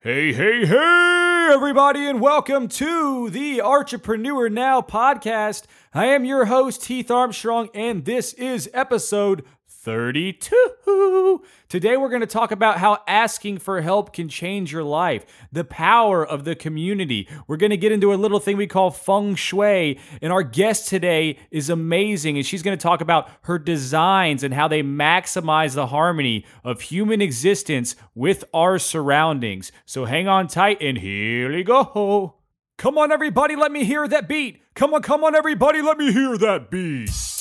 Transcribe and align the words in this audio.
Hey, 0.00 0.34
hey, 0.34 0.66
hey, 0.66 1.48
everybody, 1.50 2.06
and 2.06 2.20
welcome 2.20 2.68
to 2.68 3.30
the 3.30 3.62
Entrepreneur 3.62 4.50
Now 4.50 4.82
podcast. 4.82 5.64
I 5.94 6.06
am 6.06 6.26
your 6.26 6.44
host, 6.44 6.84
Heath 6.84 7.10
Armstrong, 7.10 7.70
and 7.74 8.04
this 8.04 8.34
is 8.34 8.68
episode 8.74 9.42
32. 9.86 11.44
Today, 11.68 11.96
we're 11.96 12.08
going 12.08 12.20
to 12.20 12.26
talk 12.26 12.50
about 12.50 12.78
how 12.78 12.98
asking 13.06 13.58
for 13.58 13.80
help 13.82 14.12
can 14.12 14.28
change 14.28 14.72
your 14.72 14.82
life, 14.82 15.24
the 15.52 15.62
power 15.62 16.26
of 16.26 16.42
the 16.42 16.56
community. 16.56 17.28
We're 17.46 17.56
going 17.56 17.70
to 17.70 17.76
get 17.76 17.92
into 17.92 18.12
a 18.12 18.16
little 18.16 18.40
thing 18.40 18.56
we 18.56 18.66
call 18.66 18.90
feng 18.90 19.36
shui, 19.36 20.00
and 20.20 20.32
our 20.32 20.42
guest 20.42 20.88
today 20.88 21.38
is 21.52 21.70
amazing, 21.70 22.36
and 22.36 22.44
she's 22.44 22.64
going 22.64 22.76
to 22.76 22.82
talk 22.82 23.00
about 23.00 23.30
her 23.42 23.60
designs 23.60 24.42
and 24.42 24.52
how 24.52 24.66
they 24.66 24.82
maximize 24.82 25.76
the 25.76 25.86
harmony 25.86 26.44
of 26.64 26.80
human 26.80 27.22
existence 27.22 27.94
with 28.12 28.42
our 28.52 28.80
surroundings. 28.80 29.70
So 29.84 30.04
hang 30.04 30.26
on 30.26 30.48
tight, 30.48 30.82
and 30.82 30.98
here 30.98 31.54
we 31.54 31.62
go. 31.62 32.34
Come 32.76 32.98
on, 32.98 33.12
everybody, 33.12 33.54
let 33.54 33.70
me 33.70 33.84
hear 33.84 34.08
that 34.08 34.28
beat. 34.28 34.60
Come 34.74 34.94
on, 34.94 35.02
come 35.02 35.22
on, 35.22 35.36
everybody, 35.36 35.80
let 35.80 35.96
me 35.96 36.12
hear 36.12 36.36
that 36.38 36.72
beat. 36.72 37.35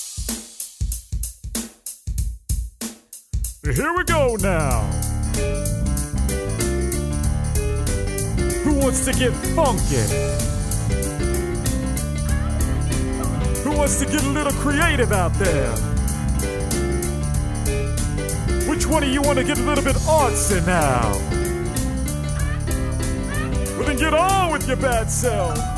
Here 3.74 3.94
we 3.96 4.04
go 4.04 4.36
now. 4.42 4.82
Who 8.64 8.76
wants 8.76 9.04
to 9.06 9.12
get 9.12 9.34
funky? 9.56 10.06
Who 13.64 13.72
wants 13.76 13.98
to 14.02 14.06
get 14.06 14.24
a 14.24 14.30
little 14.30 14.54
creative 14.54 15.12
out 15.12 15.34
there? 15.40 15.72
Which 18.70 18.86
one 18.86 19.04
of 19.04 19.10
you 19.10 19.24
want 19.24 19.40
to 19.40 19.44
get 19.44 19.58
a 19.58 19.64
little 19.64 19.84
bit 19.84 19.96
artsy 19.96 20.64
now? 20.68 21.12
Well, 23.78 23.88
then 23.88 23.98
get 23.98 24.14
on 24.14 24.52
with 24.52 24.68
your 24.68 24.78
bad 24.78 25.10
self. 25.10 25.75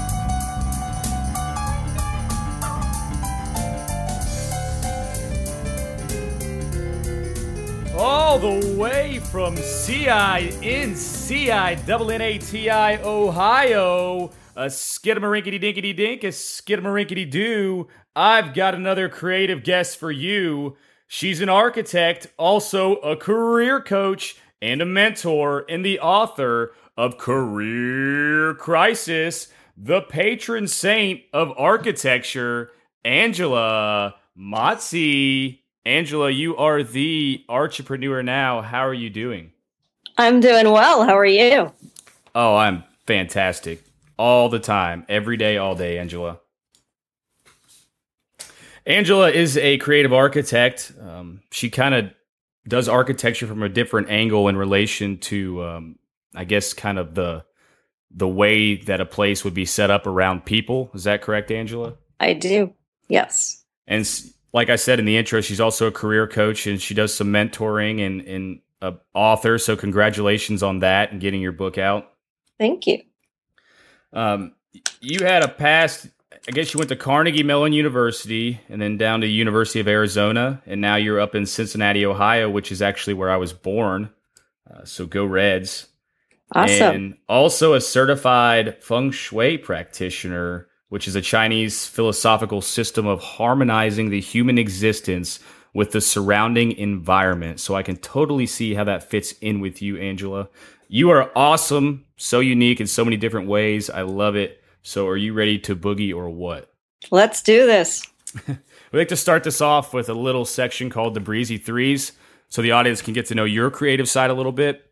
All 7.99 8.37
the 8.37 8.75
way 8.77 9.17
from 9.17 9.55
CI 9.55 10.55
in 10.61 10.93
CI 10.93 11.49
N 11.49 12.21
A 12.21 12.37
T 12.37 12.69
I 12.69 13.01
Ohio, 13.01 14.29
a 14.55 14.65
skidamarinkity 14.65 15.59
dinkity 15.59 15.95
dink, 15.95 16.23
a 16.23 16.27
skidamarinkity. 16.27 17.87
I've 18.15 18.53
got 18.53 18.75
another 18.75 19.09
creative 19.09 19.63
guest 19.63 19.97
for 19.97 20.11
you. 20.11 20.77
She's 21.07 21.41
an 21.41 21.49
architect, 21.49 22.27
also 22.37 22.97
a 22.97 23.15
career 23.15 23.81
coach 23.81 24.37
and 24.61 24.79
a 24.79 24.85
mentor, 24.85 25.65
and 25.67 25.83
the 25.83 25.99
author 25.99 26.73
of 26.95 27.17
Career 27.17 28.53
Crisis, 28.53 29.47
the 29.75 30.01
patron 30.01 30.67
saint 30.67 31.21
of 31.33 31.51
architecture, 31.57 32.69
Angela 33.03 34.15
Mazzi. 34.37 35.61
Angela, 35.87 36.29
you 36.29 36.57
are 36.57 36.83
the 36.83 37.45
entrepreneur 37.47 38.21
now. 38.21 38.61
How 38.61 38.85
are 38.85 38.93
you 38.93 39.09
doing? 39.09 39.53
I'm 40.17 40.41
doing 40.41 40.69
well. 40.69 41.03
How 41.03 41.17
are 41.17 41.25
you? 41.25 41.71
Oh, 42.35 42.57
I'm 42.57 42.83
fantastic. 43.05 43.81
All 44.17 44.49
the 44.49 44.59
time, 44.59 45.05
every 45.07 45.37
day, 45.37 45.55
all 45.55 45.75
day, 45.75 45.97
Angela. 45.97 46.39
Angela 48.85 49.31
is 49.31 49.57
a 49.57 49.77
creative 49.77 50.11
architect. 50.11 50.91
Um, 51.01 51.39
she 51.51 51.69
kind 51.69 51.95
of 51.95 52.11
does 52.67 52.89
architecture 52.89 53.47
from 53.47 53.63
a 53.63 53.69
different 53.69 54.09
angle 54.09 54.49
in 54.49 54.57
relation 54.57 55.19
to, 55.19 55.63
um, 55.63 55.99
I 56.35 56.43
guess, 56.43 56.73
kind 56.73 56.99
of 56.99 57.15
the 57.15 57.45
the 58.11 58.27
way 58.27 58.75
that 58.75 58.99
a 58.99 59.05
place 59.05 59.45
would 59.45 59.53
be 59.53 59.65
set 59.65 59.89
up 59.89 60.05
around 60.05 60.43
people. 60.43 60.89
Is 60.93 61.05
that 61.05 61.21
correct, 61.21 61.49
Angela? 61.49 61.93
I 62.19 62.33
do. 62.33 62.73
Yes. 63.07 63.63
And 63.85 64.05
like 64.57 64.69
I 64.69 64.75
said 64.75 64.99
in 64.99 65.05
the 65.05 65.15
intro, 65.17 65.39
she's 65.39 65.61
also 65.61 65.87
a 65.87 65.91
career 65.91 66.27
coach 66.27 66.67
and 66.67 66.81
she 66.81 66.93
does 66.93 67.13
some 67.13 67.27
mentoring 67.27 68.05
and, 68.05 68.21
and 68.21 68.59
a 68.81 68.95
author. 69.13 69.57
So 69.57 69.75
congratulations 69.75 70.63
on 70.63 70.79
that 70.79 71.11
and 71.11 71.21
getting 71.21 71.41
your 71.41 71.51
book 71.51 71.77
out. 71.77 72.11
Thank 72.59 72.87
you. 72.87 73.01
Um, 74.11 74.55
you 74.99 75.23
had 75.23 75.43
a 75.43 75.47
past. 75.47 76.07
I 76.47 76.51
guess 76.51 76.73
you 76.73 76.77
went 76.79 76.89
to 76.89 76.95
Carnegie 76.95 77.43
Mellon 77.43 77.73
University 77.73 78.59
and 78.67 78.81
then 78.81 78.97
down 78.97 79.21
to 79.21 79.27
University 79.27 79.79
of 79.79 79.87
Arizona, 79.87 80.61
and 80.65 80.81
now 80.81 80.95
you're 80.95 81.19
up 81.19 81.35
in 81.35 81.45
Cincinnati, 81.45 82.05
Ohio, 82.05 82.49
which 82.49 82.71
is 82.71 82.81
actually 82.81 83.13
where 83.13 83.29
I 83.29 83.37
was 83.37 83.53
born. 83.53 84.09
Uh, 84.69 84.85
so 84.85 85.05
go 85.05 85.25
Reds! 85.25 85.87
Awesome. 86.53 86.95
And 86.95 87.17
also 87.27 87.73
a 87.73 87.81
certified 87.81 88.81
feng 88.81 89.11
shui 89.11 89.57
practitioner 89.57 90.67
which 90.89 91.07
is 91.07 91.15
a 91.15 91.21
Chinese 91.21 91.85
philosophical 91.85 92.61
system 92.61 93.05
of 93.05 93.21
harmonizing 93.21 94.09
the 94.09 94.21
human 94.21 94.57
existence 94.57 95.39
with 95.73 95.91
the 95.91 96.01
surrounding 96.01 96.71
environment. 96.71 97.59
So 97.59 97.75
I 97.75 97.83
can 97.83 97.97
totally 97.97 98.47
see 98.47 98.73
how 98.73 98.83
that 98.85 99.09
fits 99.09 99.33
in 99.33 99.59
with 99.59 99.81
you, 99.81 99.97
Angela. 99.97 100.49
You 100.87 101.09
are 101.11 101.31
awesome, 101.35 102.05
so 102.15 102.39
unique 102.39 102.79
in 102.79 102.87
so 102.87 103.03
many 103.03 103.17
different 103.17 103.47
ways. 103.47 103.89
I 103.89 104.01
love 104.01 104.35
it. 104.35 104.63
So 104.81 105.07
are 105.07 105.17
you 105.17 105.33
ready 105.33 105.59
to 105.59 105.75
boogie 105.75 106.15
or 106.15 106.29
what? 106.29 106.73
Let's 107.11 107.41
do 107.41 107.65
this. 107.65 108.07
we 108.47 108.57
like 108.93 109.09
to 109.09 109.17
start 109.17 109.43
this 109.43 109.61
off 109.61 109.93
with 109.93 110.09
a 110.09 110.13
little 110.13 110.45
section 110.45 110.89
called 110.89 111.13
the 111.13 111.19
Breezy 111.19 111.57
Threes 111.57 112.13
so 112.49 112.61
the 112.61 112.71
audience 112.71 113.01
can 113.01 113.13
get 113.13 113.25
to 113.27 113.35
know 113.35 113.43
your 113.43 113.69
creative 113.69 114.09
side 114.09 114.29
a 114.29 114.33
little 114.33 114.51
bit. 114.51 114.89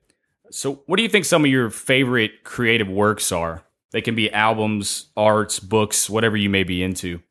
So, 0.51 0.83
what 0.85 0.97
do 0.97 1.03
you 1.03 1.09
think 1.09 1.25
some 1.25 1.43
of 1.43 1.51
your 1.51 1.69
favorite 1.69 2.43
creative 2.43 2.87
works 2.87 3.31
are? 3.31 3.63
They 3.95 4.01
can 4.01 4.13
be 4.13 4.29
albums, 4.33 5.05
arts, 5.15 5.57
books, 5.57 6.09
whatever 6.09 6.35
you 6.35 6.49
may 6.49 6.65
be 6.65 6.83
into. 6.83 7.21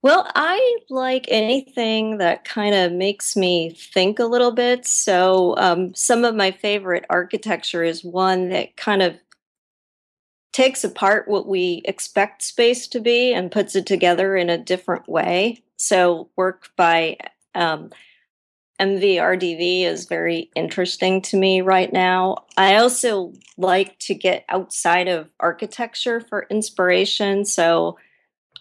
Well, 0.00 0.30
I 0.36 0.78
like 0.88 1.24
anything 1.26 2.18
that 2.18 2.44
kind 2.44 2.72
of 2.72 2.92
makes 2.92 3.34
me 3.34 3.70
think 3.70 4.20
a 4.20 4.26
little 4.26 4.52
bit. 4.52 4.86
So, 4.86 5.56
um, 5.58 5.92
some 5.96 6.24
of 6.24 6.36
my 6.36 6.52
favorite 6.52 7.04
architecture 7.10 7.82
is 7.82 8.04
one 8.04 8.50
that 8.50 8.76
kind 8.76 9.02
of 9.02 9.16
takes 10.52 10.84
apart 10.84 11.26
what 11.26 11.48
we 11.48 11.82
expect 11.84 12.42
space 12.42 12.86
to 12.86 13.00
be 13.00 13.34
and 13.34 13.50
puts 13.50 13.74
it 13.74 13.86
together 13.86 14.36
in 14.36 14.48
a 14.48 14.56
different 14.56 15.08
way. 15.08 15.64
So, 15.76 16.30
work 16.36 16.70
by 16.76 17.16
um, 17.56 17.90
MVRDV 18.80 19.84
is 19.84 20.06
very 20.06 20.50
interesting 20.54 21.22
to 21.22 21.36
me 21.36 21.60
right 21.60 21.92
now. 21.92 22.44
I 22.56 22.76
also 22.76 23.32
like 23.56 23.98
to 24.00 24.14
get 24.14 24.44
outside 24.48 25.08
of 25.08 25.28
architecture 25.40 26.20
for 26.20 26.46
inspiration. 26.50 27.44
So 27.44 27.98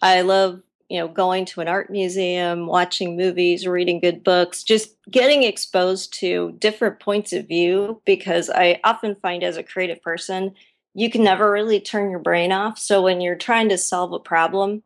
I 0.01 0.21
love, 0.21 0.61
you 0.89 0.99
know, 0.99 1.07
going 1.07 1.45
to 1.45 1.61
an 1.61 1.67
art 1.67 1.89
museum, 1.89 2.67
watching 2.67 3.17
movies, 3.17 3.67
reading 3.67 3.99
good 3.99 4.23
books, 4.23 4.63
just 4.63 4.95
getting 5.09 5.43
exposed 5.43 6.13
to 6.19 6.55
different 6.59 6.99
points 6.99 7.33
of 7.33 7.47
view 7.47 8.01
because 8.05 8.49
I 8.49 8.79
often 8.83 9.15
find 9.15 9.43
as 9.43 9.57
a 9.57 9.63
creative 9.63 10.01
person, 10.01 10.53
you 10.93 11.09
can 11.09 11.23
never 11.23 11.51
really 11.51 11.81
turn 11.81 12.09
your 12.09 12.19
brain 12.19 12.53
off. 12.53 12.79
So 12.79 13.01
when 13.01 13.19
you're 13.19 13.35
trying 13.35 13.67
to 13.69 13.77
solve 13.77 14.13
a 14.13 14.19
problem, 14.19 14.81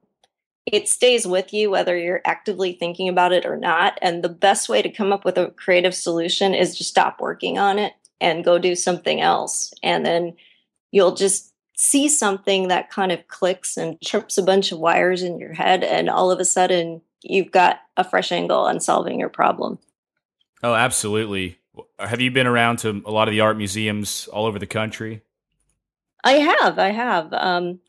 it 0.72 0.88
stays 0.88 1.28
with 1.28 1.54
you 1.54 1.70
whether 1.70 1.98
you're 1.98 2.22
actively 2.26 2.74
thinking 2.74 3.10
about 3.10 3.32
it 3.32 3.46
or 3.46 3.58
not. 3.58 3.98
And 4.02 4.24
the 4.24 4.30
best 4.30 4.70
way 4.70 4.82
to 4.82 4.90
come 4.90 5.12
up 5.12 5.26
with 5.26 5.38
a 5.38 5.52
creative 5.52 5.96
solution 5.96 6.54
is 6.54 6.78
to 6.78 6.84
stop 6.84 7.20
working 7.22 7.58
on 7.58 7.80
it 7.80 7.94
and 8.22 8.44
go 8.44 8.58
do 8.58 8.76
something 8.76 9.22
else. 9.22 9.74
And 9.84 10.06
then 10.06 10.36
you'll 10.92 11.16
just 11.16 11.54
see 11.78 12.10
something 12.10 12.68
that 12.68 12.90
kind 12.90 13.12
of 13.12 13.28
clicks 13.28 13.78
and 13.78 14.00
trips 14.02 14.38
a 14.38 14.44
bunch 14.44 14.72
of 14.72 14.80
wires 14.80 15.22
in 15.22 15.40
your 15.40 15.54
head. 15.54 15.84
And 15.84 16.10
all 16.10 16.32
of 16.32 16.40
a 16.40 16.46
sudden, 16.46 17.02
you've 17.22 17.52
got 17.52 17.80
a 17.96 18.04
fresh 18.04 18.32
angle 18.32 18.60
on 18.60 18.80
solving 18.80 19.20
your 19.20 19.30
problem. 19.30 19.80
Oh, 20.62 20.74
absolutely. 20.74 21.58
Have 21.98 22.20
you 22.20 22.32
been 22.32 22.48
around 22.48 22.80
to 22.80 23.02
a 23.06 23.12
lot 23.12 23.28
of 23.28 23.32
the 23.32 23.40
art 23.40 23.56
museums 23.56 24.28
all 24.28 24.46
over 24.46 24.60
the 24.60 24.68
country? 24.68 25.22
I 26.24 26.34
have. 26.34 26.78
I 26.78 26.90
have. 26.90 27.32
Um, 27.32 27.80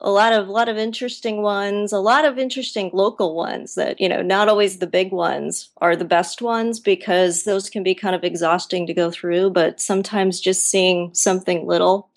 a 0.00 0.10
lot 0.10 0.32
of 0.32 0.48
lot 0.48 0.68
of 0.68 0.76
interesting 0.76 1.42
ones 1.42 1.92
a 1.92 1.98
lot 1.98 2.24
of 2.24 2.38
interesting 2.38 2.90
local 2.92 3.34
ones 3.34 3.74
that 3.74 4.00
you 4.00 4.08
know 4.08 4.22
not 4.22 4.48
always 4.48 4.78
the 4.78 4.86
big 4.86 5.12
ones 5.12 5.70
are 5.78 5.94
the 5.94 6.04
best 6.04 6.40
ones 6.40 6.80
because 6.80 7.44
those 7.44 7.68
can 7.68 7.82
be 7.82 7.94
kind 7.94 8.14
of 8.14 8.24
exhausting 8.24 8.86
to 8.86 8.94
go 8.94 9.10
through 9.10 9.50
but 9.50 9.80
sometimes 9.80 10.40
just 10.40 10.66
seeing 10.68 11.12
something 11.14 11.66
little 11.66 12.10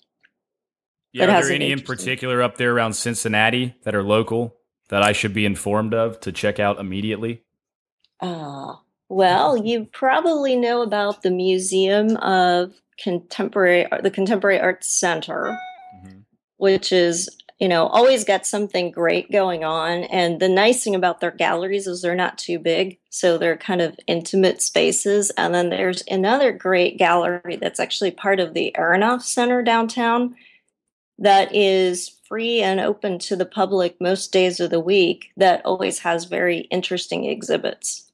yeah 1.12 1.26
are 1.26 1.44
there 1.44 1.52
any 1.52 1.72
in 1.72 1.82
particular 1.82 2.42
up 2.42 2.58
there 2.58 2.74
around 2.74 2.94
cincinnati 2.94 3.76
that 3.84 3.96
are 3.96 4.04
local 4.04 4.56
that 4.90 5.04
i 5.04 5.12
should 5.12 5.34
be 5.34 5.46
informed 5.46 5.94
of 5.94 6.20
to 6.20 6.32
check 6.32 6.60
out 6.60 6.80
immediately? 6.80 7.44
Uh, 8.20 8.76
well 9.10 9.58
you 9.58 9.86
probably 9.92 10.56
know 10.56 10.82
about 10.82 11.22
the 11.22 11.32
museum 11.32 12.16
of 12.18 12.74
contemporary 12.98 13.86
the 14.02 14.12
contemporary 14.12 14.60
arts 14.60 14.88
center 14.88 15.58
mm-hmm. 15.98 16.20
which 16.58 16.94
is 16.94 17.30
you 17.64 17.70
know, 17.70 17.88
always 17.88 18.26
got 18.26 18.46
something 18.46 18.92
great 18.92 19.32
going 19.32 19.64
on. 19.64 20.04
And 20.04 20.42
the 20.42 20.50
nice 20.50 20.84
thing 20.84 20.96
about 20.96 21.22
their 21.22 21.32
galleries 21.32 21.88
is 21.88 22.02
they're 22.02 22.14
not 22.14 22.38
too 22.38 22.60
big. 22.60 23.00
So 23.10 23.38
they're 23.38 23.56
kind 23.56 23.80
of 23.80 23.98
intimate 24.06 24.62
spaces. 24.62 25.30
And 25.38 25.56
then 25.56 25.70
there's 25.70 26.04
another 26.10 26.52
great 26.52 26.98
gallery 26.98 27.56
that's 27.56 27.80
actually 27.80 28.12
part 28.12 28.42
of 28.42 28.54
the 28.54 28.76
Aronoff 28.78 29.22
Center 29.22 29.62
downtown 29.62 30.36
that 31.20 31.56
is 31.56 32.20
free 32.28 32.62
and 32.62 32.82
open 32.82 33.18
to 33.20 33.38
the 33.38 33.46
public 33.46 33.96
most 34.02 34.34
days 34.34 34.60
of 34.60 34.70
the 34.70 34.82
week 34.82 35.32
that 35.38 35.66
always 35.66 36.00
has 36.00 36.26
very 36.26 36.68
interesting 36.70 37.24
exhibits. 37.24 38.12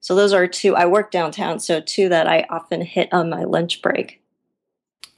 So 0.00 0.14
those 0.14 0.34
are 0.34 0.46
two. 0.46 0.76
I 0.76 0.84
work 0.84 1.10
downtown, 1.10 1.58
so 1.58 1.80
two 1.80 2.10
that 2.10 2.26
I 2.26 2.46
often 2.50 2.82
hit 2.82 3.10
on 3.14 3.30
my 3.30 3.44
lunch 3.44 3.80
break. 3.80 4.19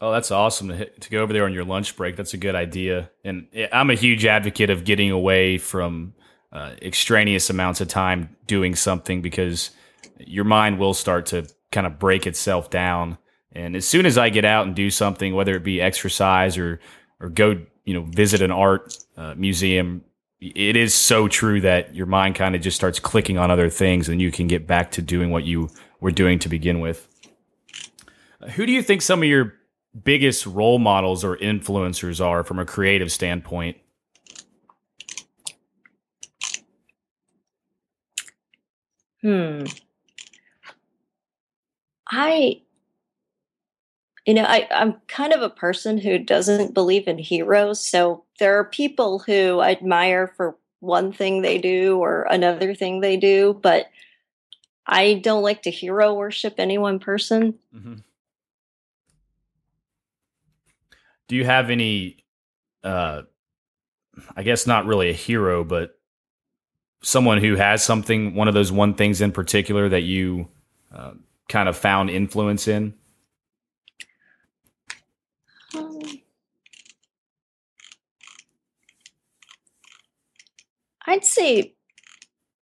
Oh, 0.03 0.11
that's 0.11 0.33
awesome 0.33 0.67
to 0.67 0.75
hit, 0.75 1.01
to 1.03 1.11
go 1.11 1.23
over 1.23 1.33
there 1.33 1.45
on 1.45 1.53
your 1.53 1.65
lunch 1.65 1.95
break. 1.95 2.17
That's 2.17 2.35
a 2.35 2.37
good 2.37 2.57
idea. 2.57 3.09
And 3.25 3.47
I'm 3.73 3.89
a 3.89 3.95
huge 3.95 4.27
advocate 4.27 4.69
of 4.69 4.83
getting 4.83 5.13
away 5.13 5.59
from 5.59 6.15
uh, 6.53 6.73
extraneous 6.83 7.49
amounts 7.51 7.81
of 7.81 7.87
time 7.87 8.35
doing 8.49 8.75
something 8.75 9.23
because 9.23 9.71
your 10.19 10.43
mind 10.43 10.81
will 10.81 10.93
start 10.93 11.27
to 11.27 11.47
kind 11.71 11.87
of 11.87 12.01
break 12.01 12.27
itself 12.27 12.69
down. 12.69 13.17
And 13.53 13.77
as 13.77 13.87
soon 13.87 14.05
as 14.05 14.19
I 14.19 14.29
get 14.29 14.45
out 14.45 14.67
and 14.67 14.75
do 14.75 14.91
something, 14.91 15.37
whether 15.37 15.55
it 15.55 15.63
be 15.63 15.81
exercise 15.81 16.59
or 16.59 16.81
or 17.21 17.29
go, 17.29 17.65
you 17.85 17.95
know, 17.95 18.03
visit 18.03 18.43
an 18.43 18.51
art 18.51 18.97
uh, 19.17 19.35
museum, 19.37 20.03
it 20.41 20.75
is 20.75 20.97
so 20.97 21.29
true 21.29 21.61
that 21.61 21.95
your 21.95 22.07
mind 22.07 22.35
kind 22.35 22.57
of 22.57 22.61
just 22.61 22.77
starts 22.77 22.99
clicking 22.99 23.39
on 23.39 23.53
other 23.53 23.71
things, 23.71 24.09
and 24.09 24.21
you 24.21 24.33
can 24.33 24.49
get 24.49 24.67
back 24.67 24.91
to 24.93 25.03
doing 25.03 25.31
what 25.31 25.45
you 25.45 25.71
were 26.01 26.11
doing 26.11 26.41
to 26.41 26.49
begin 26.49 26.81
with. 26.81 27.07
Who 28.55 28.67
do 28.67 28.73
you 28.73 28.83
think 28.83 29.03
some 29.03 29.23
of 29.23 29.29
your 29.29 29.55
biggest 30.01 30.47
role 30.47 30.79
models 30.79 31.25
or 31.25 31.37
influencers 31.37 32.25
are 32.25 32.45
from 32.45 32.59
a 32.59 32.65
creative 32.65 33.13
standpoint? 33.13 33.77
Hmm. 39.21 39.65
I, 42.11 42.61
you 44.27 44.35
know, 44.35 44.45
I, 44.45 44.69
I'm 44.71 44.95
kind 45.09 45.33
of 45.33 45.43
a 45.43 45.49
person 45.49 45.97
who 45.97 46.19
doesn't 46.19 46.75
believe 46.75 47.09
in 47.09 47.19
heroes. 47.19 47.81
So 47.81 48.25
there 48.39 48.59
are 48.59 48.65
people 48.65 49.21
who 49.21 49.61
I 49.61 49.71
admire 49.71 50.35
for 50.37 50.57
one 50.81 51.13
thing 51.13 51.43
they 51.43 51.59
do 51.59 51.99
or 51.99 52.27
another 52.29 52.75
thing 52.75 53.01
they 53.01 53.17
do, 53.17 53.59
but 53.63 53.87
I 54.87 55.15
don't 55.15 55.43
like 55.43 55.63
to 55.63 55.71
hero 55.71 56.13
worship 56.13 56.55
any 56.59 56.77
one 56.77 56.99
person. 56.99 57.59
Mm-hmm. 57.75 57.95
Do 61.33 61.39
you 61.39 61.47
have 61.47 61.71
any 61.71 62.19
uh 62.85 63.23
I 64.37 64.43
guess 64.43 64.67
not 64.67 64.85
really 64.85 65.09
a 65.09 65.15
hero, 65.15 65.65
but 65.65 65.99
someone 67.03 67.39
who 67.39 67.57
has 67.57 67.83
something, 67.83 68.35
one 68.35 68.49
of 68.49 68.55
those 68.55 68.71
one 68.71 68.93
things 68.93 69.23
in 69.23 69.33
particular 69.33 69.89
that 69.89 70.03
you 70.03 70.49
uh, 70.95 71.13
kind 71.49 71.71
of 71.71 71.77
found 71.79 72.11
influence 72.11 72.69
in? 72.69 72.93
Um, 75.75 76.03
I'd 81.07 81.25
say 81.25 81.73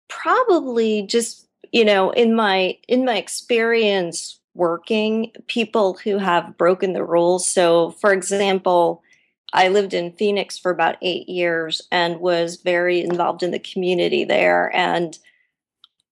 probably 0.09 1.05
just 1.07 1.49
you 1.73 1.87
know 1.87 2.11
in 2.11 2.37
my 2.37 2.77
in 2.87 3.07
my 3.07 3.17
experience 3.17 4.38
working, 4.59 5.33
people 5.47 5.95
who 6.05 6.19
have 6.19 6.59
broken 6.59 6.93
the 6.93 7.05
rules. 7.05 7.49
So, 7.49 7.93
for 7.93 8.13
example, 8.13 9.03
I 9.53 9.69
lived 9.69 9.95
in 9.95 10.13
Phoenix 10.13 10.59
for 10.59 10.71
about 10.71 10.97
eight 11.01 11.29
years 11.29 11.81
and 11.91 12.21
was 12.21 12.57
very 12.57 13.01
involved 13.01 13.43
in 13.43 13.53
the 13.53 13.59
community 13.59 14.25
there 14.25 14.75
and 14.77 15.17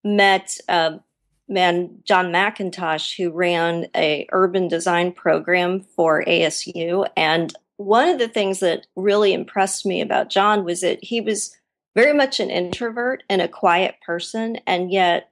met 0.04 0.56
a 0.68 1.00
man 1.48 1.98
John 2.04 2.32
McIntosh 2.32 3.16
who 3.16 3.30
ran 3.30 3.88
a 3.94 4.26
urban 4.32 4.68
design 4.68 5.12
program 5.12 5.80
for 5.80 6.24
ASU 6.24 7.08
and 7.16 7.52
one 7.76 8.08
of 8.08 8.18
the 8.18 8.28
things 8.28 8.60
that 8.60 8.86
really 8.96 9.32
impressed 9.32 9.84
me 9.84 10.00
about 10.00 10.30
John 10.30 10.64
was 10.64 10.80
that 10.80 11.02
he 11.02 11.20
was 11.20 11.54
very 11.94 12.14
much 12.14 12.40
an 12.40 12.50
introvert 12.50 13.22
and 13.28 13.42
a 13.42 13.48
quiet 13.48 13.96
person 14.04 14.58
and 14.66 14.90
yet 14.90 15.30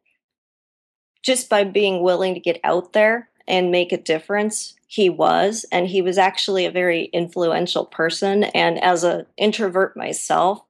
just 1.25 1.49
by 1.49 1.65
being 1.65 2.03
willing 2.03 2.35
to 2.35 2.41
get 2.41 2.61
out 2.63 2.93
there 2.93 3.29
and 3.49 3.73
make 3.73 3.93
a 3.93 3.97
difference 3.97 4.75
he 4.87 5.09
was 5.11 5.67
and 5.73 5.89
he 5.89 6.03
was 6.03 6.19
actually 6.19 6.67
a 6.67 6.71
very 6.71 7.07
influential 7.07 7.85
person. 7.87 8.45
And 8.45 8.81
as 8.83 9.03
an 9.03 9.27
introvert 9.37 9.97
myself 9.97 10.63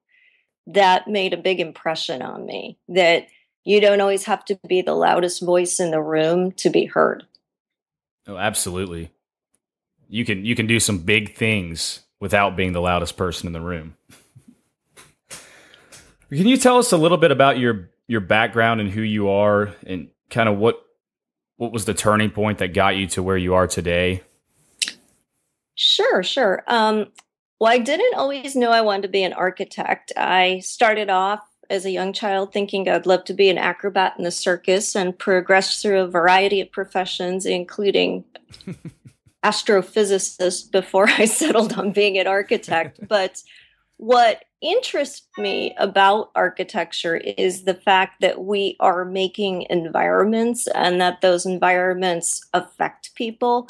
that 0.66 1.06
made 1.06 1.34
a 1.34 1.38
big 1.38 1.60
impression 1.60 2.22
on 2.22 2.46
me 2.46 2.78
that 2.88 3.26
you 3.64 3.80
don't 3.80 4.00
always 4.00 4.24
have 4.24 4.44
to 4.46 4.58
be 4.66 4.80
the 4.80 4.94
loudest 4.94 5.42
voice 5.42 5.78
in 5.78 5.90
the 5.90 6.00
room 6.00 6.52
to 6.52 6.70
be 6.70 6.86
heard. 6.86 7.24
Oh 8.26 8.38
absolutely. 8.38 9.10
You 10.08 10.24
can 10.24 10.44
you 10.44 10.54
can 10.54 10.66
do 10.66 10.80
some 10.80 10.98
big 11.00 11.34
things 11.34 12.00
without 12.20 12.56
being 12.56 12.72
the 12.72 12.80
loudest 12.80 13.16
person 13.16 13.46
in 13.46 13.52
the 13.52 13.60
room. 13.60 13.96
Can 16.30 16.46
you 16.48 16.56
tell 16.56 16.78
us 16.78 16.90
a 16.90 16.96
little 16.96 17.18
bit 17.18 17.30
about 17.30 17.58
your 17.58 17.90
your 18.08 18.20
background 18.20 18.80
and 18.80 18.90
who 18.90 19.02
you 19.02 19.28
are 19.28 19.74
and 19.86 20.08
kind 20.34 20.48
of 20.48 20.58
what 20.58 20.84
what 21.56 21.72
was 21.72 21.84
the 21.84 21.94
turning 21.94 22.30
point 22.30 22.58
that 22.58 22.74
got 22.74 22.96
you 22.96 23.06
to 23.06 23.22
where 23.22 23.36
you 23.36 23.54
are 23.54 23.68
today? 23.68 24.22
Sure, 25.76 26.22
sure. 26.22 26.64
Um, 26.66 27.06
well, 27.60 27.72
I 27.72 27.78
didn't 27.78 28.16
always 28.16 28.56
know 28.56 28.70
I 28.70 28.80
wanted 28.80 29.02
to 29.02 29.08
be 29.08 29.22
an 29.22 29.32
architect. 29.32 30.12
I 30.16 30.58
started 30.58 31.10
off 31.10 31.40
as 31.70 31.84
a 31.84 31.90
young 31.90 32.12
child 32.12 32.52
thinking 32.52 32.88
I'd 32.88 33.06
love 33.06 33.24
to 33.26 33.34
be 33.34 33.48
an 33.48 33.58
acrobat 33.58 34.14
in 34.18 34.24
the 34.24 34.32
circus 34.32 34.96
and 34.96 35.16
progressed 35.16 35.80
through 35.80 36.00
a 36.00 36.08
variety 36.08 36.60
of 36.60 36.72
professions, 36.72 37.46
including 37.46 38.24
astrophysicist, 39.44 40.72
before 40.72 41.08
I 41.18 41.26
settled 41.26 41.74
on 41.74 41.92
being 41.92 42.18
an 42.18 42.26
architect. 42.26 42.98
But 43.06 43.42
what 43.96 44.44
interests 44.64 45.26
me 45.38 45.74
about 45.78 46.30
architecture 46.34 47.16
is 47.16 47.64
the 47.64 47.74
fact 47.74 48.20
that 48.20 48.44
we 48.44 48.76
are 48.80 49.04
making 49.04 49.66
environments 49.68 50.66
and 50.68 51.00
that 51.00 51.20
those 51.20 51.44
environments 51.46 52.44
affect 52.52 53.14
people. 53.14 53.68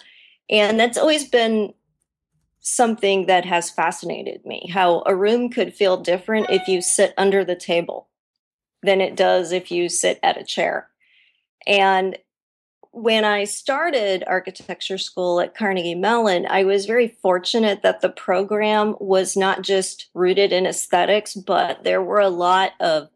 And 0.48 0.78
that's 0.78 0.98
always 0.98 1.28
been 1.28 1.74
something 2.60 3.26
that 3.26 3.44
has 3.44 3.70
fascinated 3.70 4.44
me 4.46 4.70
how 4.72 5.02
a 5.04 5.14
room 5.14 5.50
could 5.50 5.74
feel 5.74 5.98
different 5.98 6.48
if 6.48 6.66
you 6.66 6.80
sit 6.80 7.12
under 7.18 7.44
the 7.44 7.56
table 7.56 8.08
than 8.82 9.00
it 9.00 9.16
does 9.16 9.52
if 9.52 9.70
you 9.70 9.88
sit 9.88 10.18
at 10.22 10.40
a 10.40 10.44
chair. 10.44 10.88
And 11.66 12.16
when 12.94 13.24
I 13.24 13.42
started 13.44 14.22
architecture 14.26 14.98
school 14.98 15.40
at 15.40 15.56
Carnegie 15.56 15.96
Mellon, 15.96 16.46
I 16.48 16.62
was 16.62 16.86
very 16.86 17.08
fortunate 17.08 17.82
that 17.82 18.00
the 18.00 18.08
program 18.08 18.94
was 19.00 19.36
not 19.36 19.62
just 19.62 20.08
rooted 20.14 20.52
in 20.52 20.64
aesthetics, 20.64 21.34
but 21.34 21.82
there 21.82 22.00
were 22.00 22.20
a 22.20 22.28
lot 22.28 22.72
of 22.78 23.08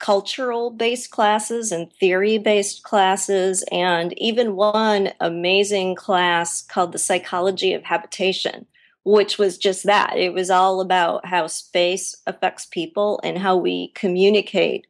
cultural 0.00 0.70
based 0.70 1.10
classes 1.10 1.70
and 1.70 1.92
theory 1.92 2.38
based 2.38 2.82
classes, 2.82 3.64
and 3.70 4.18
even 4.18 4.56
one 4.56 5.12
amazing 5.20 5.94
class 5.94 6.62
called 6.62 6.90
the 6.90 6.98
Psychology 6.98 7.72
of 7.74 7.84
Habitation, 7.84 8.66
which 9.04 9.38
was 9.38 9.58
just 9.58 9.84
that. 9.84 10.16
It 10.16 10.32
was 10.32 10.50
all 10.50 10.80
about 10.80 11.24
how 11.24 11.46
space 11.46 12.16
affects 12.26 12.66
people 12.66 13.20
and 13.22 13.38
how 13.38 13.56
we 13.56 13.88
communicate 13.94 14.88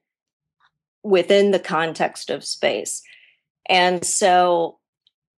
within 1.03 1.51
the 1.51 1.61
context 1.61 2.31
of 2.31 2.43
space. 2.43 3.03
And 3.69 4.05
so 4.05 4.79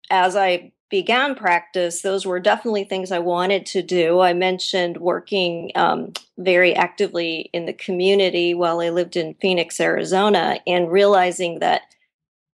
as 0.09 0.35
I 0.35 0.71
began 0.89 1.35
practice, 1.35 2.01
those 2.01 2.25
were 2.25 2.39
definitely 2.39 2.83
things 2.83 3.11
I 3.11 3.19
wanted 3.19 3.65
to 3.67 3.81
do. 3.81 4.21
I 4.21 4.33
mentioned 4.33 4.97
working 4.97 5.71
um, 5.75 6.13
very 6.37 6.75
actively 6.75 7.49
in 7.53 7.65
the 7.65 7.73
community 7.73 8.53
while 8.53 8.81
I 8.81 8.89
lived 8.89 9.15
in 9.15 9.35
Phoenix, 9.35 9.79
Arizona, 9.79 10.59
and 10.65 10.91
realizing 10.91 11.59
that 11.59 11.83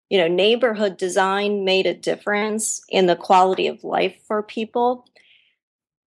you 0.08 0.18
know 0.18 0.28
neighborhood 0.28 0.96
design 0.96 1.64
made 1.64 1.86
a 1.86 1.94
difference 1.94 2.82
in 2.88 3.06
the 3.06 3.16
quality 3.16 3.66
of 3.66 3.84
life 3.84 4.16
for 4.26 4.42
people. 4.42 5.06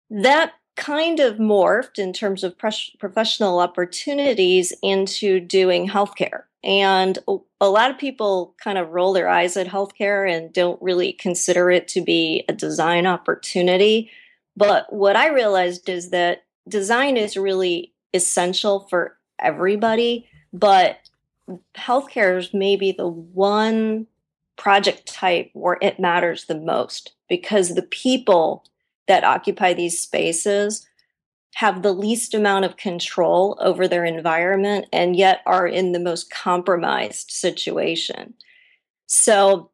That 0.09 0.53
kind 0.75 1.19
of 1.19 1.37
morphed 1.37 1.99
in 1.99 2.13
terms 2.13 2.43
of 2.43 2.57
professional 2.57 3.59
opportunities 3.59 4.73
into 4.81 5.39
doing 5.39 5.87
healthcare 5.87 6.43
and 6.63 7.19
a 7.59 7.69
lot 7.69 7.91
of 7.91 7.97
people 7.97 8.55
kind 8.63 8.77
of 8.77 8.91
roll 8.91 9.11
their 9.11 9.27
eyes 9.27 9.57
at 9.57 9.67
healthcare 9.67 10.29
and 10.29 10.53
don't 10.53 10.81
really 10.81 11.11
consider 11.11 11.69
it 11.69 11.87
to 11.89 12.01
be 12.01 12.45
a 12.47 12.53
design 12.53 13.05
opportunity. 13.05 14.09
But 14.55 14.91
what 14.91 15.15
I 15.15 15.29
realized 15.29 15.89
is 15.89 16.11
that 16.11 16.45
design 16.67 17.17
is 17.17 17.35
really 17.35 17.93
essential 18.13 18.87
for 18.89 19.17
everybody, 19.39 20.29
but 20.53 20.99
healthcare 21.75 22.37
is 22.37 22.53
maybe 22.53 22.93
the 22.93 23.07
one 23.07 24.07
project 24.55 25.05
type 25.05 25.49
where 25.53 25.77
it 25.81 25.99
matters 25.99 26.45
the 26.45 26.59
most 26.59 27.13
because 27.27 27.75
the 27.75 27.81
people 27.81 28.63
that 29.07 29.23
occupy 29.23 29.73
these 29.73 29.99
spaces 29.99 30.87
have 31.55 31.81
the 31.81 31.93
least 31.93 32.33
amount 32.33 32.65
of 32.65 32.77
control 32.77 33.57
over 33.61 33.87
their 33.87 34.05
environment 34.05 34.85
and 34.91 35.15
yet 35.15 35.41
are 35.45 35.67
in 35.67 35.91
the 35.91 35.99
most 35.99 36.31
compromised 36.31 37.29
situation. 37.29 38.33
So 39.07 39.69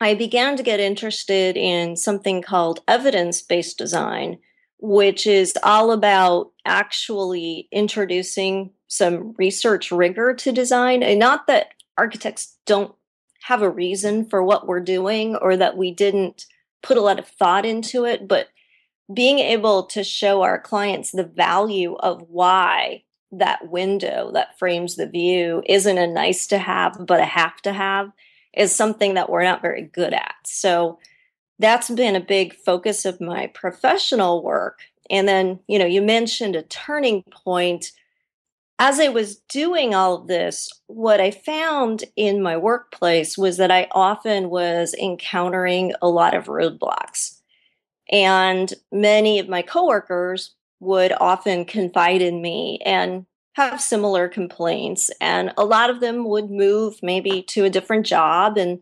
I 0.00 0.14
began 0.14 0.56
to 0.56 0.62
get 0.62 0.80
interested 0.80 1.56
in 1.56 1.96
something 1.96 2.42
called 2.42 2.80
evidence 2.88 3.42
based 3.42 3.78
design, 3.78 4.38
which 4.78 5.26
is 5.26 5.54
all 5.62 5.92
about 5.92 6.50
actually 6.64 7.68
introducing 7.70 8.70
some 8.88 9.34
research 9.38 9.90
rigor 9.90 10.34
to 10.34 10.52
design. 10.52 11.02
And 11.02 11.18
not 11.18 11.46
that 11.46 11.68
architects 11.98 12.56
don't 12.66 12.94
have 13.42 13.60
a 13.60 13.70
reason 13.70 14.24
for 14.28 14.42
what 14.42 14.66
we're 14.66 14.80
doing 14.80 15.36
or 15.36 15.56
that 15.56 15.76
we 15.76 15.92
didn't 15.92 16.46
put 16.82 16.96
a 16.96 17.02
lot 17.02 17.18
of 17.18 17.28
thought 17.28 17.66
into 17.66 18.04
it, 18.04 18.26
but 18.26 18.48
being 19.12 19.38
able 19.38 19.84
to 19.84 20.02
show 20.02 20.42
our 20.42 20.58
clients 20.58 21.10
the 21.10 21.24
value 21.24 21.94
of 21.96 22.22
why 22.28 23.02
that 23.38 23.68
window 23.68 24.30
that 24.32 24.58
frames 24.58 24.96
the 24.96 25.06
view 25.06 25.62
isn't 25.66 25.98
a 25.98 26.06
nice 26.06 26.46
to 26.46 26.58
have, 26.58 27.04
but 27.06 27.20
a 27.20 27.24
have 27.24 27.60
to 27.62 27.72
have 27.72 28.10
is 28.56 28.74
something 28.74 29.14
that 29.14 29.28
we're 29.28 29.42
not 29.42 29.62
very 29.62 29.82
good 29.82 30.14
at. 30.14 30.34
So 30.44 30.98
that's 31.58 31.90
been 31.90 32.16
a 32.16 32.20
big 32.20 32.54
focus 32.54 33.04
of 33.04 33.20
my 33.20 33.48
professional 33.48 34.42
work. 34.42 34.80
And 35.10 35.28
then, 35.28 35.60
you 35.66 35.78
know, 35.78 35.86
you 35.86 36.02
mentioned 36.02 36.56
a 36.56 36.62
turning 36.62 37.22
point. 37.24 37.92
As 38.78 38.98
I 38.98 39.08
was 39.08 39.36
doing 39.48 39.94
all 39.94 40.14
of 40.16 40.26
this, 40.26 40.68
what 40.86 41.20
I 41.20 41.30
found 41.30 42.04
in 42.16 42.42
my 42.42 42.56
workplace 42.56 43.38
was 43.38 43.56
that 43.58 43.70
I 43.70 43.88
often 43.92 44.50
was 44.50 44.94
encountering 44.94 45.92
a 46.02 46.08
lot 46.08 46.34
of 46.34 46.46
roadblocks. 46.46 47.33
And 48.10 48.72
many 48.92 49.38
of 49.38 49.48
my 49.48 49.62
coworkers 49.62 50.54
would 50.80 51.12
often 51.20 51.64
confide 51.64 52.22
in 52.22 52.42
me 52.42 52.78
and 52.84 53.26
have 53.54 53.80
similar 53.80 54.28
complaints. 54.28 55.10
And 55.20 55.52
a 55.56 55.64
lot 55.64 55.90
of 55.90 56.00
them 56.00 56.28
would 56.28 56.50
move 56.50 56.96
maybe 57.02 57.42
to 57.42 57.64
a 57.64 57.70
different 57.70 58.04
job. 58.04 58.58
And 58.58 58.80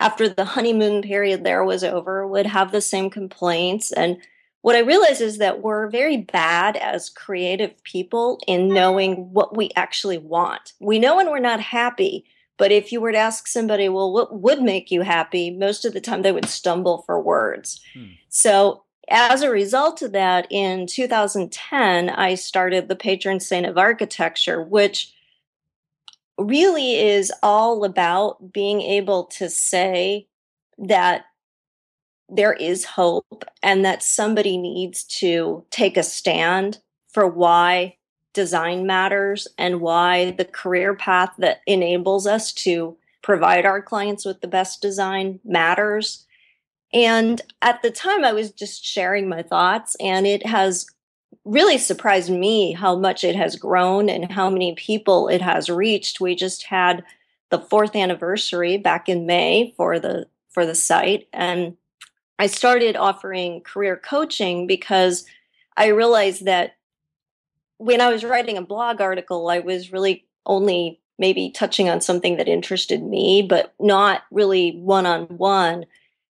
after 0.00 0.28
the 0.28 0.44
honeymoon 0.44 1.02
period 1.02 1.44
there 1.44 1.64
was 1.64 1.84
over, 1.84 2.26
would 2.26 2.46
have 2.46 2.72
the 2.72 2.80
same 2.80 3.10
complaints. 3.10 3.92
And 3.92 4.18
what 4.62 4.76
I 4.76 4.80
realized 4.80 5.20
is 5.20 5.38
that 5.38 5.62
we're 5.62 5.88
very 5.90 6.16
bad 6.16 6.76
as 6.76 7.10
creative 7.10 7.84
people 7.84 8.40
in 8.46 8.68
knowing 8.68 9.32
what 9.32 9.54
we 9.54 9.70
actually 9.76 10.18
want. 10.18 10.72
We 10.80 10.98
know 10.98 11.16
when 11.16 11.30
we're 11.30 11.38
not 11.38 11.60
happy, 11.60 12.24
but 12.56 12.70
if 12.70 12.92
you 12.92 13.00
were 13.00 13.12
to 13.12 13.18
ask 13.18 13.46
somebody, 13.46 13.88
well, 13.88 14.12
what 14.12 14.40
would 14.40 14.62
make 14.62 14.90
you 14.90 15.02
happy? 15.02 15.50
Most 15.50 15.84
of 15.84 15.92
the 15.92 16.00
time 16.00 16.22
they 16.22 16.32
would 16.32 16.48
stumble 16.48 17.02
for 17.02 17.20
words. 17.20 17.80
Hmm. 17.94 18.12
So 18.28 18.84
as 19.08 19.42
a 19.42 19.50
result 19.50 20.02
of 20.02 20.12
that, 20.12 20.46
in 20.50 20.86
2010, 20.86 22.10
I 22.10 22.34
started 22.34 22.88
the 22.88 22.96
patron 22.96 23.40
saint 23.40 23.66
of 23.66 23.76
architecture, 23.76 24.62
which 24.62 25.12
really 26.38 26.96
is 26.96 27.32
all 27.42 27.84
about 27.84 28.52
being 28.52 28.80
able 28.80 29.24
to 29.24 29.48
say 29.50 30.26
that 30.78 31.26
there 32.28 32.54
is 32.54 32.84
hope 32.84 33.44
and 33.62 33.84
that 33.84 34.02
somebody 34.02 34.56
needs 34.56 35.04
to 35.04 35.64
take 35.70 35.96
a 35.96 36.02
stand 36.02 36.78
for 37.12 37.26
why 37.26 37.96
design 38.34 38.86
matters 38.86 39.48
and 39.56 39.80
why 39.80 40.32
the 40.32 40.44
career 40.44 40.94
path 40.94 41.30
that 41.38 41.62
enables 41.66 42.26
us 42.26 42.52
to 42.52 42.96
provide 43.22 43.64
our 43.64 43.80
clients 43.80 44.24
with 44.24 44.42
the 44.42 44.48
best 44.48 44.82
design 44.82 45.40
matters 45.44 46.26
and 46.94 47.42
at 47.60 47.82
the 47.82 47.90
time, 47.90 48.24
I 48.24 48.32
was 48.32 48.52
just 48.52 48.84
sharing 48.84 49.28
my 49.28 49.42
thoughts, 49.42 49.96
and 49.98 50.28
it 50.28 50.46
has 50.46 50.86
really 51.44 51.76
surprised 51.76 52.30
me 52.30 52.72
how 52.72 52.94
much 52.94 53.24
it 53.24 53.34
has 53.34 53.56
grown 53.56 54.08
and 54.08 54.30
how 54.30 54.48
many 54.48 54.76
people 54.76 55.28
it 55.28 55.42
has 55.42 55.68
reached. 55.68 56.20
We 56.20 56.36
just 56.36 56.62
had 56.62 57.04
the 57.50 57.58
fourth 57.58 57.96
anniversary 57.96 58.76
back 58.78 59.08
in 59.08 59.26
May 59.26 59.74
for 59.76 59.98
the 59.98 60.28
for 60.50 60.64
the 60.64 60.76
site, 60.76 61.26
and 61.32 61.76
I 62.38 62.46
started 62.46 62.94
offering 62.94 63.62
career 63.62 63.96
coaching 63.96 64.68
because 64.68 65.26
I 65.76 65.88
realized 65.88 66.44
that 66.44 66.76
when 67.78 68.00
I 68.00 68.10
was 68.10 68.24
writing 68.24 68.56
a 68.56 68.62
blog 68.62 69.00
article, 69.00 69.48
I 69.48 69.60
was 69.60 69.92
really 69.92 70.26
only 70.46 71.00
maybe 71.18 71.50
touching 71.50 71.88
on 71.88 72.00
something 72.00 72.36
that 72.36 72.48
interested 72.48 73.02
me, 73.02 73.42
but 73.42 73.74
not 73.78 74.22
really 74.30 74.72
one 74.78 75.06
on 75.06 75.24
one 75.24 75.86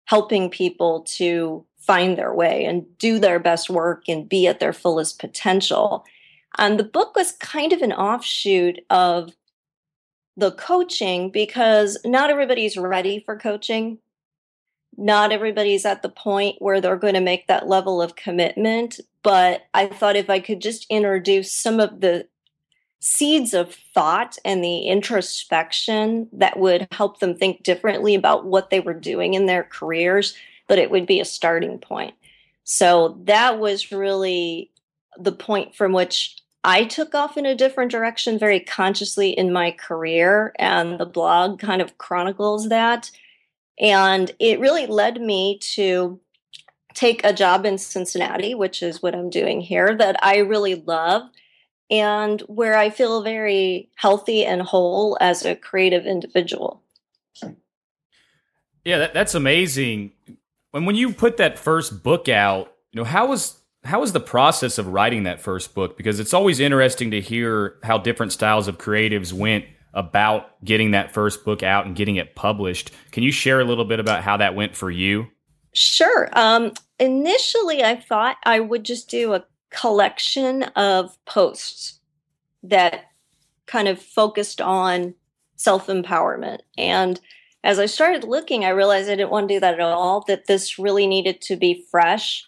helping 0.06 0.50
people 0.50 1.01
to 1.01 1.65
find 1.80 2.18
their 2.18 2.34
way 2.34 2.65
and 2.65 2.86
do 2.98 3.20
their 3.20 3.39
best 3.39 3.70
work 3.70 4.04
and 4.08 4.27
be 4.27 4.48
at 4.48 4.60
their 4.60 4.74
fullest 4.74 5.20
potential. 5.20 6.06
And 6.58 6.80
the 6.80 6.84
book 6.84 7.15
was 7.15 7.34
kind 7.34 7.74
of 7.74 7.82
an 7.82 7.94
offshoot 7.94 8.80
of 8.89 9.34
the 10.38 10.51
coaching 10.51 11.32
because 11.32 11.98
not 12.06 12.30
everybody's 12.30 12.77
ready 12.77 13.20
for 13.20 13.38
coaching. 13.38 14.00
Not 14.98 15.32
everybody's 15.32 15.86
at 15.86 16.01
the 16.01 16.10
point 16.10 16.58
where 16.60 16.80
they're 16.80 16.98
going 16.98 17.13
to 17.15 17.22
make 17.22 17.48
that 17.48 17.68
level 17.68 18.01
of 18.01 18.15
commitment. 18.15 19.00
But 19.25 19.65
I 19.74 19.88
thought 19.88 20.15
if 20.15 20.29
I 20.29 20.39
could 20.39 20.62
just 20.62 20.86
introduce 20.88 21.51
some 21.51 21.79
of 21.79 22.00
the 22.00 22.27
seeds 23.00 23.55
of 23.55 23.74
thought 23.74 24.38
and 24.46 24.63
the 24.63 24.82
introspection 24.82 26.29
that 26.32 26.60
would 26.60 26.88
help 26.91 27.20
them 27.20 27.36
think 27.36 27.63
differently 27.63 28.13
about 28.13 28.46
what 28.46 28.70
they 28.70 28.79
were 28.79 28.94
doing 28.94 29.34
in 29.34 29.48
their 29.48 29.63
careers, 29.63 30.36
but 30.67 30.77
it 30.77 30.91
would 30.91 31.08
be 31.08 31.20
a 31.20 31.25
starting 31.25 31.79
point. 31.79 32.13
So 32.65 33.20
that 33.24 33.58
was 33.58 33.91
really 33.91 34.70
the 35.17 35.32
point 35.32 35.74
from 35.74 35.91
which 35.91 36.38
I 36.63 36.84
took 36.84 37.15
off 37.15 37.36
in 37.36 37.48
a 37.48 37.55
different 37.55 37.89
direction 37.89 38.38
very 38.38 38.60
consciously 38.60 39.32
in 39.32 39.51
my 39.51 39.72
career. 39.72 40.53
And 40.60 41.00
the 41.00 41.05
blog 41.08 41.58
kind 41.60 41.82
of 41.82 41.98
chronicles 41.98 42.70
that. 42.70 43.10
And 43.79 44.32
it 44.38 44.60
really 44.60 44.86
led 44.86 45.20
me 45.20 45.58
to 45.74 46.20
take 46.95 47.23
a 47.23 47.33
job 47.33 47.65
in 47.65 47.77
Cincinnati, 47.77 48.55
which 48.55 48.81
is 48.81 49.03
what 49.03 49.13
I'm 49.13 49.29
doing 49.29 49.61
here, 49.61 49.95
that 49.95 50.17
I 50.23 50.37
really 50.37 50.75
love 50.75 51.29
and 51.91 52.41
where 52.41 52.75
I 52.75 52.89
feel 52.89 53.21
very 53.21 53.89
healthy 53.95 54.43
and 54.43 54.61
whole 54.61 55.17
as 55.21 55.45
a 55.45 55.55
creative 55.55 56.05
individual. 56.05 56.81
Yeah, 58.83 58.99
that, 58.99 59.13
that's 59.13 59.35
amazing. 59.35 60.13
When 60.71 60.85
when 60.85 60.95
you 60.95 61.13
put 61.13 61.37
that 61.37 61.59
first 61.59 62.03
book 62.03 62.29
out, 62.29 62.73
you 62.91 63.01
know 63.01 63.03
how 63.03 63.27
was 63.27 63.59
how 63.83 63.99
was 63.99 64.13
the 64.13 64.19
process 64.19 64.77
of 64.77 64.87
writing 64.87 65.23
that 65.23 65.41
first 65.41 65.75
book? 65.75 65.97
Because 65.97 66.19
it's 66.19 66.33
always 66.33 66.59
interesting 66.59 67.11
to 67.11 67.21
hear 67.21 67.75
how 67.83 67.97
different 67.97 68.31
styles 68.31 68.67
of 68.67 68.77
creatives 68.77 69.33
went 69.33 69.65
about 69.93 70.63
getting 70.63 70.91
that 70.91 71.13
first 71.13 71.45
book 71.45 71.63
out 71.63 71.85
and 71.85 71.95
getting 71.95 72.17
it 72.17 72.35
published. 72.35 72.91
Can 73.11 73.23
you 73.23 73.31
share 73.31 73.61
a 73.61 73.63
little 73.63 73.85
bit 73.85 73.99
about 73.99 74.23
how 74.23 74.37
that 74.37 74.53
went 74.53 74.75
for 74.75 74.91
you? 74.91 75.27
Sure. 75.73 76.29
Um, 76.33 76.73
initially, 76.99 77.83
I 77.83 77.95
thought 77.95 78.37
I 78.45 78.59
would 78.59 78.83
just 78.83 79.09
do 79.09 79.33
a 79.33 79.45
collection 79.69 80.63
of 80.75 81.17
posts 81.25 81.99
that 82.63 83.05
kind 83.65 83.87
of 83.87 84.01
focused 84.01 84.61
on 84.61 85.15
self 85.55 85.87
empowerment. 85.87 86.59
And 86.77 87.19
as 87.63 87.79
I 87.79 87.87
started 87.87 88.23
looking, 88.23 88.63
I 88.63 88.69
realized 88.69 89.09
I 89.09 89.15
didn't 89.15 89.31
want 89.31 89.47
to 89.47 89.55
do 89.55 89.59
that 89.59 89.73
at 89.73 89.79
all, 89.79 90.23
that 90.27 90.47
this 90.47 90.77
really 90.77 91.07
needed 91.07 91.41
to 91.41 91.55
be 91.55 91.85
fresh 91.89 92.47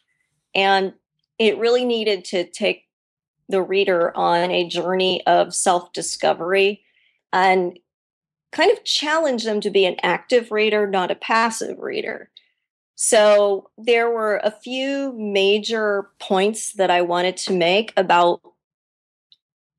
and 0.53 0.93
it 1.39 1.57
really 1.57 1.85
needed 1.85 2.25
to 2.25 2.43
take 2.49 2.85
the 3.49 3.61
reader 3.61 4.15
on 4.15 4.51
a 4.51 4.67
journey 4.67 5.25
of 5.25 5.53
self 5.53 5.93
discovery 5.93 6.83
and 7.31 7.79
kind 8.51 8.71
of 8.71 8.83
challenge 8.83 9.43
them 9.43 9.61
to 9.61 9.69
be 9.69 9.85
an 9.85 9.97
active 10.01 10.51
reader, 10.51 10.87
not 10.87 11.11
a 11.11 11.15
passive 11.15 11.79
reader. 11.79 12.29
So 12.99 13.69
there 13.77 14.09
were 14.09 14.41
a 14.43 14.49
few 14.49 15.13
major 15.13 16.09
points 16.17 16.73
that 16.73 16.89
I 16.89 17.03
wanted 17.03 17.37
to 17.37 17.53
make 17.55 17.93
about 17.95 18.41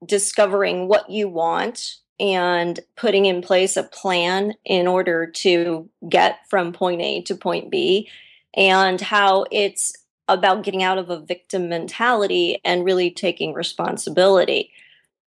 discovering 0.06 0.86
what 0.86 1.10
you 1.10 1.28
want 1.28 1.96
and 2.20 2.78
putting 2.96 3.26
in 3.26 3.42
place 3.42 3.76
a 3.76 3.82
plan 3.82 4.54
in 4.64 4.86
order 4.86 5.26
to 5.26 5.90
get 6.08 6.38
from 6.48 6.72
point 6.72 7.00
A 7.00 7.22
to 7.22 7.34
point 7.34 7.72
B, 7.72 8.08
and 8.54 9.00
how 9.00 9.46
it's 9.50 9.92
about 10.28 10.62
getting 10.62 10.84
out 10.84 10.98
of 10.98 11.10
a 11.10 11.18
victim 11.18 11.68
mentality 11.68 12.60
and 12.64 12.84
really 12.84 13.10
taking 13.10 13.52
responsibility. 13.52 14.70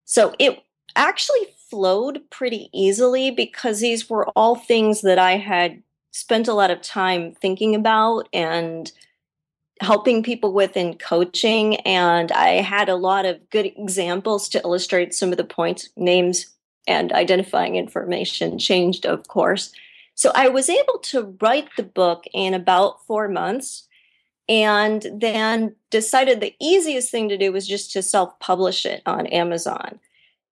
So 0.04 0.34
it 0.38 0.62
actually 0.94 1.46
flowed 1.70 2.20
pretty 2.28 2.68
easily 2.74 3.30
because 3.30 3.80
these 3.80 4.10
were 4.10 4.28
all 4.30 4.56
things 4.56 5.00
that 5.00 5.18
I 5.18 5.38
had 5.38 5.82
spent 6.10 6.48
a 6.48 6.54
lot 6.54 6.70
of 6.70 6.82
time 6.82 7.32
thinking 7.32 7.74
about 7.74 8.28
and 8.32 8.90
helping 9.80 10.22
people 10.22 10.52
with 10.52 10.76
in 10.76 10.96
coaching. 10.98 11.76
And 11.76 12.32
I 12.32 12.62
had 12.62 12.88
a 12.88 12.96
lot 12.96 13.24
of 13.26 13.48
good 13.50 13.66
examples 13.66 14.48
to 14.50 14.60
illustrate 14.62 15.14
some 15.14 15.30
of 15.30 15.36
the 15.36 15.44
points, 15.44 15.88
names, 15.96 16.46
and 16.86 17.12
identifying 17.12 17.76
information 17.76 18.58
changed, 18.58 19.06
of 19.06 19.28
course. 19.28 19.72
So 20.14 20.32
I 20.34 20.48
was 20.48 20.68
able 20.68 20.98
to 20.98 21.36
write 21.40 21.68
the 21.76 21.84
book 21.84 22.24
in 22.32 22.54
about 22.54 23.04
four 23.06 23.28
months. 23.28 23.84
and 24.48 25.06
then 25.12 25.76
decided 25.90 26.40
the 26.40 26.54
easiest 26.60 27.10
thing 27.10 27.28
to 27.28 27.36
do 27.38 27.52
was 27.52 27.68
just 27.68 27.92
to 27.92 28.02
self 28.02 28.38
publish 28.40 28.86
it 28.86 29.02
on 29.06 29.26
Amazon. 29.26 30.00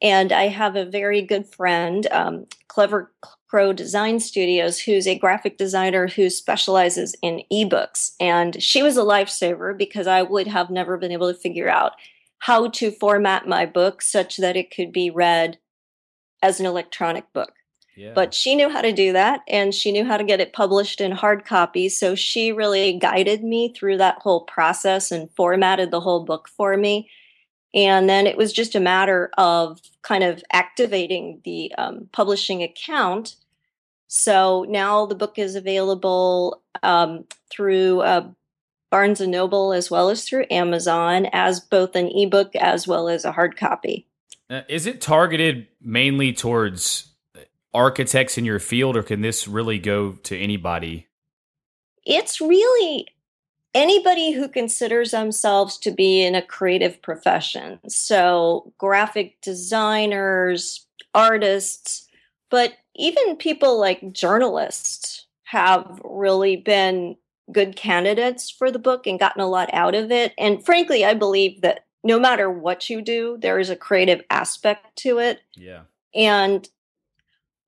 And 0.02 0.32
I 0.32 0.48
have 0.48 0.76
a 0.76 0.84
very 0.84 1.22
good 1.22 1.46
friend, 1.46 2.06
um, 2.10 2.46
Clever 2.68 3.12
Crow 3.48 3.72
Design 3.72 4.20
Studios, 4.20 4.80
who's 4.80 5.06
a 5.06 5.18
graphic 5.18 5.56
designer 5.56 6.08
who 6.08 6.28
specializes 6.28 7.14
in 7.22 7.42
ebooks. 7.50 8.12
And 8.20 8.62
she 8.62 8.82
was 8.82 8.96
a 8.96 9.02
lifesaver 9.02 9.76
because 9.76 10.06
I 10.06 10.22
would 10.22 10.46
have 10.46 10.68
never 10.68 10.98
been 10.98 11.12
able 11.12 11.32
to 11.32 11.38
figure 11.38 11.68
out 11.68 11.92
how 12.38 12.68
to 12.68 12.90
format 12.90 13.48
my 13.48 13.64
book 13.64 14.02
such 14.02 14.36
that 14.36 14.56
it 14.56 14.70
could 14.70 14.92
be 14.92 15.10
read 15.10 15.58
as 16.42 16.60
an 16.60 16.66
electronic 16.66 17.32
book. 17.32 17.52
Yeah. 17.96 18.12
But 18.14 18.34
she 18.34 18.54
knew 18.54 18.68
how 18.68 18.82
to 18.82 18.92
do 18.92 19.14
that 19.14 19.40
and 19.48 19.74
she 19.74 19.90
knew 19.90 20.04
how 20.04 20.18
to 20.18 20.24
get 20.24 20.40
it 20.40 20.52
published 20.52 21.00
in 21.00 21.12
hard 21.12 21.46
copy. 21.46 21.88
So 21.88 22.14
she 22.14 22.52
really 22.52 22.98
guided 22.98 23.42
me 23.42 23.72
through 23.72 23.96
that 23.98 24.18
whole 24.18 24.42
process 24.42 25.10
and 25.10 25.30
formatted 25.34 25.90
the 25.90 26.00
whole 26.00 26.24
book 26.24 26.46
for 26.48 26.76
me. 26.76 27.08
And 27.76 28.09
then 28.09 28.26
it 28.26 28.38
was 28.38 28.52
just 28.52 28.75
a 28.75 28.80
matter 28.80 29.30
of 29.37 29.80
kind 30.02 30.25
of 30.25 30.42
activating 30.50 31.42
the 31.45 31.73
um, 31.76 32.09
publishing 32.11 32.62
account. 32.62 33.37
So 34.09 34.64
now 34.68 35.04
the 35.04 35.14
book 35.14 35.38
is 35.38 35.54
available 35.54 36.62
um, 36.83 37.26
through 37.50 38.00
uh, 38.00 38.28
Barnes 38.90 39.21
and 39.21 39.30
Noble 39.30 39.75
as 39.75 39.90
well 39.90 40.09
as 40.09 40.25
through 40.25 40.47
Amazon 40.50 41.28
as 41.33 41.61
both 41.61 41.95
an 41.95 42.09
ebook 42.09 42.56
as 42.56 42.88
well 42.88 43.09
as 43.09 43.25
a 43.26 43.33
hard 43.33 43.56
copy. 43.59 44.06
Uh, 44.49 44.62
is 44.68 44.87
it 44.87 45.00
targeted 45.00 45.66
mainly 45.83 46.33
towards 46.33 47.12
architects 47.76 48.38
in 48.38 48.45
your 48.47 48.59
field, 48.59 48.97
or 48.97 49.02
can 49.02 49.21
this 49.21 49.47
really 49.47 49.78
go 49.78 50.12
to 50.12 50.37
anybody? 50.37 51.06
It's 52.06 52.40
really 52.40 53.06
anybody 53.76 54.33
who 54.33 54.49
considers 54.49 55.11
themselves 55.11 55.76
to 55.76 55.90
be 55.90 56.23
in 56.23 56.35
a 56.35 56.40
creative 56.40 57.00
profession. 57.02 57.78
So, 57.87 58.73
graphic 58.78 59.38
designers, 59.42 60.87
artists, 61.14 62.09
but 62.50 62.73
even 62.95 63.37
people 63.37 63.78
like 63.78 64.12
journalists 64.12 65.26
have 65.45 66.00
really 66.02 66.56
been 66.56 67.16
good 67.52 67.76
candidates 67.76 68.50
for 68.50 68.71
the 68.71 68.78
book 68.78 69.06
and 69.06 69.21
gotten 69.21 69.42
a 69.42 69.47
lot 69.47 69.68
out 69.73 69.95
of 69.95 70.11
it. 70.11 70.33
And 70.38 70.64
frankly, 70.64 71.04
I 71.04 71.12
believe 71.12 71.61
that 71.61 71.85
no 72.02 72.18
matter 72.18 72.50
what 72.50 72.88
you 72.88 73.02
do, 73.02 73.37
there 73.40 73.59
is 73.59 73.68
a 73.68 73.76
creative 73.76 74.23
aspect 74.30 74.97
to 74.97 75.18
it. 75.18 75.40
Yeah. 75.54 75.83
And 76.14 76.66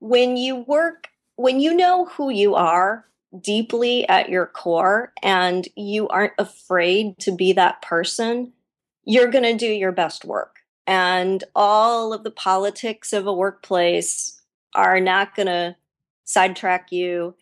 when 0.00 0.38
you 0.38 0.57
work, 0.57 1.09
when 1.37 1.61
you 1.61 1.75
know 1.75 2.07
who 2.07 2.31
you 2.31 2.55
are 2.55 3.05
deeply 3.40 4.08
at 4.08 4.28
your 4.28 4.47
core 4.47 5.12
and 5.23 5.68
you 5.76 6.08
aren't 6.08 6.32
afraid 6.38 7.18
to 7.18 7.32
be 7.32 7.52
that 7.52 7.82
person, 7.82 8.52
you're 9.04 9.30
going 9.30 9.44
to 9.44 9.56
do 9.56 9.70
your 9.70 9.92
best 9.92 10.25
work. 10.25 10.61
And 10.87 11.44
all 11.54 12.12
of 12.12 12.25
the 12.25 12.30
politics 12.30 13.12
of 13.12 13.26
a 13.26 13.32
workplace 13.32 14.40
are 14.75 15.00
not 15.00 15.35
going 15.35 15.47
to 15.47 15.76
sidetrack 16.25 16.92
you. 16.92 17.35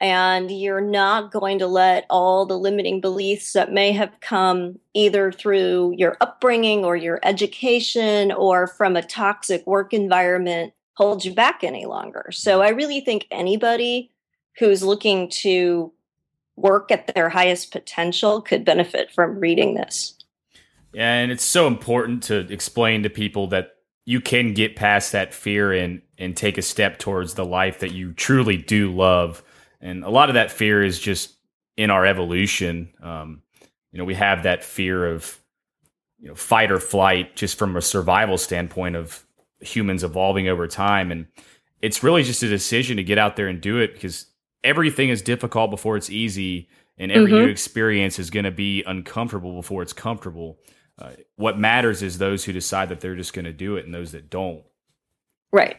And 0.00 0.50
you're 0.50 0.80
not 0.80 1.32
going 1.32 1.58
to 1.58 1.66
let 1.66 2.06
all 2.08 2.46
the 2.46 2.58
limiting 2.58 3.00
beliefs 3.00 3.52
that 3.54 3.72
may 3.72 3.90
have 3.92 4.12
come 4.20 4.78
either 4.94 5.32
through 5.32 5.94
your 5.96 6.16
upbringing 6.20 6.84
or 6.84 6.94
your 6.94 7.18
education 7.24 8.30
or 8.30 8.68
from 8.68 8.94
a 8.94 9.02
toxic 9.02 9.66
work 9.66 9.92
environment 9.92 10.72
hold 10.94 11.24
you 11.24 11.32
back 11.32 11.62
any 11.62 11.84
longer. 11.84 12.26
So 12.30 12.60
I 12.60 12.70
really 12.70 13.00
think 13.00 13.26
anybody 13.30 14.10
who's 14.58 14.82
looking 14.82 15.28
to 15.28 15.92
work 16.56 16.90
at 16.90 17.14
their 17.14 17.28
highest 17.28 17.70
potential 17.70 18.42
could 18.42 18.64
benefit 18.64 19.10
from 19.12 19.38
reading 19.38 19.74
this. 19.74 20.14
Yeah, 20.92 21.14
and 21.14 21.30
it's 21.30 21.44
so 21.44 21.66
important 21.66 22.22
to 22.24 22.50
explain 22.52 23.02
to 23.02 23.10
people 23.10 23.46
that 23.48 23.76
you 24.04 24.20
can 24.20 24.54
get 24.54 24.74
past 24.74 25.12
that 25.12 25.34
fear 25.34 25.72
and 25.72 26.02
and 26.16 26.36
take 26.36 26.58
a 26.58 26.62
step 26.62 26.98
towards 26.98 27.34
the 27.34 27.44
life 27.44 27.80
that 27.80 27.92
you 27.92 28.12
truly 28.12 28.56
do 28.56 28.92
love. 28.92 29.42
And 29.80 30.02
a 30.02 30.10
lot 30.10 30.30
of 30.30 30.34
that 30.34 30.50
fear 30.50 30.82
is 30.82 30.98
just 30.98 31.36
in 31.76 31.90
our 31.90 32.04
evolution. 32.04 32.88
Um, 33.02 33.42
you 33.92 33.98
know, 33.98 34.04
we 34.04 34.14
have 34.14 34.42
that 34.42 34.64
fear 34.64 35.06
of 35.06 35.38
you 36.18 36.28
know 36.28 36.34
fight 36.34 36.72
or 36.72 36.80
flight 36.80 37.36
just 37.36 37.58
from 37.58 37.76
a 37.76 37.82
survival 37.82 38.38
standpoint 38.38 38.96
of 38.96 39.24
humans 39.60 40.02
evolving 40.02 40.48
over 40.48 40.66
time. 40.66 41.12
And 41.12 41.26
it's 41.82 42.02
really 42.02 42.22
just 42.22 42.42
a 42.42 42.48
decision 42.48 42.96
to 42.96 43.04
get 43.04 43.18
out 43.18 43.36
there 43.36 43.48
and 43.48 43.60
do 43.60 43.78
it 43.78 43.92
because 43.92 44.26
everything 44.64 45.08
is 45.08 45.22
difficult 45.22 45.70
before 45.70 45.96
it's 45.96 46.10
easy, 46.10 46.68
and 46.98 47.12
every 47.12 47.30
mm-hmm. 47.30 47.44
new 47.44 47.50
experience 47.50 48.18
is 48.18 48.30
going 48.30 48.44
to 48.44 48.50
be 48.50 48.82
uncomfortable 48.84 49.54
before 49.54 49.82
it's 49.82 49.92
comfortable. 49.92 50.58
Uh, 50.98 51.12
what 51.36 51.58
matters 51.58 52.02
is 52.02 52.18
those 52.18 52.44
who 52.44 52.52
decide 52.52 52.88
that 52.88 53.00
they're 53.00 53.14
just 53.14 53.32
going 53.32 53.44
to 53.44 53.52
do 53.52 53.76
it 53.76 53.84
and 53.84 53.94
those 53.94 54.12
that 54.12 54.28
don't. 54.28 54.64
Right. 55.52 55.76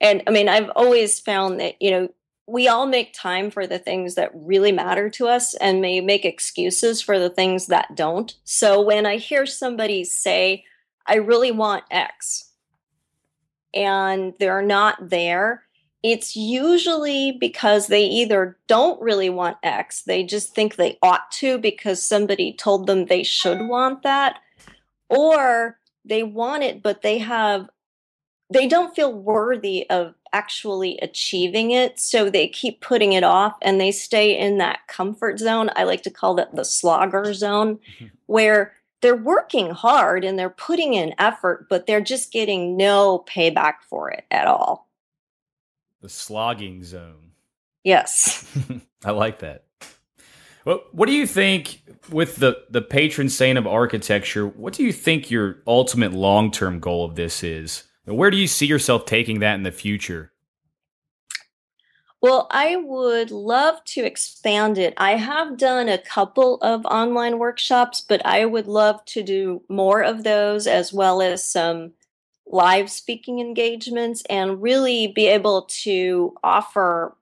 And 0.00 0.22
I 0.26 0.30
mean, 0.30 0.48
I've 0.48 0.70
always 0.74 1.20
found 1.20 1.60
that, 1.60 1.80
you 1.80 1.90
know, 1.90 2.08
we 2.46 2.68
all 2.68 2.86
make 2.86 3.14
time 3.14 3.50
for 3.50 3.66
the 3.66 3.78
things 3.78 4.16
that 4.16 4.30
really 4.34 4.72
matter 4.72 5.08
to 5.10 5.28
us 5.28 5.54
and 5.54 5.80
may 5.80 6.00
make 6.00 6.24
excuses 6.24 7.00
for 7.00 7.18
the 7.18 7.30
things 7.30 7.66
that 7.66 7.94
don't. 7.94 8.34
So 8.44 8.80
when 8.80 9.06
I 9.06 9.16
hear 9.16 9.46
somebody 9.46 10.04
say, 10.04 10.64
I 11.06 11.16
really 11.16 11.52
want 11.52 11.84
X, 11.90 12.50
and 13.74 14.34
they're 14.38 14.62
not 14.62 15.10
there, 15.10 15.63
it's 16.04 16.36
usually 16.36 17.32
because 17.32 17.86
they 17.86 18.04
either 18.04 18.58
don't 18.68 19.00
really 19.00 19.30
want 19.30 19.56
X, 19.62 20.02
they 20.02 20.22
just 20.22 20.54
think 20.54 20.76
they 20.76 20.98
ought 21.02 21.30
to 21.32 21.56
because 21.56 22.02
somebody 22.02 22.52
told 22.52 22.86
them 22.86 23.06
they 23.06 23.22
should 23.22 23.62
want 23.62 24.02
that, 24.02 24.38
or 25.08 25.78
they 26.04 26.22
want 26.22 26.62
it, 26.62 26.82
but 26.82 27.00
they 27.00 27.16
have, 27.18 27.70
they 28.52 28.68
don't 28.68 28.94
feel 28.94 29.14
worthy 29.14 29.88
of 29.88 30.14
actually 30.34 30.98
achieving 31.00 31.70
it. 31.70 31.98
So 31.98 32.28
they 32.28 32.48
keep 32.48 32.82
putting 32.82 33.14
it 33.14 33.24
off 33.24 33.54
and 33.62 33.80
they 33.80 33.90
stay 33.90 34.38
in 34.38 34.58
that 34.58 34.80
comfort 34.86 35.38
zone. 35.38 35.70
I 35.74 35.84
like 35.84 36.02
to 36.02 36.10
call 36.10 36.34
that 36.34 36.54
the 36.54 36.66
slogger 36.66 37.32
zone, 37.32 37.78
where 38.26 38.74
they're 39.00 39.16
working 39.16 39.70
hard 39.70 40.22
and 40.22 40.38
they're 40.38 40.50
putting 40.50 40.92
in 40.92 41.14
effort, 41.18 41.66
but 41.70 41.86
they're 41.86 42.02
just 42.02 42.30
getting 42.30 42.76
no 42.76 43.24
payback 43.26 43.76
for 43.88 44.10
it 44.10 44.26
at 44.30 44.46
all. 44.46 44.83
The 46.04 46.10
slogging 46.10 46.84
zone. 46.84 47.30
Yes. 47.82 48.46
I 49.06 49.12
like 49.12 49.38
that. 49.38 49.64
Well, 50.66 50.82
what 50.92 51.06
do 51.06 51.12
you 51.12 51.26
think 51.26 51.80
with 52.10 52.36
the 52.36 52.62
the 52.68 52.82
patron 52.82 53.30
saint 53.30 53.56
of 53.56 53.66
architecture? 53.66 54.46
What 54.46 54.74
do 54.74 54.84
you 54.84 54.92
think 54.92 55.30
your 55.30 55.62
ultimate 55.66 56.12
long 56.12 56.50
term 56.50 56.78
goal 56.78 57.06
of 57.06 57.14
this 57.14 57.42
is? 57.42 57.84
Where 58.04 58.30
do 58.30 58.36
you 58.36 58.46
see 58.46 58.66
yourself 58.66 59.06
taking 59.06 59.40
that 59.40 59.54
in 59.54 59.62
the 59.62 59.72
future? 59.72 60.30
Well, 62.20 62.48
I 62.50 62.76
would 62.76 63.30
love 63.30 63.82
to 63.84 64.04
expand 64.04 64.76
it. 64.76 64.92
I 64.98 65.12
have 65.12 65.56
done 65.56 65.88
a 65.88 65.96
couple 65.96 66.56
of 66.56 66.84
online 66.84 67.38
workshops, 67.38 68.04
but 68.06 68.20
I 68.26 68.44
would 68.44 68.66
love 68.66 69.02
to 69.06 69.22
do 69.22 69.62
more 69.70 70.02
of 70.02 70.22
those 70.22 70.66
as 70.66 70.92
well 70.92 71.22
as 71.22 71.42
some 71.42 71.94
live 72.46 72.90
speaking 72.90 73.40
engagements 73.40 74.22
and 74.28 74.62
really 74.62 75.06
be 75.06 75.26
able 75.26 75.62
to 75.62 76.34
offer 76.42 77.16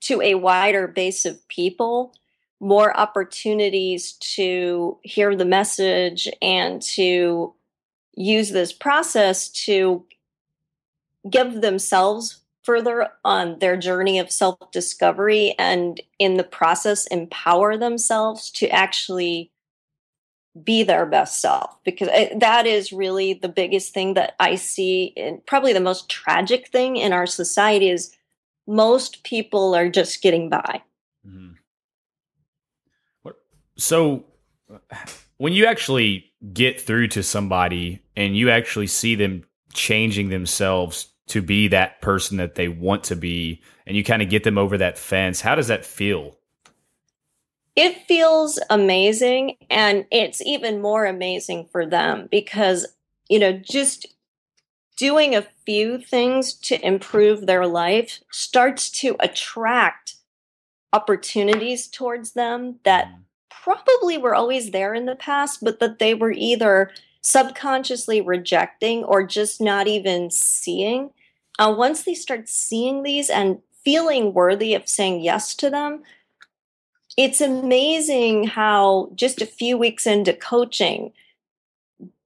to 0.00 0.22
a 0.22 0.34
wider 0.34 0.86
base 0.86 1.26
of 1.26 1.46
people 1.48 2.14
more 2.60 2.94
opportunities 2.96 4.12
to 4.12 4.98
hear 5.02 5.34
the 5.34 5.46
message 5.46 6.28
and 6.42 6.82
to 6.82 7.54
use 8.14 8.50
this 8.50 8.72
process 8.72 9.48
to 9.48 10.04
give 11.28 11.62
themselves 11.62 12.40
further 12.62 13.08
on 13.24 13.58
their 13.58 13.76
journey 13.76 14.18
of 14.18 14.30
self 14.30 14.70
discovery 14.70 15.54
and 15.58 16.00
in 16.18 16.36
the 16.36 16.44
process 16.44 17.06
empower 17.06 17.76
themselves 17.78 18.50
to 18.50 18.68
actually 18.68 19.50
be 20.64 20.82
their 20.82 21.06
best 21.06 21.40
self 21.40 21.76
because 21.84 22.08
that 22.36 22.66
is 22.66 22.92
really 22.92 23.34
the 23.34 23.48
biggest 23.48 23.94
thing 23.94 24.14
that 24.14 24.34
i 24.40 24.56
see 24.56 25.12
and 25.16 25.44
probably 25.46 25.72
the 25.72 25.80
most 25.80 26.08
tragic 26.08 26.68
thing 26.68 26.96
in 26.96 27.12
our 27.12 27.26
society 27.26 27.88
is 27.88 28.14
most 28.66 29.22
people 29.22 29.74
are 29.74 29.88
just 29.88 30.22
getting 30.22 30.48
by 30.48 30.82
mm-hmm. 31.26 31.52
so 33.76 34.24
when 35.36 35.52
you 35.52 35.66
actually 35.66 36.32
get 36.52 36.80
through 36.80 37.06
to 37.06 37.22
somebody 37.22 38.02
and 38.16 38.36
you 38.36 38.50
actually 38.50 38.88
see 38.88 39.14
them 39.14 39.44
changing 39.72 40.30
themselves 40.30 41.12
to 41.28 41.40
be 41.40 41.68
that 41.68 42.02
person 42.02 42.38
that 42.38 42.56
they 42.56 42.66
want 42.66 43.04
to 43.04 43.14
be 43.14 43.62
and 43.86 43.96
you 43.96 44.02
kind 44.02 44.20
of 44.20 44.28
get 44.28 44.42
them 44.42 44.58
over 44.58 44.76
that 44.76 44.98
fence 44.98 45.40
how 45.40 45.54
does 45.54 45.68
that 45.68 45.84
feel 45.84 46.36
it 47.80 48.06
feels 48.06 48.58
amazing 48.68 49.56
and 49.70 50.04
it's 50.10 50.42
even 50.42 50.82
more 50.82 51.06
amazing 51.06 51.66
for 51.72 51.86
them 51.86 52.28
because 52.30 52.86
you 53.30 53.38
know 53.38 53.52
just 53.52 54.06
doing 54.98 55.34
a 55.34 55.46
few 55.64 55.96
things 55.96 56.52
to 56.52 56.78
improve 56.86 57.46
their 57.46 57.66
life 57.66 58.20
starts 58.30 58.90
to 58.90 59.16
attract 59.18 60.16
opportunities 60.92 61.88
towards 61.88 62.32
them 62.32 62.78
that 62.84 63.06
mm. 63.06 63.18
probably 63.48 64.18
were 64.18 64.34
always 64.34 64.72
there 64.72 64.92
in 64.92 65.06
the 65.06 65.16
past, 65.16 65.64
but 65.64 65.80
that 65.80 66.00
they 66.00 66.12
were 66.12 66.32
either 66.32 66.90
subconsciously 67.22 68.20
rejecting 68.20 69.02
or 69.04 69.22
just 69.22 69.58
not 69.58 69.86
even 69.86 70.30
seeing. 70.30 71.10
Uh, 71.58 71.74
once 71.74 72.02
they 72.02 72.14
start 72.14 72.46
seeing 72.46 73.02
these 73.02 73.30
and 73.30 73.58
feeling 73.82 74.34
worthy 74.34 74.74
of 74.74 74.86
saying 74.86 75.22
yes 75.22 75.54
to 75.54 75.70
them, 75.70 76.02
it's 77.16 77.40
amazing 77.40 78.44
how 78.44 79.10
just 79.14 79.42
a 79.42 79.46
few 79.46 79.76
weeks 79.76 80.06
into 80.06 80.32
coaching, 80.32 81.12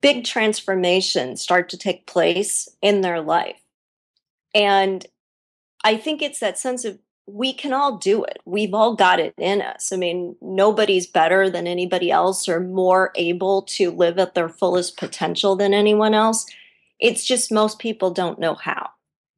big 0.01 0.25
transformations 0.25 1.41
start 1.41 1.69
to 1.71 1.79
take 1.79 2.07
place 2.07 2.69
in 2.83 3.01
their 3.01 3.21
life. 3.21 3.61
And 4.55 5.05
I 5.83 5.97
think 5.97 6.23
it's 6.23 6.41
that 6.41 6.59
sense 6.59 6.85
of 6.85 6.99
we 7.27 7.53
can 7.55 7.73
all 7.73 7.97
do 7.97 8.23
it. 8.25 8.39
We've 8.45 8.75
all 8.75 8.95
got 8.95 9.19
it 9.19 9.35
in 9.39 9.63
us. 9.63 9.93
I 9.93 9.97
mean, 9.97 10.37
nobody's 10.43 11.07
better 11.07 11.49
than 11.49 11.67
anybody 11.67 12.11
else 12.11 12.49
or 12.49 12.61
more 12.61 13.13
able 13.15 13.63
to 13.63 13.91
live 13.91 14.19
at 14.19 14.35
their 14.35 14.49
fullest 14.49 14.99
potential 14.99 15.57
than 15.57 15.73
anyone 15.73 16.13
else. 16.13 16.47
It's 17.01 17.25
just 17.25 17.51
most 17.51 17.79
people 17.79 18.11
don't 18.11 18.39
know 18.39 18.55
how. 18.55 18.91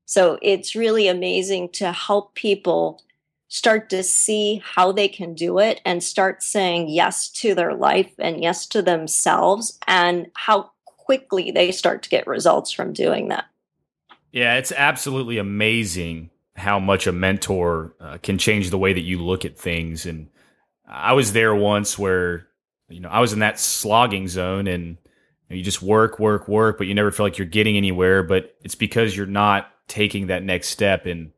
So 0.04 0.38
it's 0.42 0.74
really 0.74 1.08
amazing 1.08 1.70
to 1.70 1.92
help 1.92 2.34
people 2.34 3.02
start 3.48 3.90
to 3.90 4.02
see 4.02 4.62
how 4.64 4.92
they 4.92 5.08
can 5.08 5.34
do 5.34 5.58
it 5.58 5.80
and 5.84 6.02
start 6.02 6.42
saying 6.42 6.88
yes 6.88 7.28
to 7.28 7.54
their 7.54 7.74
life 7.74 8.12
and 8.18 8.42
yes 8.42 8.66
to 8.66 8.82
themselves 8.82 9.78
and 9.86 10.26
how 10.34 10.70
quickly 10.84 11.50
they 11.52 11.70
start 11.70 12.02
to 12.02 12.10
get 12.10 12.26
results 12.26 12.72
from 12.72 12.92
doing 12.92 13.28
that. 13.28 13.44
Yeah, 14.32 14.56
it's 14.56 14.72
absolutely 14.72 15.38
amazing 15.38 16.30
how 16.56 16.78
much 16.78 17.06
a 17.06 17.12
mentor 17.12 17.94
uh, 18.00 18.18
can 18.22 18.38
change 18.38 18.70
the 18.70 18.78
way 18.78 18.92
that 18.92 19.02
you 19.02 19.18
look 19.22 19.44
at 19.44 19.58
things. 19.58 20.06
And 20.06 20.28
I 20.88 21.12
was 21.12 21.32
there 21.32 21.54
once 21.54 21.98
where, 21.98 22.48
you 22.88 23.00
know, 23.00 23.08
I 23.08 23.20
was 23.20 23.32
in 23.32 23.38
that 23.38 23.60
slogging 23.60 24.26
zone 24.26 24.66
and 24.66 24.98
you 25.48 25.62
just 25.62 25.82
work, 25.82 26.18
work, 26.18 26.48
work, 26.48 26.78
but 26.78 26.86
you 26.86 26.94
never 26.94 27.12
feel 27.12 27.24
like 27.26 27.38
you're 27.38 27.46
getting 27.46 27.76
anywhere. 27.76 28.22
But 28.22 28.56
it's 28.62 28.74
because 28.74 29.16
you're 29.16 29.26
not 29.26 29.70
taking 29.86 30.26
that 30.26 30.42
next 30.42 30.68
step. 30.68 31.06
And 31.06 31.30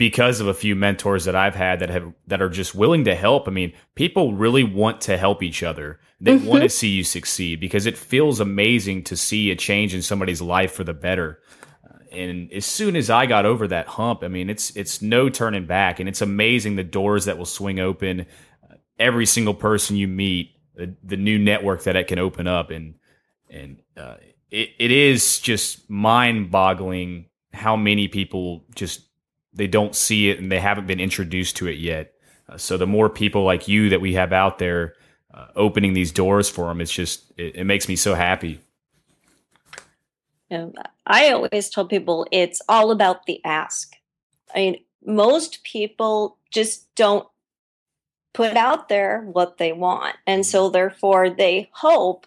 because 0.00 0.40
of 0.40 0.48
a 0.48 0.54
few 0.54 0.74
mentors 0.74 1.26
that 1.26 1.36
I've 1.36 1.54
had 1.54 1.78
that 1.78 1.90
have 1.90 2.12
that 2.26 2.42
are 2.42 2.48
just 2.48 2.74
willing 2.74 3.04
to 3.04 3.14
help. 3.14 3.46
I 3.46 3.52
mean, 3.52 3.72
people 3.94 4.34
really 4.34 4.64
want 4.64 5.02
to 5.02 5.16
help 5.16 5.42
each 5.42 5.62
other. 5.62 6.00
They 6.20 6.36
mm-hmm. 6.36 6.46
want 6.46 6.62
to 6.62 6.68
see 6.68 6.88
you 6.88 7.04
succeed 7.04 7.60
because 7.60 7.86
it 7.86 7.96
feels 7.96 8.40
amazing 8.40 9.04
to 9.04 9.16
see 9.16 9.50
a 9.50 9.56
change 9.56 9.94
in 9.94 10.02
somebody's 10.02 10.42
life 10.42 10.72
for 10.72 10.84
the 10.84 10.94
better 10.94 11.40
and 12.12 12.52
as 12.52 12.66
soon 12.66 12.96
as 12.96 13.08
I 13.08 13.26
got 13.26 13.46
over 13.46 13.68
that 13.68 13.86
hump, 13.86 14.22
I 14.22 14.28
mean, 14.28 14.50
it's 14.50 14.74
it's 14.76 15.00
no 15.00 15.28
turning 15.28 15.66
back, 15.66 16.00
and 16.00 16.08
it's 16.08 16.20
amazing 16.20 16.76
the 16.76 16.84
doors 16.84 17.26
that 17.26 17.38
will 17.38 17.46
swing 17.46 17.78
open. 17.78 18.26
Uh, 18.68 18.74
every 18.98 19.26
single 19.26 19.54
person 19.54 19.96
you 19.96 20.08
meet, 20.08 20.56
the, 20.74 20.94
the, 21.02 21.16
new 21.16 21.38
network 21.38 21.84
that 21.84 21.96
it 21.96 22.08
can 22.08 22.18
open 22.18 22.46
up, 22.46 22.70
and 22.70 22.94
and 23.48 23.78
uh, 23.96 24.16
it 24.50 24.70
it 24.78 24.90
is 24.90 25.38
just 25.38 25.88
mind 25.88 26.50
boggling 26.50 27.26
how 27.52 27.76
many 27.76 28.08
people 28.08 28.64
just 28.74 29.02
they 29.52 29.66
don't 29.66 29.94
see 29.94 30.30
it 30.30 30.38
and 30.38 30.50
they 30.50 30.60
haven't 30.60 30.86
been 30.86 31.00
introduced 31.00 31.56
to 31.56 31.66
it 31.66 31.78
yet. 31.78 32.14
Uh, 32.48 32.56
so 32.56 32.76
the 32.76 32.86
more 32.86 33.08
people 33.08 33.44
like 33.44 33.68
you 33.68 33.90
that 33.90 34.00
we 34.00 34.14
have 34.14 34.32
out 34.32 34.58
there 34.58 34.94
uh, 35.32 35.46
opening 35.56 35.92
these 35.92 36.12
doors 36.12 36.48
for 36.48 36.66
them, 36.66 36.80
it's 36.80 36.92
just 36.92 37.32
it, 37.36 37.56
it 37.56 37.64
makes 37.64 37.88
me 37.88 37.96
so 37.96 38.14
happy. 38.14 38.60
I 41.06 41.30
always 41.30 41.68
tell 41.68 41.86
people 41.86 42.26
it's 42.32 42.60
all 42.68 42.90
about 42.90 43.26
the 43.26 43.44
ask. 43.44 43.94
I 44.54 44.58
mean, 44.58 44.76
most 45.04 45.62
people 45.62 46.38
just 46.50 46.92
don't 46.96 47.26
put 48.32 48.56
out 48.56 48.88
there 48.88 49.22
what 49.22 49.58
they 49.58 49.72
want. 49.72 50.16
And 50.26 50.44
so, 50.44 50.70
therefore, 50.70 51.30
they 51.30 51.70
hope, 51.72 52.26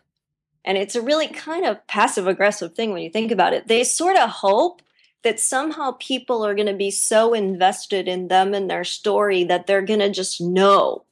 and 0.63 0.77
it's 0.77 0.95
a 0.95 1.01
really 1.01 1.27
kind 1.27 1.65
of 1.65 1.85
passive 1.87 2.27
aggressive 2.27 2.75
thing 2.75 2.91
when 2.91 3.03
you 3.03 3.09
think 3.09 3.31
about 3.31 3.53
it. 3.53 3.67
They 3.67 3.83
sort 3.83 4.17
of 4.17 4.29
hope 4.29 4.81
that 5.23 5.39
somehow 5.39 5.95
people 5.99 6.45
are 6.45 6.53
going 6.53 6.67
to 6.67 6.73
be 6.73 6.91
so 6.91 7.33
invested 7.33 8.07
in 8.07 8.27
them 8.27 8.53
and 8.53 8.69
their 8.69 8.83
story 8.83 9.43
that 9.45 9.67
they're 9.67 9.81
going 9.81 9.99
to 9.99 10.09
just 10.09 10.41
know 10.41 11.03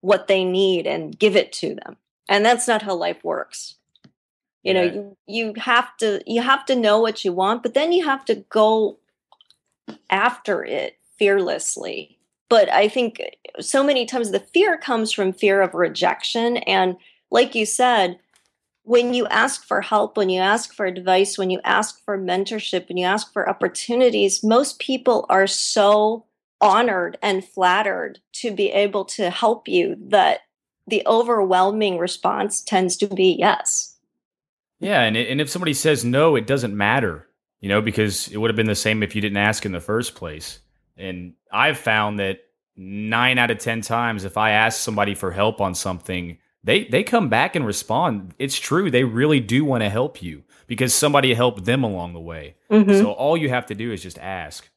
what 0.00 0.28
they 0.28 0.44
need 0.44 0.86
and 0.86 1.18
give 1.18 1.34
it 1.34 1.52
to 1.52 1.74
them. 1.74 1.96
And 2.28 2.44
that's 2.44 2.68
not 2.68 2.82
how 2.82 2.94
life 2.94 3.24
works. 3.24 3.76
You 4.64 4.74
know 4.74 4.82
you 4.82 5.16
you 5.26 5.54
have 5.56 5.96
to 5.98 6.20
you 6.26 6.42
have 6.42 6.66
to 6.66 6.76
know 6.76 7.00
what 7.00 7.24
you 7.24 7.32
want 7.32 7.62
but 7.62 7.74
then 7.74 7.90
you 7.90 8.04
have 8.04 8.24
to 8.26 8.34
go 8.50 8.98
after 10.10 10.64
it 10.64 10.98
fearlessly. 11.18 12.18
But 12.50 12.70
i 12.70 12.88
think 12.88 13.22
so 13.60 13.82
many 13.82 14.04
times 14.04 14.30
the 14.30 14.40
fear 14.40 14.76
comes 14.76 15.10
from 15.12 15.32
fear 15.32 15.62
of 15.62 15.74
rejection. 15.74 16.58
And 16.58 16.96
like 17.30 17.54
you 17.54 17.64
said 17.64 18.18
when 18.88 19.14
you 19.14 19.26
ask 19.26 19.64
for 19.64 19.80
help 19.80 20.16
when 20.16 20.30
you 20.30 20.40
ask 20.40 20.74
for 20.74 20.86
advice 20.86 21.36
when 21.36 21.50
you 21.50 21.60
ask 21.64 22.02
for 22.04 22.18
mentorship 22.18 22.88
and 22.88 22.98
you 22.98 23.04
ask 23.04 23.32
for 23.32 23.48
opportunities 23.48 24.42
most 24.42 24.78
people 24.78 25.26
are 25.28 25.46
so 25.46 26.24
honored 26.60 27.16
and 27.22 27.44
flattered 27.44 28.18
to 28.32 28.50
be 28.50 28.70
able 28.70 29.04
to 29.04 29.30
help 29.30 29.68
you 29.68 29.96
that 30.00 30.40
the 30.86 31.02
overwhelming 31.06 31.98
response 31.98 32.62
tends 32.62 32.96
to 32.96 33.06
be 33.06 33.36
yes 33.38 33.98
yeah, 34.80 35.02
and 35.02 35.16
and 35.16 35.40
if 35.40 35.50
somebody 35.50 35.74
says 35.74 36.04
no, 36.04 36.36
it 36.36 36.46
doesn't 36.46 36.76
matter, 36.76 37.26
you 37.60 37.68
know, 37.68 37.80
because 37.80 38.28
it 38.28 38.36
would 38.36 38.50
have 38.50 38.56
been 38.56 38.66
the 38.66 38.74
same 38.74 39.02
if 39.02 39.14
you 39.14 39.20
didn't 39.20 39.38
ask 39.38 39.66
in 39.66 39.72
the 39.72 39.80
first 39.80 40.14
place. 40.14 40.60
And 40.96 41.34
I've 41.52 41.78
found 41.78 42.20
that 42.20 42.40
nine 42.76 43.38
out 43.38 43.50
of 43.50 43.58
ten 43.58 43.80
times, 43.80 44.24
if 44.24 44.36
I 44.36 44.50
ask 44.52 44.80
somebody 44.80 45.14
for 45.14 45.32
help 45.32 45.60
on 45.60 45.74
something, 45.74 46.38
they 46.64 46.84
they 46.84 47.02
come 47.02 47.28
back 47.28 47.56
and 47.56 47.66
respond. 47.66 48.34
It's 48.38 48.58
true, 48.58 48.90
they 48.90 49.04
really 49.04 49.40
do 49.40 49.64
want 49.64 49.82
to 49.82 49.90
help 49.90 50.22
you 50.22 50.44
because 50.66 50.92
somebody 50.94 51.34
helped 51.34 51.64
them 51.64 51.84
along 51.84 52.12
the 52.12 52.20
way. 52.20 52.56
Mm-hmm. 52.70 52.98
So 52.98 53.12
all 53.12 53.36
you 53.36 53.48
have 53.48 53.66
to 53.66 53.74
do 53.74 53.92
is 53.92 54.02
just 54.02 54.18
ask. 54.18 54.68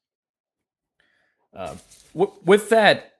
Uh, 1.54 1.76
w- 2.14 2.34
with 2.46 2.70
that 2.70 3.12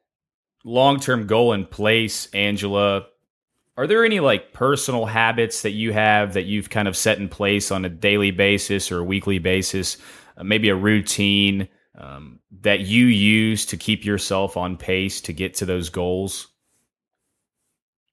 long 0.64 1.00
term 1.00 1.28
goal 1.28 1.54
in 1.54 1.66
place, 1.66 2.28
Angela, 2.34 3.06
are 3.78 3.88
there 3.88 4.06
any 4.06 4.20
like 4.20 4.54
personal 4.54 5.06
habits 5.06 5.64
that 5.64 5.72
you 5.72 5.92
have 5.94 6.34
that 6.34 6.44
you've 6.44 6.70
kind 6.70 6.88
of 6.88 6.96
set 6.96 7.18
in 7.18 7.30
place 7.30 7.72
on 7.72 7.84
a 7.84 7.90
daily 7.90 8.32
basis 8.32 8.92
or 8.92 9.00
a 9.00 9.04
weekly 9.04 9.40
basis? 9.40 9.98
Uh, 10.38 10.44
maybe 10.44 10.70
a 10.70 10.76
routine 10.76 11.68
um, 11.98 12.40
that 12.62 12.82
you 12.82 13.06
use 13.06 13.66
to 13.68 13.78
keep 13.78 14.06
yourself 14.06 14.56
on 14.56 14.78
pace 14.78 15.22
to 15.22 15.34
get 15.34 15.56
to 15.56 15.66
those 15.66 15.90
goals? 15.90 16.48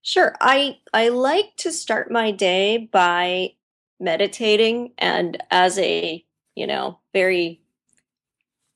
Sure. 0.02 0.34
I 0.40 0.78
I 0.92 1.08
like 1.08 1.56
to 1.58 1.72
start 1.72 2.10
my 2.10 2.30
day 2.30 2.88
by 2.92 3.54
meditating 4.00 4.92
and 4.98 5.42
as 5.50 5.78
a, 5.78 6.24
you 6.54 6.66
know, 6.66 6.98
very 7.12 7.60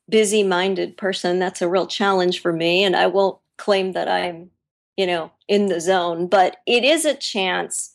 busy 0.08 0.42
minded 0.42 0.96
person, 0.96 1.38
that's 1.38 1.62
a 1.62 1.68
real 1.68 1.86
challenge 1.86 2.40
for 2.40 2.52
me 2.52 2.84
and 2.84 2.96
I 2.96 3.06
won't 3.06 3.38
claim 3.56 3.92
that 3.92 4.08
I'm 4.08 4.50
you 4.98 5.06
know, 5.06 5.32
in 5.48 5.66
the 5.68 5.80
zone, 5.80 6.26
but 6.26 6.58
it 6.66 6.84
is 6.84 7.06
a 7.06 7.14
chance 7.14 7.94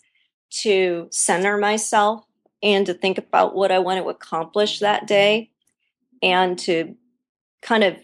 to 0.50 1.08
center 1.12 1.56
myself 1.56 2.24
and 2.64 2.88
to 2.88 2.94
think 2.96 3.20
about 3.20 3.54
what 3.56 3.72
I 3.72 3.78
want 3.78 4.02
to 4.04 4.10
accomplish 4.10 4.80
that 4.80 5.06
day 5.06 5.52
and 6.24 6.58
to 6.60 6.96
kind 7.62 7.84
of 7.84 7.98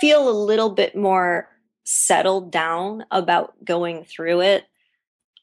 feel 0.00 0.28
a 0.28 0.32
little 0.32 0.70
bit 0.70 0.96
more 0.96 1.48
settled 1.88 2.52
down 2.52 3.02
about 3.10 3.54
going 3.64 4.04
through 4.04 4.42
it. 4.42 4.66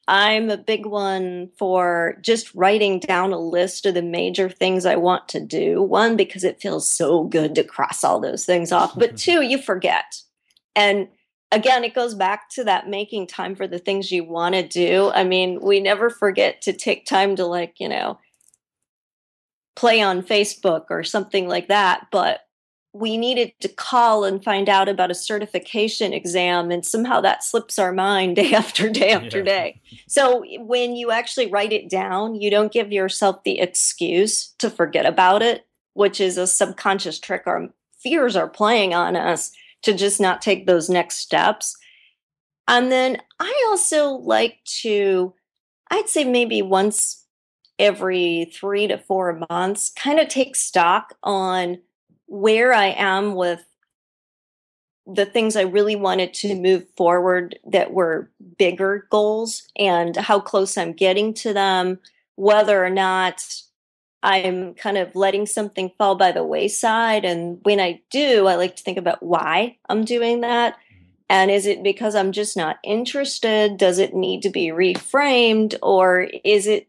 I'm 0.06 0.48
a 0.48 0.56
big 0.56 0.86
one 0.86 1.50
for 1.58 2.18
just 2.20 2.54
writing 2.54 3.00
down 3.00 3.32
a 3.32 3.38
list 3.38 3.84
of 3.84 3.94
the 3.94 4.02
major 4.02 4.48
things 4.48 4.86
I 4.86 4.94
want 4.94 5.28
to 5.30 5.40
do. 5.40 5.82
One, 5.82 6.16
because 6.16 6.44
it 6.44 6.60
feels 6.60 6.88
so 6.88 7.24
good 7.24 7.56
to 7.56 7.64
cross 7.64 8.04
all 8.04 8.20
those 8.20 8.44
things 8.44 8.70
off, 8.70 8.96
but 8.96 9.16
two, 9.16 9.42
you 9.42 9.60
forget. 9.60 10.22
And 10.76 11.08
again, 11.50 11.82
it 11.82 11.96
goes 11.96 12.14
back 12.14 12.48
to 12.50 12.62
that 12.62 12.88
making 12.88 13.26
time 13.26 13.56
for 13.56 13.66
the 13.66 13.80
things 13.80 14.12
you 14.12 14.22
want 14.22 14.54
to 14.54 14.62
do. 14.62 15.10
I 15.12 15.24
mean, 15.24 15.58
we 15.60 15.80
never 15.80 16.10
forget 16.10 16.62
to 16.62 16.72
take 16.72 17.06
time 17.06 17.34
to, 17.36 17.44
like, 17.44 17.80
you 17.80 17.88
know, 17.88 18.20
play 19.74 20.00
on 20.00 20.22
Facebook 20.22 20.84
or 20.90 21.02
something 21.02 21.48
like 21.48 21.66
that. 21.66 22.06
But 22.12 22.45
we 22.98 23.16
needed 23.16 23.52
to 23.60 23.68
call 23.68 24.24
and 24.24 24.42
find 24.42 24.68
out 24.68 24.88
about 24.88 25.10
a 25.10 25.14
certification 25.14 26.12
exam, 26.12 26.70
and 26.70 26.84
somehow 26.84 27.20
that 27.20 27.44
slips 27.44 27.78
our 27.78 27.92
mind 27.92 28.36
day 28.36 28.52
after 28.54 28.88
day 28.88 29.10
after 29.10 29.38
yeah. 29.38 29.44
day. 29.44 29.80
So 30.08 30.44
when 30.58 30.96
you 30.96 31.10
actually 31.10 31.50
write 31.50 31.72
it 31.72 31.90
down, 31.90 32.34
you 32.34 32.50
don't 32.50 32.72
give 32.72 32.92
yourself 32.92 33.42
the 33.44 33.60
excuse 33.60 34.48
to 34.58 34.70
forget 34.70 35.06
about 35.06 35.42
it, 35.42 35.66
which 35.94 36.20
is 36.20 36.38
a 36.38 36.46
subconscious 36.46 37.18
trick 37.18 37.42
our 37.46 37.68
fears 37.98 38.36
are 38.36 38.48
playing 38.48 38.94
on 38.94 39.16
us 39.16 39.52
to 39.82 39.92
just 39.92 40.20
not 40.20 40.42
take 40.42 40.66
those 40.66 40.88
next 40.88 41.18
steps. 41.18 41.76
And 42.68 42.90
then 42.90 43.20
I 43.38 43.64
also 43.68 44.10
like 44.10 44.58
to, 44.82 45.34
I'd 45.90 46.08
say 46.08 46.24
maybe 46.24 46.62
once 46.62 47.24
every 47.78 48.50
three 48.52 48.86
to 48.86 48.98
four 48.98 49.40
months, 49.50 49.90
kind 49.90 50.18
of 50.18 50.28
take 50.28 50.56
stock 50.56 51.14
on 51.22 51.78
where 52.26 52.72
I 52.72 52.88
am 52.88 53.34
with 53.34 53.64
the 55.06 55.26
things 55.26 55.54
I 55.54 55.62
really 55.62 55.96
wanted 55.96 56.34
to 56.34 56.54
move 56.54 56.84
forward 56.96 57.58
that 57.70 57.92
were 57.92 58.30
bigger 58.58 59.06
goals 59.10 59.62
and 59.78 60.16
how 60.16 60.40
close 60.40 60.76
I'm 60.76 60.92
getting 60.92 61.32
to 61.34 61.52
them, 61.52 62.00
whether 62.34 62.84
or 62.84 62.90
not 62.90 63.44
I'm 64.22 64.74
kind 64.74 64.98
of 64.98 65.14
letting 65.14 65.46
something 65.46 65.92
fall 65.96 66.16
by 66.16 66.32
the 66.32 66.42
wayside. 66.42 67.24
And 67.24 67.60
when 67.62 67.78
I 67.78 68.00
do, 68.10 68.48
I 68.48 68.56
like 68.56 68.74
to 68.76 68.82
think 68.82 68.98
about 68.98 69.22
why 69.22 69.78
I'm 69.88 70.04
doing 70.04 70.40
that. 70.40 70.74
Mm-hmm. 70.74 71.04
And 71.28 71.50
is 71.52 71.66
it 71.66 71.84
because 71.84 72.16
I'm 72.16 72.32
just 72.32 72.56
not 72.56 72.78
interested? 72.82 73.76
Does 73.76 74.00
it 74.00 74.14
need 74.14 74.42
to 74.42 74.50
be 74.50 74.68
reframed? 74.68 75.76
Or 75.82 76.28
is 76.42 76.66
it 76.66 76.88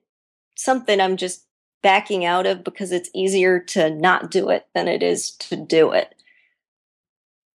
something 0.56 1.00
I'm 1.00 1.18
just 1.18 1.47
backing 1.82 2.26
out 2.26 2.46
of 2.46 2.64
because 2.64 2.92
it's 2.92 3.10
easier 3.14 3.60
to 3.60 3.90
not 3.90 4.32
do 4.32 4.50
it 4.50 4.68
than 4.74 4.88
it 4.88 5.04
is 5.04 5.32
to 5.32 5.56
do 5.56 5.92
it? 5.92 6.16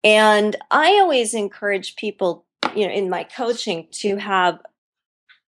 And 0.05 0.57
I 0.71 0.99
always 0.99 1.35
encourage 1.35 1.97
people, 1.97 2.45
you 2.75 2.87
know, 2.87 2.93
in 2.93 3.09
my 3.09 3.25
coaching 3.25 3.87
to 3.93 4.17
have 4.17 4.59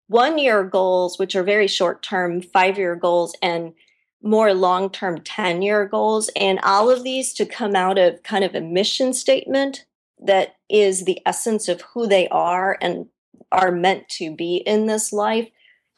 one 0.09 0.39
year 0.39 0.63
goals, 0.65 1.19
which 1.19 1.35
are 1.35 1.43
very 1.43 1.67
short 1.67 2.03
term, 2.03 2.41
five 2.41 2.79
year 2.79 2.95
goals, 2.95 3.35
and 3.43 3.73
more 4.23 4.55
long 4.55 4.91
term 4.91 5.21
10 5.21 5.63
year 5.63 5.87
goals. 5.87 6.31
And 6.37 6.59
all 6.63 6.91
of 6.91 7.05
these 7.05 7.33
to 7.35 7.47
come 7.47 7.77
out 7.77 7.99
of 7.99 8.23
kind 8.23 8.45
of 8.45 8.55
a 8.55 8.61
mission 8.61 9.13
statement 9.13 9.85
that 10.21 10.57
is 10.69 11.05
the 11.05 11.21
essence 11.27 11.69
of 11.69 11.83
who 11.83 12.07
they 12.07 12.29
are 12.29 12.79
and 12.81 13.07
are 13.53 13.71
meant 13.71 14.09
to 14.09 14.35
be 14.35 14.57
in 14.57 14.87
this 14.87 15.13
life. 15.13 15.49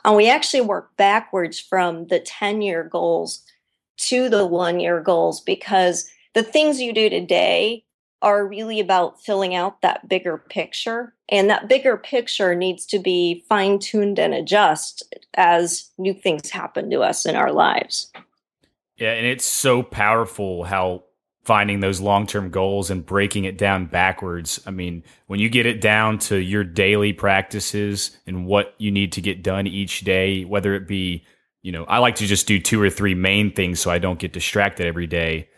And 0.06 0.16
we 0.16 0.30
actually 0.30 0.60
work 0.60 0.96
backwards 0.96 1.58
from 1.58 2.06
the 2.06 2.20
10 2.20 2.62
year 2.62 2.84
goals 2.84 3.42
to 3.98 4.28
the 4.28 4.46
one 4.46 4.78
year 4.78 5.00
goals 5.00 5.40
because 5.40 6.08
the 6.32 6.44
things 6.44 6.80
you 6.80 6.92
do 6.92 7.10
today 7.10 7.84
are 8.22 8.46
really 8.46 8.80
about 8.80 9.20
filling 9.20 9.54
out 9.54 9.82
that 9.82 10.08
bigger 10.08 10.38
picture. 10.38 11.12
And 11.28 11.50
that 11.50 11.68
bigger 11.68 11.96
picture 11.96 12.54
needs 12.54 12.86
to 12.86 12.98
be 12.98 13.44
fine 13.48 13.80
tuned 13.80 14.18
and 14.18 14.32
adjust 14.32 15.02
as 15.34 15.90
new 15.98 16.14
things 16.14 16.50
happen 16.50 16.88
to 16.90 17.00
us 17.00 17.26
in 17.26 17.34
our 17.34 17.52
lives. 17.52 18.12
Yeah, 18.96 19.12
and 19.12 19.26
it's 19.26 19.44
so 19.44 19.82
powerful 19.82 20.64
how 20.64 21.02
finding 21.46 21.78
those 21.78 22.00
long 22.00 22.26
term 22.26 22.50
goals 22.50 22.90
and 22.90 23.06
breaking 23.06 23.44
it 23.44 23.56
down 23.56 23.86
backwards. 23.86 24.60
I 24.66 24.72
mean, 24.72 25.04
when 25.28 25.38
you 25.38 25.48
get 25.48 25.64
it 25.64 25.80
down 25.80 26.18
to 26.20 26.36
your 26.36 26.64
daily 26.64 27.12
practices 27.12 28.16
and 28.26 28.46
what 28.46 28.74
you 28.78 28.90
need 28.90 29.12
to 29.12 29.20
get 29.20 29.44
done 29.44 29.66
each 29.66 30.00
day, 30.00 30.44
whether 30.44 30.74
it 30.74 30.88
be, 30.88 31.24
you 31.62 31.70
know, 31.70 31.84
I 31.84 31.98
like 31.98 32.16
to 32.16 32.26
just 32.26 32.48
do 32.48 32.58
two 32.58 32.82
or 32.82 32.90
three 32.90 33.14
main 33.14 33.52
things 33.52 33.78
so 33.78 33.90
I 33.90 33.98
don't 33.98 34.18
get 34.18 34.32
distracted 34.32 34.86
every 34.86 35.06
day. 35.06 35.48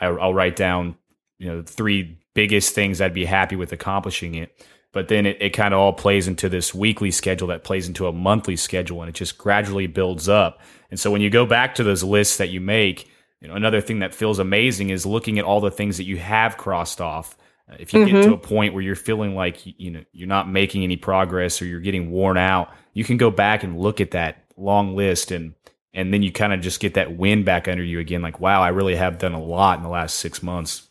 I, 0.00 0.06
I'll 0.06 0.34
write 0.34 0.54
down 0.56 0.96
you 1.38 1.48
know 1.48 1.62
three 1.62 2.18
biggest 2.34 2.74
things 2.74 3.00
I'd 3.00 3.14
be 3.14 3.24
happy 3.24 3.56
with 3.56 3.72
accomplishing 3.72 4.34
it. 4.34 4.64
But 4.92 5.08
then 5.08 5.26
it, 5.26 5.38
it 5.40 5.50
kind 5.50 5.72
of 5.74 5.80
all 5.80 5.92
plays 5.92 6.28
into 6.28 6.48
this 6.48 6.74
weekly 6.74 7.10
schedule 7.10 7.48
that 7.48 7.64
plays 7.64 7.88
into 7.88 8.06
a 8.06 8.12
monthly 8.12 8.56
schedule 8.56 9.00
and 9.00 9.08
it 9.08 9.14
just 9.14 9.38
gradually 9.38 9.86
builds 9.86 10.28
up. 10.28 10.60
And 10.90 11.00
so 11.00 11.10
when 11.10 11.22
you 11.22 11.30
go 11.30 11.46
back 11.46 11.74
to 11.76 11.82
those 11.82 12.04
lists 12.04 12.36
that 12.36 12.50
you 12.50 12.60
make, 12.60 13.10
you 13.42 13.48
know, 13.48 13.54
another 13.54 13.80
thing 13.80 13.98
that 13.98 14.14
feels 14.14 14.38
amazing 14.38 14.90
is 14.90 15.04
looking 15.04 15.40
at 15.40 15.44
all 15.44 15.60
the 15.60 15.70
things 15.70 15.96
that 15.96 16.04
you 16.04 16.16
have 16.16 16.56
crossed 16.56 17.00
off. 17.00 17.36
Uh, 17.68 17.74
if 17.80 17.92
you 17.92 18.00
mm-hmm. 18.00 18.14
get 18.14 18.22
to 18.22 18.28
mm-hmm. 18.28 18.34
a 18.34 18.38
point 18.38 18.72
where 18.72 18.82
you're 18.82 18.94
feeling 18.94 19.34
like 19.34 19.60
you 19.64 19.90
know 19.90 20.04
you're 20.12 20.28
not 20.28 20.48
making 20.48 20.84
any 20.84 20.96
progress 20.96 21.60
or 21.60 21.66
you're 21.66 21.80
getting 21.80 22.12
worn 22.12 22.38
out, 22.38 22.72
you 22.94 23.02
can 23.02 23.16
go 23.16 23.32
back 23.32 23.64
and 23.64 23.80
look 23.80 24.00
at 24.00 24.12
that 24.12 24.44
long 24.56 24.94
list 24.94 25.32
and 25.32 25.54
and 25.92 26.14
then 26.14 26.22
you 26.22 26.30
kind 26.30 26.52
of 26.52 26.60
just 26.60 26.80
get 26.80 26.94
that 26.94 27.16
wind 27.16 27.44
back 27.44 27.66
under 27.66 27.82
you 27.82 27.98
again 27.98 28.22
like 28.22 28.38
wow, 28.38 28.62
I 28.62 28.68
really 28.68 28.94
have 28.94 29.18
done 29.18 29.34
a 29.34 29.42
lot 29.42 29.78
in 29.78 29.82
the 29.82 29.90
last 29.90 30.18
6 30.18 30.42
months. 30.42 30.88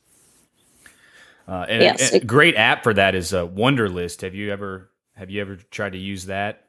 Uh, 1.47 1.65
and 1.67 1.81
yes. 1.81 2.13
a, 2.13 2.17
a, 2.17 2.19
great 2.19 2.55
app 2.55 2.83
for 2.83 2.93
that 2.93 3.15
is 3.15 3.33
a 3.33 3.43
uh, 3.43 3.47
Wunderlist. 3.47 4.21
Have 4.21 4.35
you 4.35 4.51
ever 4.51 4.91
have 5.15 5.29
you 5.29 5.41
ever 5.41 5.55
tried 5.55 5.93
to 5.93 5.97
use 5.97 6.25
that? 6.25 6.67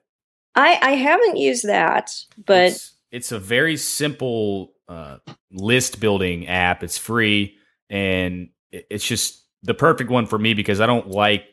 I 0.55 0.79
I 0.81 0.91
haven't 0.93 1.39
used 1.39 1.67
that, 1.67 2.15
but 2.47 2.69
it's, 2.69 2.93
it's 3.11 3.33
a 3.33 3.39
very 3.39 3.77
simple 3.77 4.72
uh, 4.93 5.19
list 5.51 6.01
building 6.01 6.49
app. 6.49 6.83
It's 6.83 6.99
free 6.99 7.57
and 7.91 8.49
it's 8.71 9.07
just 9.07 9.43
the 9.63 9.75
perfect 9.75 10.11
one 10.11 10.27
for 10.27 10.39
me 10.39 10.55
because 10.55 10.81
I 10.81 10.87
don't 10.87 11.09
like 11.09 11.45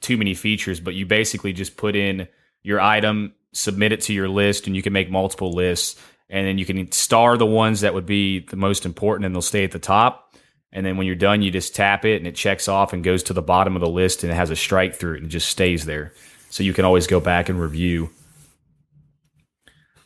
too 0.00 0.16
many 0.16 0.34
features. 0.34 0.80
But 0.80 0.94
you 0.94 1.06
basically 1.06 1.52
just 1.52 1.76
put 1.76 1.96
in 1.96 2.28
your 2.62 2.80
item, 2.80 3.34
submit 3.52 3.92
it 3.92 4.02
to 4.02 4.12
your 4.12 4.28
list, 4.28 4.66
and 4.66 4.76
you 4.76 4.82
can 4.82 4.92
make 4.92 5.10
multiple 5.10 5.52
lists. 5.52 6.00
And 6.30 6.46
then 6.46 6.58
you 6.58 6.66
can 6.66 6.92
star 6.92 7.36
the 7.36 7.46
ones 7.46 7.80
that 7.80 7.94
would 7.94 8.06
be 8.06 8.40
the 8.40 8.56
most 8.56 8.84
important, 8.84 9.26
and 9.26 9.34
they'll 9.34 9.42
stay 9.42 9.64
at 9.64 9.72
the 9.72 9.78
top 9.78 10.28
and 10.72 10.84
then 10.84 10.96
when 10.96 11.06
you're 11.06 11.16
done, 11.16 11.42
you 11.42 11.50
just 11.50 11.74
tap 11.74 12.04
it 12.04 12.16
and 12.16 12.26
it 12.26 12.34
checks 12.34 12.68
off 12.68 12.92
and 12.92 13.02
goes 13.02 13.22
to 13.24 13.32
the 13.32 13.42
bottom 13.42 13.74
of 13.74 13.80
the 13.80 13.88
list 13.88 14.22
and 14.22 14.32
it 14.32 14.36
has 14.36 14.50
a 14.50 14.56
strike 14.56 14.94
through 14.94 15.14
it 15.14 15.16
and 15.18 15.26
it 15.26 15.30
just 15.30 15.48
stays 15.48 15.86
there. 15.86 16.12
So 16.50 16.62
you 16.62 16.74
can 16.74 16.84
always 16.84 17.06
go 17.06 17.20
back 17.20 17.48
and 17.48 17.60
review. 17.60 18.10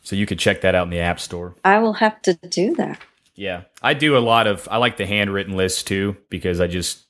So 0.03 0.15
you 0.15 0.25
could 0.25 0.39
check 0.39 0.61
that 0.61 0.75
out 0.75 0.83
in 0.83 0.89
the 0.89 0.99
App 0.99 1.19
Store. 1.19 1.55
I 1.63 1.79
will 1.79 1.93
have 1.93 2.21
to 2.23 2.33
do 2.33 2.75
that. 2.75 2.99
Yeah. 3.35 3.63
I 3.81 3.93
do 3.93 4.17
a 4.17 4.19
lot 4.19 4.47
of, 4.47 4.67
I 4.69 4.77
like 4.77 4.97
the 4.97 5.07
handwritten 5.07 5.55
lists 5.55 5.81
too 5.81 6.17
because 6.29 6.59
I 6.59 6.67
just, 6.67 7.03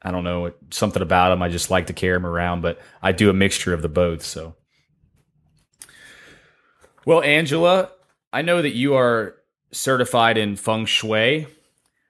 I 0.00 0.10
don't 0.10 0.24
know, 0.24 0.52
something 0.70 1.02
about 1.02 1.30
them. 1.30 1.42
I 1.42 1.48
just 1.48 1.70
like 1.70 1.88
to 1.88 1.92
carry 1.92 2.16
them 2.16 2.24
around, 2.24 2.62
but 2.62 2.80
I 3.02 3.12
do 3.12 3.28
a 3.28 3.34
mixture 3.34 3.74
of 3.74 3.82
the 3.82 3.88
both. 3.88 4.24
So, 4.24 4.54
well, 7.04 7.22
Angela, 7.22 7.90
I 8.32 8.42
know 8.42 8.62
that 8.62 8.74
you 8.74 8.94
are 8.94 9.34
certified 9.72 10.38
in 10.38 10.56
feng 10.56 10.86
shui. 10.86 11.46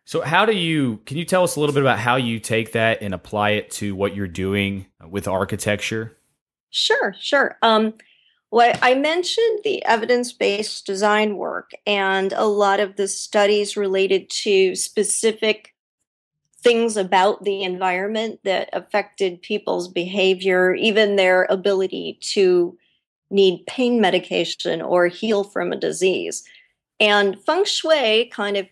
So, 0.05 0.21
how 0.21 0.45
do 0.45 0.53
you, 0.53 0.99
can 1.07 1.17
you 1.17 1.25
tell 1.25 1.43
us 1.43 1.57
a 1.57 1.61
little 1.61 1.75
bit 1.75 1.83
about 1.83 1.99
how 1.99 2.17
you 2.17 2.39
take 2.39 2.73
that 2.73 3.01
and 3.01 3.15
apply 3.15 3.51
it 3.51 3.71
to 3.73 3.95
what 3.95 4.15
you're 4.15 4.29
doing 4.29 4.87
with 5.09 5.27
architecture? 5.27 6.17
Sure, 6.71 7.15
sure. 7.19 7.57
Um, 7.63 7.95
well, 8.51 8.77
I 8.83 8.95
mentioned 8.95 9.61
the 9.63 9.85
evidence 9.85 10.33
based 10.33 10.87
design 10.87 11.37
work 11.37 11.71
and 11.87 12.33
a 12.33 12.47
lot 12.47 12.81
of 12.81 12.97
the 12.97 13.07
studies 13.07 13.77
related 13.77 14.29
to 14.31 14.75
specific 14.75 15.75
things 16.63 16.97
about 16.97 17.45
the 17.45 17.63
environment 17.63 18.41
that 18.45 18.69
affected 18.73 19.41
people's 19.41 19.89
behavior, 19.89 20.75
even 20.75 21.17
their 21.17 21.45
ability 21.45 22.19
to 22.21 22.77
need 23.31 23.65
pain 23.67 24.01
medication 24.01 24.83
or 24.83 25.07
heal 25.07 25.45
from 25.45 25.73
a 25.73 25.77
disease. 25.77 26.45
And 26.99 27.41
feng 27.45 27.65
shui 27.65 28.27
kind 28.27 28.57
of 28.57 28.67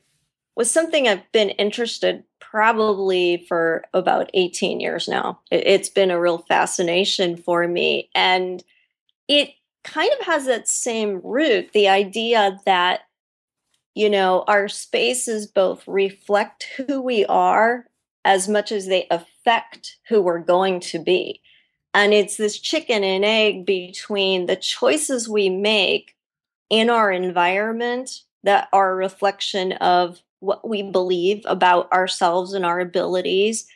was 0.56 0.70
something 0.70 1.06
I've 1.06 1.30
been 1.32 1.50
interested 1.50 2.24
probably 2.40 3.44
for 3.48 3.84
about 3.94 4.28
18 4.34 4.80
years 4.80 5.06
now. 5.06 5.40
It's 5.50 5.88
been 5.88 6.10
a 6.10 6.20
real 6.20 6.38
fascination 6.38 7.36
for 7.36 7.66
me. 7.68 8.10
And 8.14 8.62
it 9.28 9.50
kind 9.84 10.10
of 10.18 10.26
has 10.26 10.46
that 10.46 10.68
same 10.68 11.20
root 11.22 11.72
the 11.72 11.88
idea 11.88 12.58
that, 12.66 13.00
you 13.94 14.10
know, 14.10 14.44
our 14.46 14.68
spaces 14.68 15.46
both 15.46 15.86
reflect 15.86 16.66
who 16.76 17.00
we 17.00 17.24
are 17.26 17.86
as 18.24 18.48
much 18.48 18.72
as 18.72 18.86
they 18.86 19.06
affect 19.10 19.96
who 20.08 20.20
we're 20.20 20.38
going 20.40 20.80
to 20.80 20.98
be. 20.98 21.40
And 21.94 22.12
it's 22.12 22.36
this 22.36 22.58
chicken 22.58 23.02
and 23.02 23.24
egg 23.24 23.64
between 23.64 24.46
the 24.46 24.56
choices 24.56 25.28
we 25.28 25.48
make 25.48 26.14
in 26.70 26.90
our 26.90 27.10
environment 27.10 28.22
that 28.44 28.68
are 28.72 28.92
a 28.92 28.96
reflection 28.96 29.72
of 29.72 30.20
what 30.40 30.68
we 30.68 30.82
believe 30.82 31.42
about 31.46 31.90
ourselves 31.92 32.52
and 32.52 32.64
our 32.64 32.78
abilities 32.78 33.66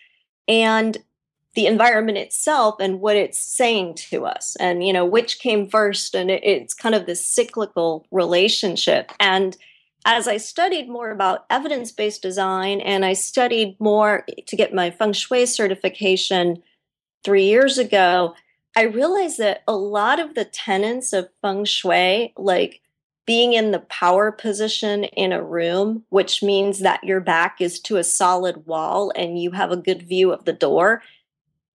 and 0.47 0.99
the 1.55 1.67
environment 1.67 2.19
itself 2.19 2.77
and 2.81 3.01
what 3.01 3.17
it's 3.17 3.39
saying 3.39 3.95
to 3.95 4.25
us. 4.25 4.57
And 4.57 4.87
you 4.87 4.93
know 4.93 5.05
which 5.05 5.39
came 5.39 5.69
first 5.69 6.15
and 6.15 6.31
it's 6.31 6.75
kind 6.75 6.95
of 6.95 7.07
this 7.07 7.25
cyclical 7.25 8.07
relationship. 8.11 9.13
And 9.21 9.57
as 10.05 10.27
i 10.27 10.37
studied 10.37 10.89
more 10.89 11.11
about 11.11 11.45
evidence-based 11.49 12.21
design 12.21 12.81
and 12.81 13.05
i 13.05 13.13
studied 13.13 13.77
more 13.79 14.25
to 14.47 14.57
get 14.57 14.75
my 14.75 14.91
feng 14.91 15.13
shui 15.13 15.47
certification 15.47 16.61
3 17.23 17.45
years 17.45 17.79
ago 17.79 18.35
i 18.77 18.83
realized 18.83 19.39
that 19.39 19.63
a 19.69 19.77
lot 19.77 20.19
of 20.19 20.35
the 20.35 20.45
tenets 20.45 21.13
of 21.13 21.29
feng 21.41 21.65
shui 21.65 22.33
like 22.37 22.81
being 23.27 23.53
in 23.53 23.71
the 23.71 23.79
power 23.79 24.33
position 24.33 25.05
in 25.05 25.33
a 25.33 25.43
room, 25.43 26.05
which 26.09 26.43
means 26.43 26.81
that 26.81 27.05
your 27.05 27.21
back 27.21 27.61
is 27.61 27.79
to 27.79 27.97
a 27.97 28.05
solid 28.05 28.67
wall 28.67 29.13
and 29.15 29.41
you 29.41 29.53
have 29.53 29.71
a 29.71 29.77
good 29.77 30.03
view 30.03 30.33
of 30.33 30.45
the 30.45 30.53
door, 30.53 31.03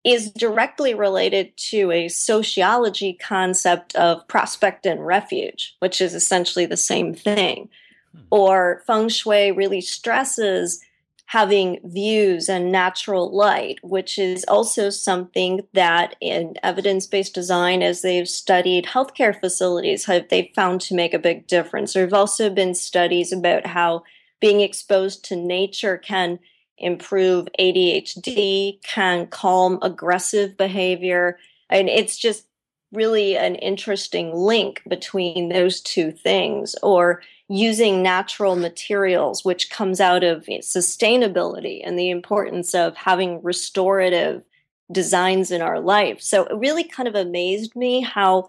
is 0.06 0.30
directly 0.30 0.94
related 0.94 1.54
to 1.56 1.90
a 1.90 2.06
sociology 2.06 3.12
concept 3.12 3.92
of 3.96 4.26
prospect 4.28 4.86
and 4.86 5.04
refuge, 5.04 5.74
which 5.80 6.00
is 6.00 6.14
essentially 6.14 6.64
the 6.64 6.76
same 6.76 7.12
thing. 7.12 7.68
Hmm. 8.14 8.20
Or 8.30 8.82
feng 8.86 9.08
shui 9.08 9.50
really 9.50 9.80
stresses 9.80 10.80
having 11.28 11.80
views 11.82 12.48
and 12.48 12.70
natural 12.70 13.36
light, 13.36 13.80
which 13.82 14.16
is 14.16 14.44
also 14.46 14.90
something 14.90 15.66
that 15.72 16.14
in 16.20 16.54
evidence-based 16.62 17.34
design, 17.34 17.82
as 17.82 18.02
they've 18.02 18.28
studied 18.28 18.84
healthcare 18.84 19.38
facilities, 19.38 20.04
have 20.04 20.28
they 20.28 20.52
found 20.54 20.80
to 20.82 20.94
make 20.94 21.14
a 21.14 21.18
big 21.18 21.48
difference. 21.48 21.94
There 21.94 22.04
have 22.04 22.14
also 22.14 22.48
been 22.48 22.76
studies 22.76 23.32
about 23.32 23.66
how 23.66 24.04
being 24.40 24.60
exposed 24.60 25.24
to 25.24 25.34
nature 25.34 25.98
can 25.98 26.38
improve 26.78 27.48
ADHD, 27.58 28.82
can 28.82 29.26
calm 29.28 29.78
aggressive 29.82 30.56
behavior. 30.56 31.38
And 31.70 31.88
it's 31.88 32.16
just 32.16 32.46
really 32.92 33.36
an 33.36 33.56
interesting 33.56 34.34
link 34.34 34.82
between 34.88 35.48
those 35.48 35.80
two 35.80 36.12
things. 36.12 36.74
Or 36.82 37.22
using 37.48 38.02
natural 38.02 38.56
materials, 38.56 39.44
which 39.44 39.70
comes 39.70 40.00
out 40.00 40.24
of 40.24 40.44
sustainability 40.46 41.80
and 41.84 41.98
the 41.98 42.10
importance 42.10 42.74
of 42.74 42.96
having 42.96 43.42
restorative 43.42 44.42
designs 44.90 45.50
in 45.50 45.62
our 45.62 45.80
life. 45.80 46.20
So 46.20 46.44
it 46.44 46.56
really 46.56 46.84
kind 46.84 47.08
of 47.08 47.14
amazed 47.14 47.76
me 47.76 48.00
how 48.00 48.48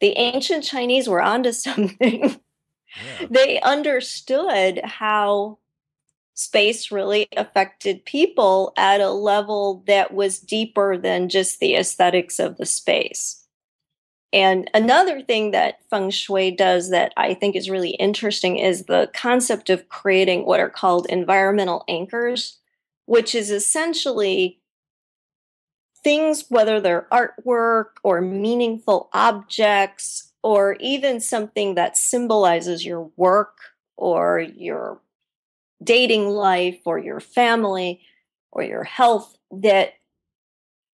the 0.00 0.18
ancient 0.18 0.64
Chinese 0.64 1.08
were 1.08 1.22
onto 1.22 1.52
something. 1.52 2.40
Yeah. 3.20 3.26
they 3.30 3.60
understood 3.60 4.80
how 4.84 5.58
space 6.34 6.90
really 6.90 7.26
affected 7.36 8.04
people 8.04 8.72
at 8.76 9.00
a 9.00 9.10
level 9.10 9.82
that 9.86 10.12
was 10.14 10.38
deeper 10.38 10.96
than 10.96 11.28
just 11.28 11.60
the 11.60 11.74
aesthetics 11.74 12.38
of 12.38 12.56
the 12.56 12.66
space. 12.66 13.46
And 14.32 14.70
another 14.72 15.20
thing 15.20 15.50
that 15.50 15.80
feng 15.90 16.08
shui 16.08 16.50
does 16.50 16.88
that 16.90 17.12
I 17.18 17.34
think 17.34 17.54
is 17.54 17.68
really 17.68 17.90
interesting 17.90 18.56
is 18.56 18.84
the 18.84 19.10
concept 19.14 19.68
of 19.68 19.88
creating 19.90 20.46
what 20.46 20.60
are 20.60 20.70
called 20.70 21.06
environmental 21.10 21.84
anchors, 21.86 22.58
which 23.04 23.34
is 23.34 23.50
essentially 23.50 24.58
things, 26.02 26.46
whether 26.48 26.80
they're 26.80 27.06
artwork 27.12 27.90
or 28.02 28.22
meaningful 28.22 29.10
objects, 29.12 30.32
or 30.42 30.76
even 30.80 31.20
something 31.20 31.74
that 31.74 31.96
symbolizes 31.96 32.84
your 32.84 33.10
work 33.16 33.58
or 33.96 34.40
your 34.40 35.00
dating 35.82 36.28
life 36.28 36.80
or 36.84 36.98
your 36.98 37.20
family 37.20 38.00
or 38.50 38.62
your 38.62 38.84
health, 38.84 39.36
that 39.50 39.94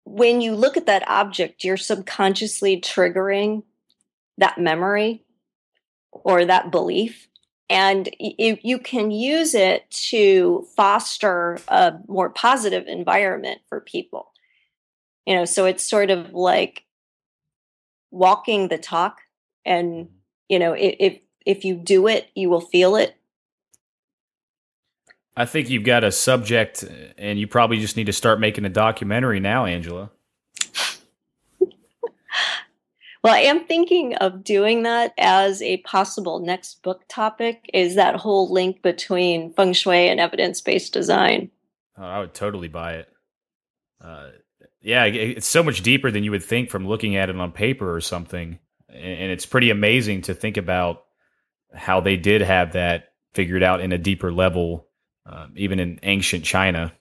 when 0.05 0.41
you 0.41 0.55
look 0.55 0.75
at 0.77 0.85
that 0.85 1.07
object, 1.07 1.63
you're 1.63 1.77
subconsciously 1.77 2.81
triggering 2.81 3.63
that 4.37 4.57
memory 4.57 5.23
or 6.11 6.45
that 6.45 6.71
belief. 6.71 7.27
And 7.69 8.09
you 8.19 8.77
can 8.77 9.09
use 9.09 9.55
it 9.55 9.89
to 10.09 10.67
foster 10.75 11.57
a 11.67 11.93
more 12.07 12.29
positive 12.29 12.85
environment 12.87 13.61
for 13.67 13.79
people. 13.79 14.31
You 15.25 15.35
know, 15.35 15.45
so 15.45 15.65
it's 15.65 15.89
sort 15.89 16.11
of 16.11 16.33
like 16.33 16.83
walking 18.11 18.67
the 18.67 18.77
talk. 18.77 19.21
And, 19.65 20.09
you 20.49 20.59
know, 20.59 20.73
if, 20.73 21.19
if 21.45 21.65
you 21.65 21.75
do 21.75 22.07
it, 22.07 22.27
you 22.35 22.49
will 22.49 22.61
feel 22.61 22.95
it. 22.95 23.15
I 25.35 25.45
think 25.45 25.69
you've 25.69 25.83
got 25.83 26.03
a 26.03 26.11
subject, 26.11 26.83
and 27.17 27.39
you 27.39 27.47
probably 27.47 27.79
just 27.79 27.97
need 27.97 28.05
to 28.05 28.13
start 28.13 28.39
making 28.39 28.65
a 28.65 28.69
documentary 28.69 29.39
now, 29.39 29.65
Angela. 29.65 30.11
well, 31.59 33.33
I 33.33 33.39
am 33.39 33.65
thinking 33.65 34.13
of 34.15 34.43
doing 34.43 34.83
that 34.83 35.13
as 35.17 35.61
a 35.63 35.77
possible 35.77 36.39
next 36.39 36.83
book 36.83 37.01
topic. 37.07 37.67
Is 37.73 37.95
that 37.95 38.15
whole 38.15 38.51
link 38.51 38.83
between 38.83 39.53
feng 39.53 39.73
shui 39.73 40.07
and 40.07 40.19
evidence 40.19 40.61
based 40.61 40.93
design? 40.93 41.49
Oh, 41.97 42.03
I 42.03 42.19
would 42.19 42.35
totally 42.35 42.67
buy 42.67 42.97
it. 42.97 43.09
Uh, 43.99 44.29
yeah, 44.81 45.05
it's 45.05 45.47
so 45.47 45.63
much 45.63 45.81
deeper 45.81 46.11
than 46.11 46.23
you 46.23 46.31
would 46.31 46.43
think 46.43 46.69
from 46.69 46.87
looking 46.87 47.15
at 47.15 47.29
it 47.29 47.37
on 47.37 47.51
paper 47.53 47.95
or 47.95 48.01
something, 48.01 48.59
and 48.89 49.31
it's 49.31 49.45
pretty 49.45 49.71
amazing 49.71 50.23
to 50.23 50.35
think 50.35 50.57
about 50.57 51.05
how 51.73 52.01
they 52.01 52.17
did 52.17 52.41
have 52.41 52.73
that 52.73 53.13
figured 53.33 53.63
out 53.63 53.81
in 53.81 53.91
a 53.91 53.97
deeper 53.97 54.31
level 54.31 54.87
um, 55.25 55.53
even 55.55 55.79
in 55.79 55.99
ancient 56.03 56.43
China. 56.43 56.93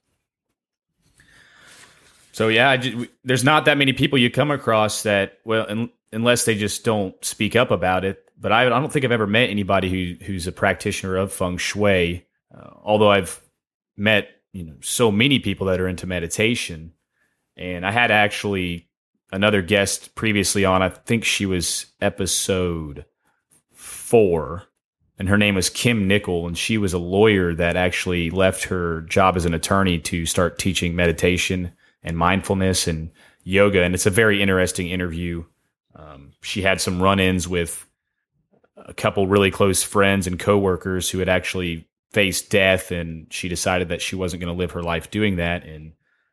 So 2.33 2.49
yeah, 2.49 2.77
just, 2.77 3.11
there's 3.25 3.45
not 3.45 3.67
that 3.67 3.77
many 3.79 3.93
people 3.93 4.19
you 4.19 4.31
come 4.31 4.51
across 4.51 5.03
that 5.03 5.39
well, 5.45 5.67
un, 5.69 5.91
unless 6.13 6.45
they 6.45 6.55
just 6.55 6.85
don't 6.85 7.23
speak 7.25 7.57
up 7.57 7.71
about 7.71 8.05
it. 8.05 8.25
But 8.39 8.53
I, 8.53 8.67
I, 8.67 8.69
don't 8.69 8.93
think 8.93 9.05
I've 9.05 9.13
ever 9.13 9.27
met 9.27 9.51
anybody 9.51 9.89
who 9.89 10.25
who's 10.25 10.47
a 10.47 10.53
practitioner 10.53 11.17
of 11.17 11.33
feng 11.33 11.59
shui. 11.59 12.27
Uh, 12.55 12.71
although 12.83 13.11
I've 13.11 13.41
met 13.97 14.29
you 14.53 14.65
know 14.65 14.77
so 14.81 15.13
many 15.13 15.39
people 15.39 15.67
that 15.67 15.81
are 15.81 15.89
into 15.89 16.07
meditation, 16.07 16.95
and 17.57 17.87
I 17.87 17.91
had 17.91 18.11
actually 18.11 18.89
another 19.31 19.63
guest 19.63 20.15
previously 20.15 20.65
on. 20.65 20.83
I 20.83 20.89
think 20.89 21.25
she 21.25 21.47
was 21.47 21.87
episode 22.01 23.05
four 23.73 24.65
and 25.19 25.29
her 25.29 25.39
name 25.39 25.55
was 25.55 25.69
Kim 25.69 26.09
Nickel, 26.09 26.47
and 26.47 26.57
she 26.57 26.79
was 26.79 26.93
a 26.93 26.99
lawyer 26.99 27.55
that 27.55 27.77
actually 27.77 28.31
left 28.31 28.65
her 28.65 29.03
job 29.03 29.37
as 29.37 29.45
an 29.45 29.55
attorney 29.55 29.99
to 30.01 30.27
start 30.27 30.59
teaching 30.59 30.97
meditation 30.97 31.73
and 32.03 32.17
mindfulness 32.17 32.87
and 32.87 33.11
yoga. 33.45 33.83
And 33.83 33.95
it's 33.95 34.07
a 34.07 34.11
very 34.11 34.43
interesting 34.43 34.89
interview. 34.89 35.45
Um, 35.95 36.33
she 36.43 36.63
had 36.63 36.81
some 36.81 37.03
run-ins 37.03 37.47
with 37.47 37.87
a 38.77 38.95
couple 38.95 39.27
really 39.27 39.51
close 39.51 39.83
friends 39.83 40.27
and 40.27 40.39
coworkers 40.39 41.11
who 41.11 41.19
had 41.19 41.29
actually 41.29 41.89
faced 42.11 42.51
death, 42.51 42.91
and 42.91 43.33
she 43.33 43.49
decided 43.49 43.89
that 43.91 44.03
she 44.03 44.17
wasn't 44.17 44.41
going 44.41 44.53
to 44.53 44.59
live 44.59 44.73
her 44.73 44.83
life 44.83 45.11
doing 45.11 45.37
that. 45.37 45.65
And 45.65 45.93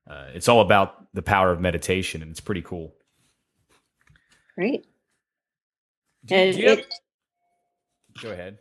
uh, 0.09 0.27
it's 0.33 0.47
all 0.47 0.61
about 0.61 1.13
the 1.13 1.21
power 1.21 1.51
of 1.51 1.59
meditation, 1.59 2.21
and 2.21 2.31
it's 2.31 2.39
pretty 2.39 2.61
cool. 2.61 2.95
Great. 4.55 4.85
Do, 6.25 6.53
do 6.53 6.67
have, 6.67 6.81
go 8.21 8.31
ahead. 8.31 8.57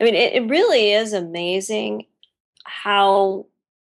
I 0.00 0.04
mean, 0.04 0.14
it, 0.14 0.34
it 0.34 0.48
really 0.48 0.92
is 0.92 1.12
amazing 1.12 2.06
how 2.64 3.46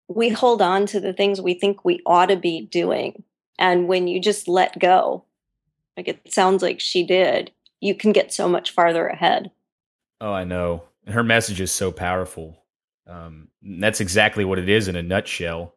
we 0.09 0.29
hold 0.29 0.63
on 0.63 0.87
to 0.87 1.01
the 1.01 1.13
things 1.13 1.41
we 1.41 1.55
think 1.55 1.85
we 1.85 2.01
ought 2.07 2.27
to 2.27 2.37
be 2.37 2.63
doing. 2.63 3.23
And 3.59 3.87
when 3.87 4.09
you 4.09 4.21
just 4.21 4.49
let 4.49 4.79
go, 4.79 5.25
like 5.97 6.09
it 6.09 6.33
sounds 6.33 6.63
like 6.63 6.81
she 6.81 7.05
did, 7.05 7.53
you 7.81 7.95
can 7.95 8.13
get 8.13 8.33
so 8.33 8.49
much 8.49 8.71
farther 8.71 9.07
ahead. 9.07 9.51
Oh, 10.21 10.33
I 10.33 10.45
know. 10.45 10.85
Her 11.07 11.23
message 11.23 11.61
is 11.61 11.73
so 11.73 11.93
powerful. 11.93 12.63
Um, 13.07 13.49
that's 13.63 14.01
exactly 14.01 14.45
what 14.45 14.59
it 14.59 14.69
is 14.69 14.89
in 14.89 14.97
a 14.97 15.03
nutshell. 15.03 15.75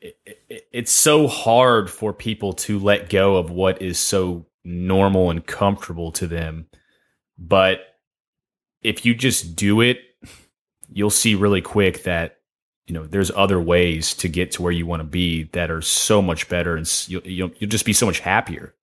It, 0.00 0.16
it, 0.26 0.68
it's 0.72 0.92
so 0.92 1.26
hard 1.26 1.90
for 1.90 2.12
people 2.12 2.52
to 2.54 2.78
let 2.78 3.08
go 3.08 3.36
of 3.36 3.50
what 3.50 3.80
is 3.80 3.98
so 3.98 4.46
normal 4.64 5.30
and 5.30 5.46
comfortable 5.46 6.12
to 6.12 6.26
them. 6.26 6.66
But 7.38 7.93
if 8.84 9.04
you 9.04 9.14
just 9.14 9.56
do 9.56 9.80
it, 9.80 10.00
you'll 10.92 11.10
see 11.10 11.34
really 11.34 11.62
quick 11.62 12.04
that 12.04 12.38
you 12.86 12.94
know 12.94 13.06
there's 13.06 13.30
other 13.30 13.58
ways 13.58 14.14
to 14.14 14.28
get 14.28 14.52
to 14.52 14.62
where 14.62 14.72
you 14.72 14.86
want 14.86 15.00
to 15.00 15.04
be 15.04 15.44
that 15.52 15.70
are 15.70 15.82
so 15.82 16.22
much 16.22 16.48
better, 16.48 16.76
and 16.76 16.88
you'll, 17.08 17.26
you'll 17.26 17.50
you'll 17.58 17.70
just 17.70 17.86
be 17.86 17.92
so 17.92 18.06
much 18.06 18.20
happier. 18.20 18.74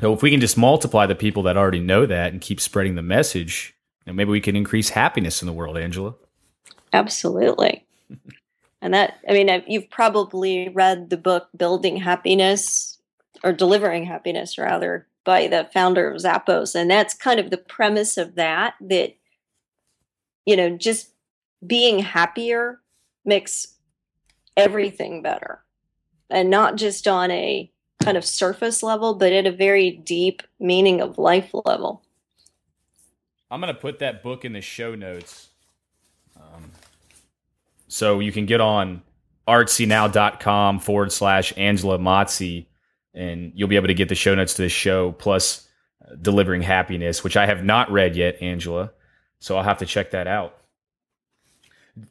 So 0.00 0.12
if 0.12 0.22
we 0.22 0.30
can 0.30 0.40
just 0.40 0.58
multiply 0.58 1.06
the 1.06 1.14
people 1.14 1.44
that 1.44 1.56
already 1.56 1.80
know 1.80 2.04
that 2.04 2.32
and 2.32 2.40
keep 2.40 2.60
spreading 2.60 2.96
the 2.96 3.02
message, 3.02 3.74
maybe 4.06 4.30
we 4.30 4.40
can 4.40 4.56
increase 4.56 4.90
happiness 4.90 5.40
in 5.40 5.46
the 5.46 5.52
world, 5.52 5.78
Angela. 5.78 6.14
Absolutely. 6.92 7.86
and 8.82 8.92
that, 8.92 9.18
I 9.28 9.32
mean, 9.32 9.64
you've 9.68 9.88
probably 9.88 10.68
read 10.68 11.10
the 11.10 11.16
book 11.16 11.48
Building 11.56 11.96
Happiness 11.96 12.98
or 13.44 13.52
Delivering 13.52 14.04
Happiness, 14.04 14.58
rather, 14.58 15.06
by 15.24 15.46
the 15.48 15.68
founder 15.72 16.10
of 16.10 16.20
Zappos. 16.20 16.74
And 16.74 16.90
that's 16.90 17.14
kind 17.14 17.40
of 17.40 17.50
the 17.50 17.58
premise 17.58 18.16
of 18.16 18.34
that, 18.34 18.74
that, 18.80 19.16
you 20.46 20.56
know, 20.56 20.76
just 20.76 21.10
being 21.66 21.98
happier 21.98 22.80
makes 23.24 23.74
everything 24.56 25.22
better. 25.22 25.62
And 26.30 26.50
not 26.50 26.76
just 26.76 27.08
on 27.08 27.30
a 27.30 27.70
kind 28.02 28.16
of 28.16 28.24
surface 28.24 28.82
level, 28.82 29.14
but 29.14 29.32
at 29.32 29.46
a 29.46 29.52
very 29.52 29.90
deep 29.90 30.42
meaning 30.60 31.00
of 31.00 31.18
life 31.18 31.50
level. 31.64 32.02
I'm 33.50 33.60
going 33.60 33.72
to 33.72 33.80
put 33.80 34.00
that 34.00 34.22
book 34.22 34.44
in 34.44 34.52
the 34.52 34.60
show 34.60 34.94
notes. 34.94 35.48
Um, 36.36 36.72
so 37.88 38.20
you 38.20 38.32
can 38.32 38.46
get 38.46 38.60
on 38.60 39.02
artsynow.com 39.46 40.80
forward 40.80 41.12
slash 41.12 41.52
Angela 41.56 41.98
Mazzi 41.98 42.66
and 43.14 43.52
you'll 43.54 43.68
be 43.68 43.76
able 43.76 43.86
to 43.86 43.94
get 43.94 44.08
the 44.08 44.14
show 44.14 44.34
notes 44.34 44.54
to 44.54 44.62
this 44.62 44.72
show 44.72 45.12
plus 45.12 45.68
uh, 46.04 46.14
delivering 46.20 46.62
happiness 46.62 47.22
which 47.22 47.36
i 47.36 47.46
have 47.46 47.64
not 47.64 47.90
read 47.90 48.16
yet 48.16 48.40
angela. 48.42 48.90
So 49.38 49.56
i'll 49.56 49.62
have 49.62 49.78
to 49.78 49.86
check 49.86 50.10
that 50.12 50.26
out. 50.26 50.56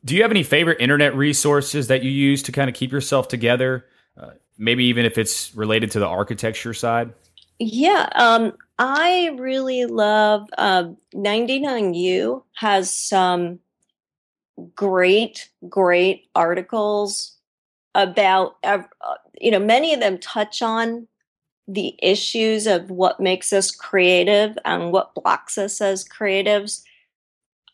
Do 0.05 0.15
you 0.15 0.21
have 0.21 0.31
any 0.31 0.43
favorite 0.43 0.79
internet 0.79 1.15
resources 1.15 1.87
that 1.87 2.03
you 2.03 2.11
use 2.11 2.43
to 2.43 2.51
kind 2.51 2.69
of 2.69 2.75
keep 2.75 2.91
yourself 2.91 3.27
together? 3.27 3.85
Uh, 4.17 4.31
maybe 4.57 4.85
even 4.85 5.05
if 5.05 5.17
it's 5.17 5.53
related 5.55 5.91
to 5.91 5.99
the 5.99 6.07
architecture 6.07 6.73
side? 6.73 7.13
Yeah 7.59 8.09
um, 8.15 8.53
i 8.79 9.35
really 9.37 9.85
love 9.85 10.47
uh, 10.57 10.85
99u 11.13 12.43
has 12.55 12.93
some 12.93 13.59
great 14.75 15.49
great 15.67 16.27
articles 16.35 17.35
about 17.95 18.55
uh, 18.63 18.83
you 19.43 19.51
know 19.51 19.59
many 19.59 19.93
of 19.93 19.99
them 19.99 20.17
touch 20.17 20.61
on 20.61 21.07
the 21.67 21.95
issues 22.01 22.67
of 22.67 22.89
what 22.89 23.19
makes 23.19 23.53
us 23.53 23.71
creative 23.71 24.57
and 24.65 24.91
what 24.91 25.15
blocks 25.15 25.57
us 25.57 25.79
as 25.81 26.07
creatives 26.07 26.83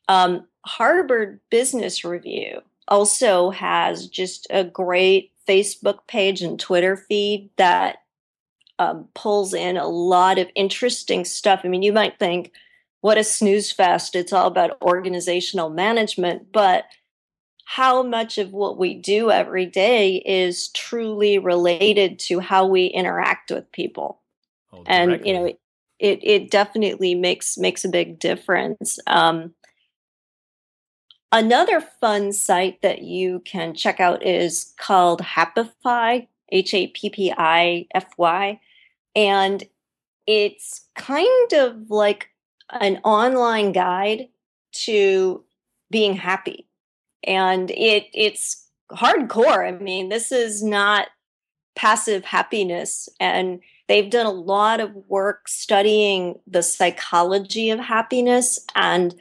um, 0.09 0.47
Harvard 0.65 1.39
Business 1.49 2.03
Review 2.03 2.61
also 2.87 3.51
has 3.51 4.07
just 4.07 4.47
a 4.49 4.63
great 4.63 5.31
Facebook 5.47 5.99
page 6.07 6.41
and 6.41 6.59
Twitter 6.59 6.97
feed 6.97 7.49
that 7.57 7.99
um, 8.79 9.07
pulls 9.13 9.53
in 9.53 9.77
a 9.77 9.87
lot 9.87 10.39
of 10.39 10.49
interesting 10.55 11.25
stuff. 11.25 11.61
I 11.63 11.67
mean, 11.67 11.83
you 11.83 11.93
might 11.93 12.17
think, 12.19 12.51
what 13.01 13.17
a 13.17 13.23
snooze 13.23 13.71
fest. 13.71 14.15
It's 14.15 14.33
all 14.33 14.47
about 14.47 14.81
organizational 14.81 15.69
management. 15.69 16.51
But 16.51 16.85
how 17.71 18.01
much 18.01 18.39
of 18.39 18.51
what 18.51 18.79
we 18.79 18.95
do 18.95 19.29
every 19.29 19.67
day 19.67 20.23
is 20.25 20.69
truly 20.69 21.37
related 21.37 22.17
to 22.17 22.39
how 22.39 22.65
we 22.65 22.87
interact 22.87 23.51
with 23.51 23.71
people? 23.71 24.19
Oh, 24.73 24.81
and, 24.87 25.23
you 25.23 25.33
know, 25.33 25.45
it, 25.45 25.59
it, 25.99 26.19
it 26.23 26.49
definitely 26.49 27.13
makes 27.13 27.59
makes 27.59 27.85
a 27.85 27.89
big 27.89 28.17
difference. 28.17 28.97
Um, 29.05 29.53
another 31.31 31.79
fun 31.79 32.33
site 32.33 32.81
that 32.81 33.03
you 33.03 33.43
can 33.45 33.75
check 33.75 33.99
out 33.99 34.25
is 34.25 34.73
called 34.79 35.21
Happify, 35.21 36.27
H 36.51 36.73
A 36.73 36.87
P 36.87 37.11
P 37.11 37.31
I 37.37 37.85
F 37.93 38.07
Y 38.17 38.59
and 39.15 39.63
it's 40.25 40.87
kind 40.95 41.53
of 41.53 41.91
like 41.91 42.29
an 42.71 42.99
online 43.03 43.73
guide 43.73 44.29
to 44.71 45.43
being 45.91 46.13
happy 46.13 46.68
and 47.23 47.71
it 47.71 48.07
it's 48.13 48.67
hardcore 48.91 49.67
i 49.67 49.71
mean 49.71 50.09
this 50.09 50.31
is 50.31 50.63
not 50.63 51.07
passive 51.75 52.25
happiness 52.25 53.07
and 53.19 53.59
they've 53.87 54.09
done 54.09 54.25
a 54.25 54.31
lot 54.31 54.79
of 54.79 54.93
work 55.07 55.47
studying 55.47 56.39
the 56.47 56.63
psychology 56.63 57.69
of 57.69 57.79
happiness 57.79 58.59
and 58.75 59.15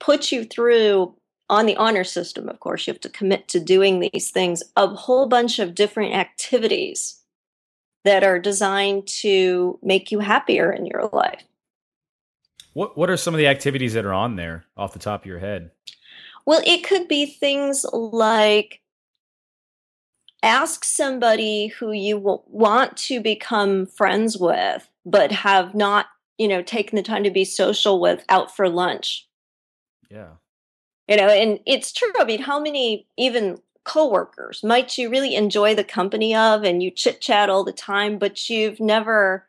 put 0.00 0.32
you 0.32 0.44
through 0.44 1.14
on 1.48 1.66
the 1.66 1.76
honor 1.76 2.04
system 2.04 2.48
of 2.48 2.60
course 2.60 2.86
you 2.86 2.92
have 2.92 3.00
to 3.00 3.08
commit 3.08 3.48
to 3.48 3.60
doing 3.60 4.00
these 4.00 4.30
things 4.30 4.62
a 4.76 4.86
whole 4.88 5.26
bunch 5.26 5.58
of 5.58 5.74
different 5.74 6.14
activities 6.14 7.22
that 8.04 8.24
are 8.24 8.38
designed 8.38 9.06
to 9.06 9.78
make 9.82 10.10
you 10.10 10.18
happier 10.18 10.72
in 10.72 10.86
your 10.86 11.08
life. 11.12 11.44
What 12.72 12.96
what 12.96 13.10
are 13.10 13.16
some 13.16 13.34
of 13.34 13.38
the 13.38 13.46
activities 13.46 13.92
that 13.94 14.04
are 14.04 14.14
on 14.14 14.36
there 14.36 14.64
off 14.76 14.92
the 14.92 14.98
top 14.98 15.22
of 15.22 15.26
your 15.26 15.38
head? 15.38 15.70
Well, 16.46 16.62
it 16.66 16.84
could 16.84 17.08
be 17.08 17.26
things 17.26 17.84
like 17.92 18.80
ask 20.42 20.84
somebody 20.84 21.68
who 21.68 21.92
you 21.92 22.18
want 22.46 22.96
to 22.96 23.20
become 23.20 23.86
friends 23.86 24.36
with 24.36 24.88
but 25.04 25.32
have 25.32 25.74
not, 25.74 26.06
you 26.38 26.48
know, 26.48 26.62
taken 26.62 26.96
the 26.96 27.02
time 27.02 27.24
to 27.24 27.30
be 27.30 27.44
social 27.44 28.00
with 28.00 28.24
out 28.28 28.54
for 28.54 28.68
lunch. 28.68 29.28
Yeah. 30.10 30.30
You 31.08 31.16
know, 31.16 31.28
and 31.28 31.60
it's 31.66 31.92
true. 31.92 32.12
I 32.18 32.24
mean, 32.24 32.42
how 32.42 32.60
many 32.60 33.06
even 33.16 33.58
coworkers 33.84 34.62
might 34.62 34.96
you 34.96 35.10
really 35.10 35.34
enjoy 35.34 35.74
the 35.74 35.84
company 35.84 36.34
of 36.34 36.62
and 36.62 36.82
you 36.82 36.90
chit 36.90 37.20
chat 37.20 37.50
all 37.50 37.64
the 37.64 37.72
time, 37.72 38.18
but 38.18 38.48
you've 38.48 38.80
never 38.80 39.48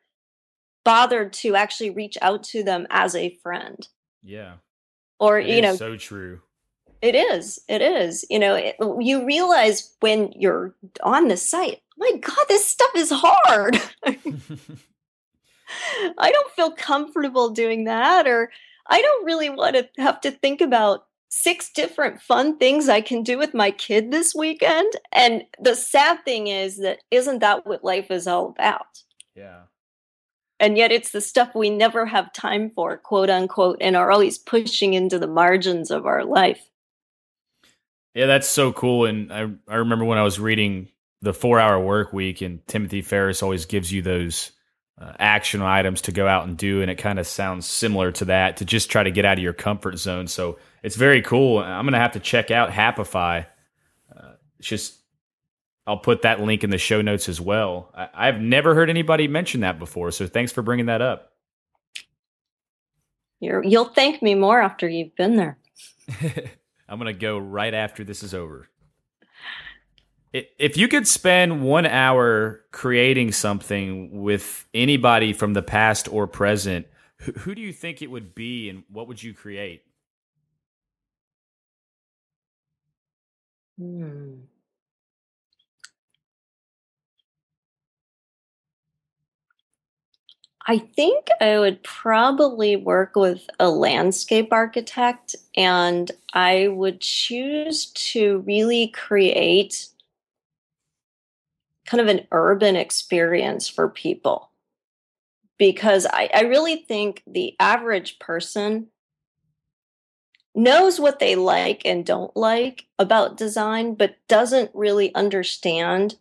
bothered 0.84 1.34
to 1.34 1.56
actually 1.56 1.90
reach 1.90 2.18
out 2.22 2.44
to 2.44 2.64
them 2.64 2.88
as 2.90 3.16
a 3.16 3.38
friend. 3.42 3.88
Yeah. 4.22 4.56
Or, 5.20 5.40
it 5.40 5.48
you 5.48 5.62
know, 5.62 5.76
so 5.76 5.96
true. 5.96 6.42
It 7.04 7.16
is. 7.16 7.60
It 7.68 7.82
is. 7.82 8.26
You 8.30 8.40
know, 8.40 8.56
it, 8.56 8.78
you 9.02 9.26
realize 9.26 9.94
when 10.00 10.32
you're 10.38 10.74
on 11.04 11.28
the 11.28 11.36
site, 11.36 11.82
my 11.98 12.12
God, 12.22 12.46
this 12.48 12.66
stuff 12.66 12.92
is 12.96 13.12
hard. 13.14 13.82
I 16.18 16.32
don't 16.32 16.52
feel 16.52 16.72
comfortable 16.72 17.50
doing 17.50 17.84
that, 17.84 18.26
or 18.26 18.52
I 18.88 19.02
don't 19.02 19.26
really 19.26 19.50
want 19.50 19.76
to 19.76 19.90
have 19.98 20.22
to 20.22 20.32
think 20.32 20.62
about 20.62 21.06
six 21.28 21.70
different 21.74 22.22
fun 22.22 22.58
things 22.58 22.88
I 22.88 23.02
can 23.02 23.22
do 23.22 23.38
with 23.38 23.54
my 23.54 23.72
kid 23.72 24.10
this 24.10 24.34
weekend. 24.34 24.94
And 25.12 25.44
the 25.60 25.76
sad 25.76 26.24
thing 26.24 26.48
is 26.48 26.78
that 26.78 27.00
isn't 27.12 27.40
that 27.40 27.68
what 27.68 27.84
life 27.84 28.12
is 28.12 28.28
all 28.28 28.48
about? 28.48 29.04
Yeah. 29.36 29.64
And 30.58 30.78
yet 30.78 30.94
it's 30.94 31.12
the 31.12 31.20
stuff 31.20 31.54
we 31.54 31.70
never 31.70 32.06
have 32.06 32.32
time 32.32 32.72
for, 32.74 32.96
quote 32.96 33.30
unquote, 33.30 33.80
and 33.82 33.98
are 33.98 34.10
always 34.10 34.38
pushing 34.38 34.94
into 34.94 35.20
the 35.20 35.28
margins 35.28 35.92
of 35.92 36.06
our 36.06 36.24
life. 36.24 36.70
Yeah, 38.14 38.28
that's 38.28 38.48
so 38.48 38.72
cool. 38.72 39.06
And 39.06 39.34
I, 39.34 39.50
I 39.68 39.76
remember 39.76 40.06
when 40.06 40.18
I 40.18 40.24
was 40.24 40.40
reading 40.40 40.90
the 41.22 41.34
four 41.34 41.60
hour 41.60 41.80
work 41.80 42.14
week, 42.14 42.42
and 42.42 42.66
Timothy 42.68 43.02
Ferriss 43.02 43.42
always 43.42 43.66
gives 43.66 43.92
you 43.92 44.02
those 44.02 44.52
uh, 45.00 45.14
action 45.18 45.62
items 45.62 46.02
to 46.02 46.12
go 46.12 46.28
out 46.28 46.48
and 46.48 46.58
do. 46.58 46.82
And 46.82 46.92
it 46.92 46.96
kind 46.96 47.18
of 47.18 47.26
sounds 47.26 47.66
similar 47.66 48.12
to 48.14 48.26
that 48.26 48.58
to 48.58 48.66
just 48.66 48.92
try 48.92 49.04
to 49.04 49.12
get 49.12 49.26
out 49.26 49.38
of 49.38 49.44
your 49.44 49.54
comfort 49.54 49.98
zone. 49.98 50.28
So 50.28 50.60
it's 50.84 50.96
very 50.96 51.22
cool. 51.22 51.60
I'm 51.60 51.86
gonna 51.86 51.98
have 51.98 52.14
to 52.14 52.20
check 52.20 52.52
out 52.52 52.70
Happify. 52.70 53.46
Uh, 54.16 54.34
it's 54.60 54.68
just 54.68 55.00
I'll 55.86 55.98
put 55.98 56.22
that 56.22 56.40
link 56.40 56.64
in 56.64 56.70
the 56.70 56.78
show 56.78 57.02
notes 57.02 57.28
as 57.28 57.42
well. 57.42 57.92
I, 57.94 58.28
have 58.28 58.40
never 58.40 58.74
heard 58.74 58.90
anybody 58.90 59.28
mention 59.28 59.62
that 59.62 59.80
before, 59.80 60.12
so 60.12 60.28
thanks 60.28 60.52
for 60.52 60.62
bringing 60.62 60.86
that 60.86 61.02
up. 61.02 61.34
You're, 63.42 63.62
you'll 63.64 63.86
thank 63.86 64.22
me 64.22 64.36
more 64.36 64.62
after 64.62 64.88
you've 64.88 65.16
been 65.18 65.36
there. 65.36 65.58
I'm 66.94 67.00
gonna 67.00 67.12
go 67.12 67.40
right 67.40 67.74
after 67.74 68.04
this 68.04 68.22
is 68.22 68.36
over. 68.36 68.70
If 70.32 70.78
you 70.78 70.88
could 70.88 71.08
spend 71.08 71.64
one 71.64 71.88
hour 71.88 72.62
creating 72.72 73.32
something 73.32 74.22
with 74.22 74.68
anybody 74.76 75.34
from 75.34 75.54
the 75.54 75.64
past 75.64 76.08
or 76.08 76.28
present, 76.28 76.86
who 77.40 77.56
do 77.56 77.62
you 77.62 77.74
think 77.74 78.04
it 78.04 78.12
would 78.12 78.36
be, 78.36 78.70
and 78.70 78.84
what 78.92 79.08
would 79.08 79.24
you 79.24 79.34
create? 79.34 79.84
Hmm. 83.80 84.42
I 90.66 90.78
think 90.78 91.28
I 91.42 91.60
would 91.60 91.84
probably 91.84 92.78
work 92.78 93.16
with 93.16 93.50
a 93.60 93.70
landscape 93.70 94.54
architect 94.54 95.36
and 95.58 96.10
I 96.34 96.70
would 96.70 97.02
choose 97.02 97.88
to 97.88 98.40
really 98.46 98.88
create 98.88 99.88
kind 101.86 102.00
of 102.00 102.08
an 102.08 102.28
urban 102.32 102.78
experience 102.78 103.68
for 103.68 103.90
people. 103.90 104.52
Because 105.58 106.06
I, 106.06 106.30
I 106.34 106.42
really 106.42 106.78
think 106.78 107.24
the 107.28 107.56
average 107.60 108.20
person 108.20 108.88
knows 110.56 111.00
what 111.00 111.20
they 111.20 111.36
like 111.36 111.82
and 111.84 112.06
don't 112.06 112.36
like 112.38 112.86
about 113.00 113.38
design, 113.38 113.96
but 113.96 114.16
doesn't 114.28 114.72
really 114.74 115.14
understand 115.14 116.16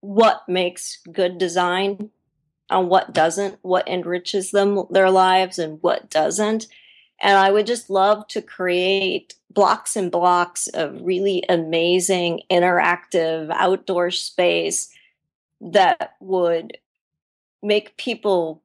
what 0.00 0.48
makes 0.48 0.98
good 1.12 1.36
design 1.38 2.10
and 2.70 2.88
what 2.88 3.12
doesn't, 3.12 3.58
what 3.62 3.88
enriches 3.88 4.50
them 4.50 4.84
their 4.90 5.10
lives 5.10 5.58
and 5.58 5.78
what 5.82 6.10
doesn't. 6.10 6.66
And 7.20 7.36
I 7.36 7.50
would 7.50 7.66
just 7.66 7.90
love 7.90 8.28
to 8.28 8.42
create 8.42 9.34
blocks 9.50 9.96
and 9.96 10.10
blocks 10.10 10.68
of 10.68 11.00
really 11.02 11.44
amazing 11.48 12.42
interactive 12.50 13.50
outdoor 13.50 14.10
space 14.10 14.88
that 15.60 16.14
would 16.20 16.78
make 17.62 17.96
people 17.96 18.62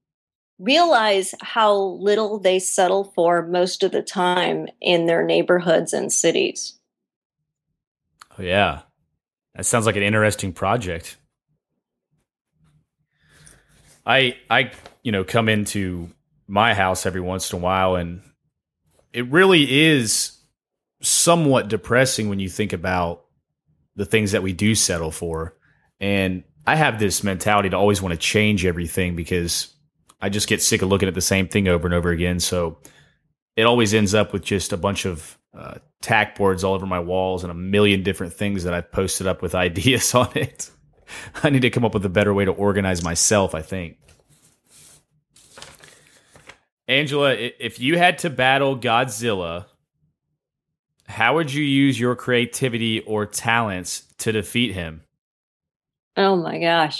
realize 0.59 1.33
how 1.41 1.75
little 1.75 2.37
they 2.39 2.59
settle 2.59 3.05
for 3.15 3.45
most 3.47 3.81
of 3.81 3.91
the 3.91 4.03
time 4.03 4.67
in 4.81 5.07
their 5.07 5.25
neighborhoods 5.25 5.93
and 5.93 6.13
cities. 6.13 6.77
Oh, 8.37 8.43
yeah. 8.43 8.81
That 9.55 9.65
sounds 9.65 9.85
like 9.85 9.95
an 9.95 10.03
interesting 10.03 10.53
project. 10.53 11.17
I 14.05 14.37
I 14.49 14.71
you 15.03 15.11
know 15.11 15.23
come 15.23 15.49
into 15.49 16.09
my 16.47 16.73
house 16.73 17.05
every 17.05 17.21
once 17.21 17.51
in 17.51 17.59
a 17.59 17.61
while 17.61 17.95
and 17.95 18.21
it 19.13 19.29
really 19.31 19.85
is 19.85 20.37
somewhat 21.01 21.67
depressing 21.67 22.29
when 22.29 22.39
you 22.39 22.49
think 22.49 22.73
about 22.73 23.25
the 23.95 24.05
things 24.05 24.31
that 24.31 24.43
we 24.43 24.53
do 24.53 24.73
settle 24.75 25.11
for. 25.11 25.55
And 25.99 26.43
I 26.65 26.75
have 26.75 26.99
this 26.99 27.23
mentality 27.23 27.69
to 27.69 27.77
always 27.77 28.01
want 28.01 28.13
to 28.13 28.17
change 28.17 28.65
everything 28.65 29.15
because 29.15 29.73
I 30.21 30.29
just 30.29 30.47
get 30.47 30.61
sick 30.61 30.81
of 30.81 30.89
looking 30.89 31.07
at 31.07 31.13
the 31.13 31.21
same 31.21 31.47
thing 31.47 31.67
over 31.67 31.85
and 31.85 31.93
over 31.93 32.09
again. 32.09 32.39
So 32.39 32.77
it 33.55 33.63
always 33.63 33.93
ends 33.93 34.13
up 34.13 34.33
with 34.33 34.43
just 34.43 34.73
a 34.73 34.77
bunch 34.77 35.05
of 35.05 35.37
uh, 35.55 35.75
tack 36.01 36.35
boards 36.37 36.63
all 36.63 36.73
over 36.73 36.85
my 36.85 36.99
walls 36.99 37.43
and 37.43 37.51
a 37.51 37.55
million 37.55 38.01
different 38.01 38.33
things 38.33 38.63
that 38.63 38.73
I've 38.73 38.91
posted 38.91 39.27
up 39.27 39.41
with 39.41 39.53
ideas 39.67 40.15
on 40.15 40.31
it. 40.35 40.69
I 41.43 41.49
need 41.49 41.61
to 41.61 41.69
come 41.69 41.85
up 41.85 41.93
with 41.93 42.05
a 42.05 42.09
better 42.09 42.33
way 42.33 42.45
to 42.45 42.51
organize 42.51 43.03
myself, 43.03 43.55
I 43.55 43.61
think. 43.61 43.97
Angela, 46.87 47.33
if 47.33 47.79
you 47.79 47.97
had 47.97 48.17
to 48.19 48.29
battle 48.29 48.77
Godzilla, 48.77 49.65
how 51.07 51.35
would 51.35 51.53
you 51.53 51.63
use 51.63 51.99
your 51.99 52.15
creativity 52.15 52.99
or 53.01 53.25
talents 53.25 54.03
to 54.19 54.31
defeat 54.31 54.73
him? 54.73 55.03
Oh 56.17 56.35
my 56.35 56.59
gosh. 56.59 56.99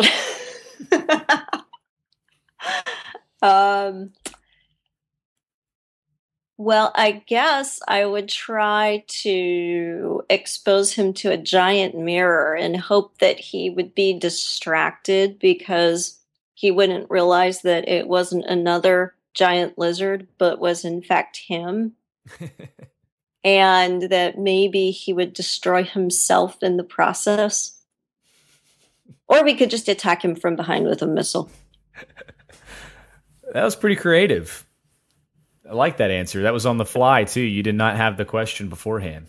Um, 3.44 4.14
Well, 6.64 6.94
I 6.96 7.24
guess 7.28 7.82
I 7.90 8.06
would 8.06 8.30
try 8.30 9.04
to 9.06 10.24
expose 10.30 10.94
him 10.94 11.12
to 11.16 11.30
a 11.30 11.36
giant 11.36 11.94
mirror 11.94 12.56
and 12.56 12.78
hope 12.78 13.18
that 13.18 13.38
he 13.38 13.70
would 13.70 13.94
be 13.94 14.18
distracted 14.18 15.40
because 15.40 16.22
he 16.54 16.72
wouldn't 16.72 17.12
realize 17.12 17.64
that 17.64 17.90
it 17.90 18.08
wasn't 18.08 18.46
another 18.46 19.14
giant 19.34 19.78
lizard, 19.78 20.30
but 20.38 20.58
was 20.58 20.86
in 20.86 21.02
fact 21.02 21.36
him. 21.36 21.96
and 23.44 24.04
that 24.04 24.38
maybe 24.38 24.92
he 24.92 25.12
would 25.12 25.34
destroy 25.34 25.84
himself 25.84 26.64
in 26.64 26.78
the 26.78 26.84
process. 26.86 27.78
Or 29.28 29.44
we 29.44 29.56
could 29.56 29.70
just 29.70 29.90
attack 29.90 30.24
him 30.24 30.34
from 30.34 30.56
behind 30.56 30.86
with 30.86 31.02
a 31.02 31.08
missile. 31.08 31.52
that 33.54 33.66
was 33.66 33.76
pretty 33.76 33.98
creative. 33.98 34.66
I 35.70 35.74
like 35.74 35.98
that 35.98 36.12
answer. 36.12 36.44
That 36.44 36.54
was 36.54 36.66
on 36.66 36.78
the 36.78 36.86
fly 36.86 37.24
too. 37.24 37.42
You 37.42 37.64
did 37.64 37.76
not 37.76 37.96
have 37.96 38.18
the 38.18 38.26
question 38.26 38.70
beforehand. 38.70 39.28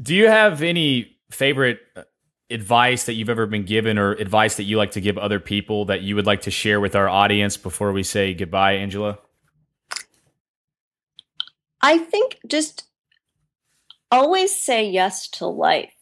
Do 0.00 0.14
you 0.14 0.28
have 0.28 0.62
any 0.62 1.16
favorite 1.30 1.80
uh, 1.96 2.02
advice 2.50 3.04
that 3.04 3.14
you've 3.14 3.30
ever 3.30 3.46
been 3.46 3.64
given 3.64 3.98
or 3.98 4.12
advice 4.12 4.56
that 4.56 4.64
you 4.64 4.76
like 4.76 4.92
to 4.92 5.00
give 5.00 5.16
other 5.16 5.40
people 5.40 5.86
that 5.86 6.02
you 6.02 6.14
would 6.16 6.26
like 6.26 6.42
to 6.42 6.50
share 6.50 6.80
with 6.80 6.94
our 6.94 7.08
audience 7.08 7.56
before 7.56 7.92
we 7.92 8.02
say 8.02 8.34
goodbye, 8.34 8.74
Angela? 8.74 9.18
I 11.80 11.98
think 11.98 12.38
just 12.46 12.84
always 14.10 14.56
say 14.56 14.88
yes 14.88 15.28
to 15.30 15.46
life. 15.46 15.94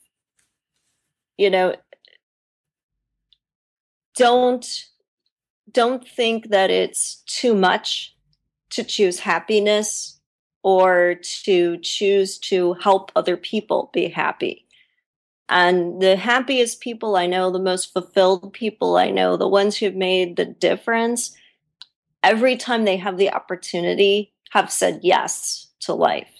You 1.38 1.48
know, 1.48 1.76
don't 4.16 4.89
don't 5.72 6.06
think 6.06 6.48
that 6.48 6.70
it's 6.70 7.22
too 7.26 7.54
much 7.54 8.14
to 8.70 8.84
choose 8.84 9.18
happiness 9.18 10.18
or 10.62 11.16
to 11.44 11.78
choose 11.78 12.38
to 12.38 12.74
help 12.74 13.10
other 13.16 13.36
people 13.36 13.90
be 13.92 14.08
happy. 14.08 14.66
And 15.48 16.00
the 16.00 16.16
happiest 16.16 16.80
people 16.80 17.16
I 17.16 17.26
know, 17.26 17.50
the 17.50 17.58
most 17.58 17.92
fulfilled 17.92 18.52
people 18.52 18.96
I 18.96 19.10
know, 19.10 19.36
the 19.36 19.48
ones 19.48 19.76
who've 19.76 19.96
made 19.96 20.36
the 20.36 20.44
difference, 20.44 21.36
every 22.22 22.56
time 22.56 22.84
they 22.84 22.96
have 22.98 23.16
the 23.16 23.32
opportunity, 23.32 24.32
have 24.50 24.70
said 24.70 25.00
yes 25.02 25.68
to 25.80 25.94
life. 25.94 26.30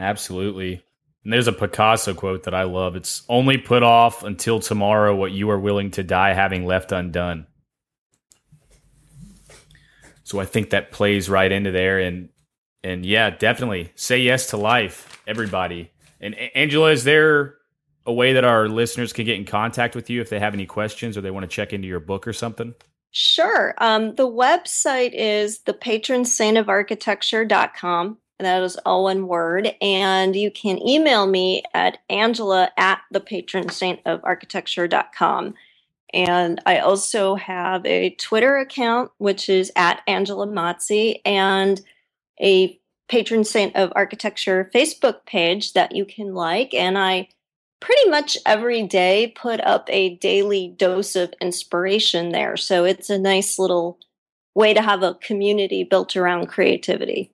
Absolutely. 0.00 0.82
And 1.22 1.32
there's 1.32 1.48
a 1.48 1.52
Picasso 1.52 2.14
quote 2.14 2.44
that 2.44 2.54
I 2.54 2.62
love. 2.62 2.96
It's 2.96 3.22
only 3.28 3.58
put 3.58 3.82
off 3.82 4.24
until 4.24 4.58
tomorrow 4.58 5.14
what 5.14 5.32
you 5.32 5.50
are 5.50 5.58
willing 5.58 5.90
to 5.92 6.02
die 6.02 6.32
having 6.32 6.64
left 6.64 6.92
undone. 6.92 7.46
So 10.30 10.38
I 10.38 10.44
think 10.44 10.70
that 10.70 10.92
plays 10.92 11.28
right 11.28 11.50
into 11.50 11.72
there 11.72 11.98
and 11.98 12.28
and 12.84 13.04
yeah, 13.04 13.30
definitely 13.30 13.90
say 13.96 14.18
yes 14.18 14.46
to 14.50 14.56
life, 14.56 15.20
everybody. 15.26 15.90
And 16.20 16.36
Angela, 16.54 16.92
is 16.92 17.02
there 17.02 17.56
a 18.06 18.12
way 18.12 18.32
that 18.34 18.44
our 18.44 18.68
listeners 18.68 19.12
can 19.12 19.26
get 19.26 19.36
in 19.36 19.44
contact 19.44 19.96
with 19.96 20.08
you 20.08 20.20
if 20.20 20.30
they 20.30 20.38
have 20.38 20.54
any 20.54 20.66
questions 20.66 21.18
or 21.18 21.20
they 21.20 21.32
want 21.32 21.50
to 21.50 21.54
check 21.54 21.72
into 21.72 21.88
your 21.88 21.98
book 21.98 22.28
or 22.28 22.32
something? 22.32 22.74
Sure. 23.10 23.74
Um, 23.78 24.14
the 24.14 24.28
website 24.28 25.14
is 25.14 25.58
the 25.62 25.74
patron 25.74 26.24
saint 26.24 26.56
of 26.56 26.68
architecture.com. 26.68 28.18
And 28.38 28.46
that 28.46 28.62
is 28.62 28.76
all 28.86 29.04
one 29.04 29.26
word. 29.26 29.74
And 29.82 30.36
you 30.36 30.52
can 30.52 30.78
email 30.86 31.26
me 31.26 31.64
at 31.74 31.98
angela 32.08 32.70
at 32.78 33.00
the 33.10 33.20
And 36.12 36.60
I 36.66 36.78
also 36.78 37.36
have 37.36 37.84
a 37.86 38.10
Twitter 38.10 38.56
account, 38.56 39.10
which 39.18 39.48
is 39.48 39.70
at 39.76 40.02
Angela 40.06 40.46
Mazzi, 40.46 41.20
and 41.24 41.80
a 42.40 42.78
patron 43.08 43.44
saint 43.44 43.76
of 43.76 43.92
architecture 43.94 44.70
Facebook 44.74 45.26
page 45.26 45.72
that 45.72 45.94
you 45.94 46.04
can 46.04 46.34
like. 46.34 46.72
And 46.74 46.96
I 46.96 47.28
pretty 47.80 48.08
much 48.08 48.36
every 48.46 48.86
day 48.86 49.32
put 49.34 49.60
up 49.60 49.88
a 49.88 50.16
daily 50.16 50.74
dose 50.76 51.16
of 51.16 51.34
inspiration 51.40 52.30
there. 52.30 52.56
So 52.56 52.84
it's 52.84 53.10
a 53.10 53.18
nice 53.18 53.58
little 53.58 53.98
way 54.54 54.74
to 54.74 54.82
have 54.82 55.02
a 55.02 55.14
community 55.14 55.84
built 55.84 56.16
around 56.16 56.46
creativity. 56.46 57.32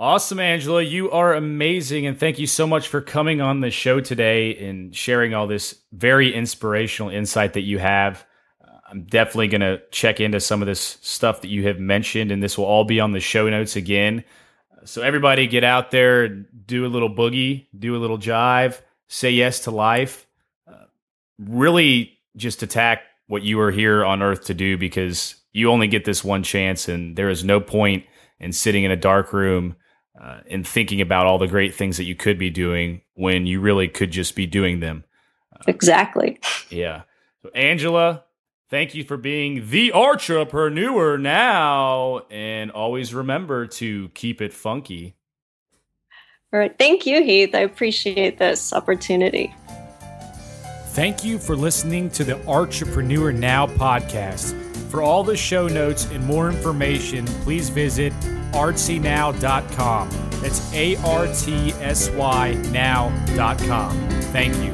Awesome, 0.00 0.38
Angela. 0.38 0.80
You 0.80 1.10
are 1.10 1.34
amazing. 1.34 2.06
And 2.06 2.16
thank 2.16 2.38
you 2.38 2.46
so 2.46 2.68
much 2.68 2.86
for 2.86 3.00
coming 3.00 3.40
on 3.40 3.58
the 3.58 3.70
show 3.72 3.98
today 3.98 4.56
and 4.56 4.94
sharing 4.94 5.34
all 5.34 5.48
this 5.48 5.74
very 5.90 6.32
inspirational 6.32 7.10
insight 7.10 7.54
that 7.54 7.62
you 7.62 7.80
have. 7.80 8.24
Uh, 8.64 8.78
I'm 8.88 9.02
definitely 9.02 9.48
going 9.48 9.62
to 9.62 9.82
check 9.90 10.20
into 10.20 10.38
some 10.38 10.62
of 10.62 10.66
this 10.66 10.98
stuff 11.02 11.40
that 11.40 11.48
you 11.48 11.66
have 11.66 11.80
mentioned, 11.80 12.30
and 12.30 12.40
this 12.40 12.56
will 12.56 12.66
all 12.66 12.84
be 12.84 13.00
on 13.00 13.10
the 13.10 13.18
show 13.18 13.50
notes 13.50 13.74
again. 13.74 14.22
So, 14.84 15.02
everybody 15.02 15.48
get 15.48 15.64
out 15.64 15.90
there, 15.90 16.28
do 16.28 16.86
a 16.86 16.88
little 16.88 17.12
boogie, 17.12 17.66
do 17.76 17.96
a 17.96 17.98
little 17.98 18.18
jive, 18.18 18.80
say 19.08 19.32
yes 19.32 19.58
to 19.64 19.72
life. 19.72 20.28
Uh, 20.68 20.84
really 21.40 22.20
just 22.36 22.62
attack 22.62 23.02
what 23.26 23.42
you 23.42 23.58
are 23.58 23.72
here 23.72 24.04
on 24.04 24.22
earth 24.22 24.44
to 24.44 24.54
do 24.54 24.78
because 24.78 25.34
you 25.52 25.72
only 25.72 25.88
get 25.88 26.04
this 26.04 26.22
one 26.22 26.44
chance, 26.44 26.88
and 26.88 27.16
there 27.16 27.30
is 27.30 27.42
no 27.42 27.58
point 27.58 28.04
in 28.38 28.52
sitting 28.52 28.84
in 28.84 28.92
a 28.92 28.96
dark 28.96 29.32
room 29.32 29.74
uh, 30.20 30.40
and 30.50 30.66
thinking 30.66 31.00
about 31.00 31.26
all 31.26 31.38
the 31.38 31.46
great 31.46 31.74
things 31.74 31.96
that 31.96 32.04
you 32.04 32.14
could 32.14 32.38
be 32.38 32.50
doing 32.50 33.02
when 33.14 33.46
you 33.46 33.60
really 33.60 33.88
could 33.88 34.10
just 34.10 34.34
be 34.34 34.46
doing 34.46 34.80
them. 34.80 35.04
Uh, 35.52 35.64
exactly. 35.66 36.40
Yeah. 36.70 37.02
So, 37.42 37.50
Angela, 37.54 38.24
thank 38.68 38.94
you 38.94 39.04
for 39.04 39.16
being 39.16 39.70
the 39.70 39.92
entrepreneur 39.92 41.16
now. 41.18 42.22
And 42.30 42.70
always 42.70 43.14
remember 43.14 43.66
to 43.66 44.08
keep 44.10 44.40
it 44.40 44.52
funky. 44.52 45.16
All 46.52 46.58
right. 46.58 46.76
Thank 46.78 47.06
you, 47.06 47.22
Heath. 47.22 47.54
I 47.54 47.60
appreciate 47.60 48.38
this 48.38 48.72
opportunity. 48.72 49.54
Thank 50.92 51.22
you 51.22 51.38
for 51.38 51.54
listening 51.54 52.10
to 52.10 52.24
the 52.24 52.44
Entrepreneur 52.48 53.30
Now 53.30 53.66
podcast. 53.66 54.67
For 54.90 55.02
all 55.02 55.22
the 55.22 55.36
show 55.36 55.68
notes 55.68 56.06
and 56.10 56.24
more 56.24 56.48
information, 56.48 57.26
please 57.44 57.68
visit 57.68 58.12
artsynow.com. 58.52 60.08
That's 60.40 60.72
A 60.72 60.96
R 60.96 61.26
T 61.34 61.72
S 61.74 62.08
Y 62.10 62.52
now.com. 62.70 64.10
Thank 64.32 64.56
you. 64.56 64.72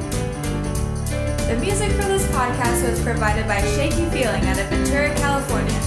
The 1.47 1.57
music 1.61 1.91
for 1.91 2.03
this 2.03 2.25
podcast 2.27 2.89
was 2.89 3.01
provided 3.03 3.47
by 3.47 3.61
Shaky 3.75 4.05
Feeling 4.09 4.45
out 4.45 4.59
of 4.59 4.67
Ventura, 4.67 5.13
California. 5.15 5.79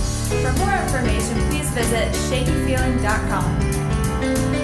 For 0.42 0.52
more 0.58 0.74
information, 0.74 1.38
please 1.48 1.70
visit 1.70 2.12
shakyfeeling.com. 2.30 4.57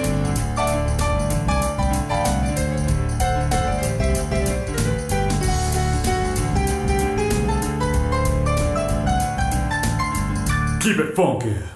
Keep 10.85 10.99
it 10.99 11.15
funky. 11.15 11.74